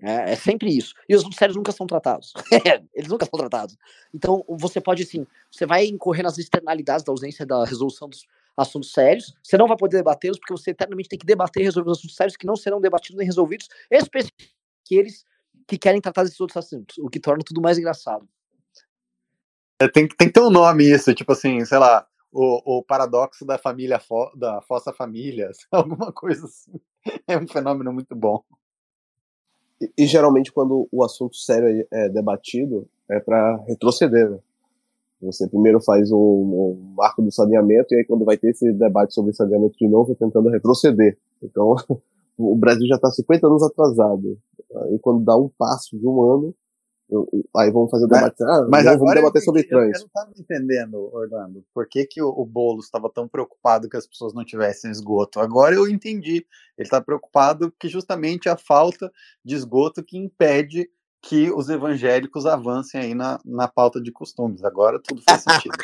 [0.02, 0.94] É, é, sempre isso.
[1.08, 2.32] E os assuntos sérios nunca são tratados.
[2.92, 3.76] Eles nunca são tratados.
[4.12, 8.26] Então, você pode, assim, você vai incorrer nas externalidades da ausência da resolução dos
[8.56, 9.34] assuntos sérios.
[9.42, 12.16] Você não vai poder debatê-los, porque você eternamente tem que debater e resolver os assuntos
[12.16, 15.24] sérios que não serão debatidos nem resolvidos, especialmente aqueles
[15.66, 18.28] que querem tratar desses outros assuntos, o que torna tudo mais engraçado.
[19.80, 23.44] É, tem, tem que ter um nome isso, tipo assim, sei lá, o, o paradoxo
[23.44, 26.72] da família, fo, da fossa família, alguma coisa assim.
[27.26, 28.42] É um fenômeno muito bom.
[29.80, 34.38] E, e geralmente quando o assunto sério é, é debatido, é para retroceder, né?
[35.22, 39.14] Você primeiro faz um, um, marco do saneamento e aí quando vai ter esse debate
[39.14, 41.16] sobre saneamento de novo, é tentando retroceder.
[41.42, 41.76] Então,
[42.36, 44.38] o Brasil já está 50 anos atrasado.
[44.82, 46.54] Aí quando dá um passo de um ano,
[47.56, 48.36] Aí vamos fazer o debate.
[48.40, 49.94] Mas, ah, mas agora vamos debater eu, sobre eu, trans.
[49.94, 53.96] Eu não estava entendendo, Orlando, por que, que o, o Boulos estava tão preocupado que
[53.96, 55.38] as pessoas não tivessem esgoto.
[55.40, 56.46] Agora eu entendi.
[56.76, 59.12] Ele está preocupado que justamente a falta
[59.44, 60.88] de esgoto que impede
[61.22, 64.64] que os evangélicos avancem aí na, na pauta de costumes.
[64.64, 65.76] Agora tudo faz sentido.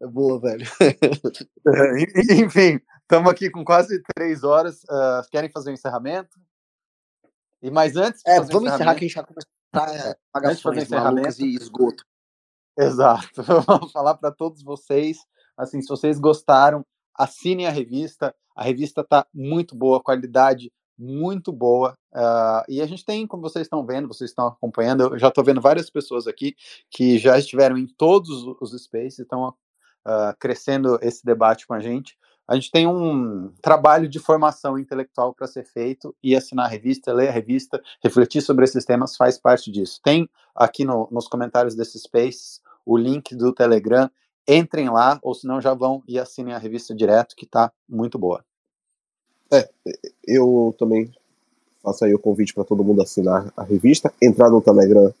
[0.00, 0.66] É boa, velho.
[2.44, 4.82] Enfim, estamos aqui com quase três horas.
[4.84, 6.38] Uh, querem fazer o um encerramento?
[7.62, 8.20] E mais antes.
[8.26, 12.04] É, vamos encerrar que a gente já começou a pagar de fazer encerramento e esgoto.
[12.76, 13.42] Exato.
[13.66, 15.18] Vamos falar para todos vocês.
[15.56, 16.84] Assim, se vocês gostaram,
[17.14, 18.34] assinem a revista.
[18.56, 21.96] A revista está muito boa, qualidade muito boa.
[22.12, 25.42] Uh, e a gente tem, como vocês estão vendo, vocês estão acompanhando, eu já estou
[25.42, 26.54] vendo várias pessoas aqui
[26.90, 32.16] que já estiveram em todos os spaces, estão uh, crescendo esse debate com a gente.
[32.46, 37.12] A gente tem um trabalho de formação intelectual para ser feito e assinar a revista,
[37.12, 40.00] ler a revista, refletir sobre esses temas faz parte disso.
[40.02, 44.10] Tem aqui no, nos comentários desse space o link do Telegram.
[44.46, 48.44] Entrem lá, ou senão já vão e assinem a revista direto, que está muito boa.
[49.52, 49.68] É,
[50.26, 51.12] eu também
[51.82, 55.12] faço aí o convite para todo mundo assinar a revista, entrar no Telegram.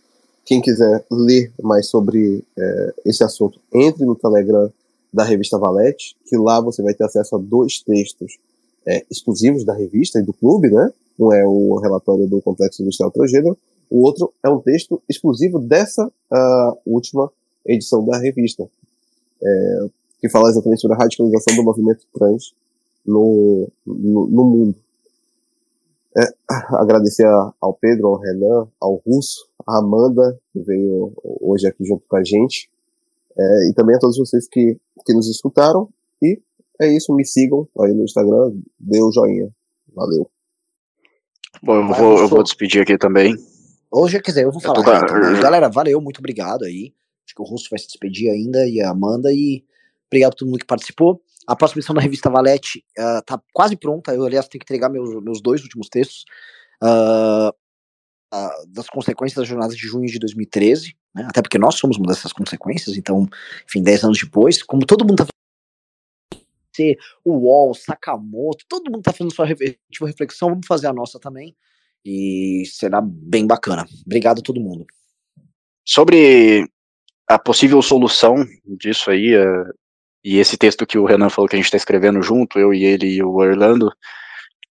[0.44, 4.72] Quem quiser ler mais sobre é, esse assunto, entre no Telegram
[5.12, 8.38] da revista Valete, que lá você vai ter acesso a dois textos
[8.86, 10.92] é, exclusivos da revista e do clube, né?
[11.18, 13.56] Um é o relatório do Complexo Industrial Transgênero,
[13.92, 17.30] o outro é um texto exclusivo dessa uh, última
[17.66, 18.66] edição da revista,
[19.42, 19.86] é,
[20.18, 22.54] que fala exatamente sobre a radicalização do movimento trans
[23.06, 24.74] no, no, no mundo.
[26.16, 26.22] É,
[26.74, 32.02] agradecer a, ao Pedro, ao Renan, ao Russo, à Amanda, que veio hoje aqui junto
[32.08, 32.70] com a gente,
[33.38, 35.88] é, e também a todos vocês que, que nos escutaram.
[36.22, 36.40] E
[36.80, 39.48] é isso, me sigam aí no Instagram, dê o um joinha.
[39.94, 40.30] Valeu.
[41.62, 43.34] Bom, eu vou, eu vou despedir aqui também.
[43.90, 44.78] Hoje, quer dizer, eu vou falar.
[44.78, 46.94] Eu então, galera, valeu, muito obrigado aí.
[47.24, 49.32] Acho que o Russo vai se despedir ainda e a Amanda.
[49.32, 49.62] E
[50.08, 51.20] obrigado a todo mundo que participou.
[51.46, 54.14] A próxima edição da revista Valete uh, tá quase pronta.
[54.14, 56.24] Eu, aliás, tenho que entregar meus, meus dois últimos textos.
[56.82, 57.52] Uh,
[58.68, 61.26] das consequências das jornadas de junho de 2013, né?
[61.28, 63.28] até porque nós somos uma dessas consequências, então,
[63.66, 69.12] enfim, 10 anos depois, como todo mundo tá fazendo o UOL, Sakamoto, todo mundo tá
[69.12, 69.46] fazendo sua
[70.06, 71.54] reflexão, vamos fazer a nossa também,
[72.04, 73.86] e será bem bacana.
[74.06, 74.86] Obrigado a todo mundo.
[75.86, 76.66] Sobre
[77.28, 79.74] a possível solução disso aí, uh,
[80.24, 82.84] e esse texto que o Renan falou que a gente está escrevendo junto, eu e
[82.84, 83.92] ele e o Orlando,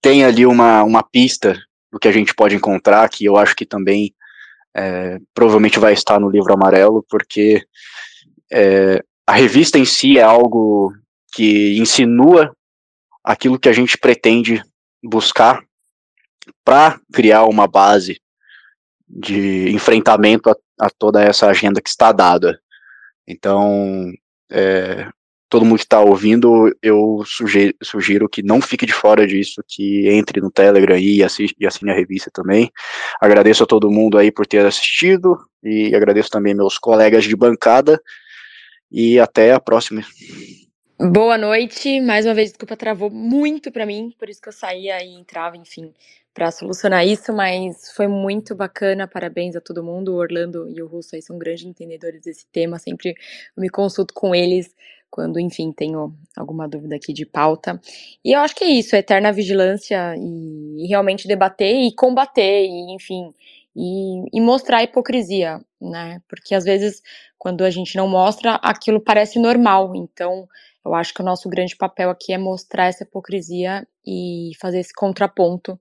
[0.01, 1.61] tem ali uma, uma pista
[1.91, 4.13] do que a gente pode encontrar, que eu acho que também
[4.75, 7.63] é, provavelmente vai estar no livro amarelo, porque
[8.51, 10.93] é, a revista em si é algo
[11.33, 12.55] que insinua
[13.23, 14.63] aquilo que a gente pretende
[15.03, 15.63] buscar
[16.63, 18.19] para criar uma base
[19.07, 22.59] de enfrentamento a, a, toda essa agenda que está dada.
[23.27, 24.11] Então,
[24.49, 25.07] é,
[25.51, 30.07] todo mundo que está ouvindo, eu sugiro, sugiro, que não fique de fora disso, que
[30.07, 32.71] entre no Telegram e, assiste, e assine a revista também.
[33.21, 38.01] Agradeço a todo mundo aí por ter assistido e agradeço também meus colegas de bancada
[38.89, 40.01] e até a próxima.
[40.97, 45.03] Boa noite, mais uma vez, desculpa, travou muito para mim, por isso que eu saía
[45.03, 45.93] e entrava, enfim,
[46.33, 50.87] para solucionar isso, mas foi muito bacana, parabéns a todo mundo, o Orlando e o
[50.87, 53.15] Russo aí são grandes entendedores desse tema, sempre
[53.57, 54.73] me consulto com eles
[55.11, 57.79] quando, enfim, tenho alguma dúvida aqui de pauta.
[58.23, 62.95] E eu acho que é isso, eterna vigilância e, e realmente debater e combater, e,
[62.95, 63.33] enfim,
[63.75, 66.21] e, e, mostrar a hipocrisia, né?
[66.29, 67.01] Porque às vezes,
[67.37, 69.93] quando a gente não mostra, aquilo parece normal.
[69.95, 70.47] Então,
[70.85, 74.93] eu acho que o nosso grande papel aqui é mostrar essa hipocrisia e fazer esse
[74.93, 75.79] contraponto,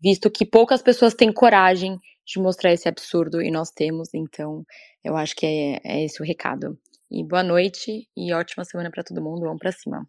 [0.00, 4.12] visto que poucas pessoas têm coragem de mostrar esse absurdo e nós temos.
[4.12, 4.64] Então,
[5.02, 6.78] eu acho que é, é esse o recado.
[7.10, 9.42] E boa noite e ótima semana para todo mundo.
[9.42, 10.06] Vamos para cima.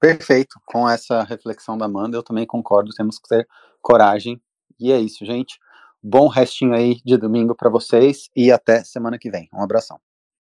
[0.00, 0.60] Perfeito.
[0.64, 2.92] Com essa reflexão da Amanda, eu também concordo.
[2.92, 3.46] Temos que ter
[3.82, 4.40] coragem.
[4.78, 5.58] E é isso, gente.
[6.02, 9.48] Bom restinho aí de domingo para vocês e até semana que vem.
[9.52, 10.00] Um abração.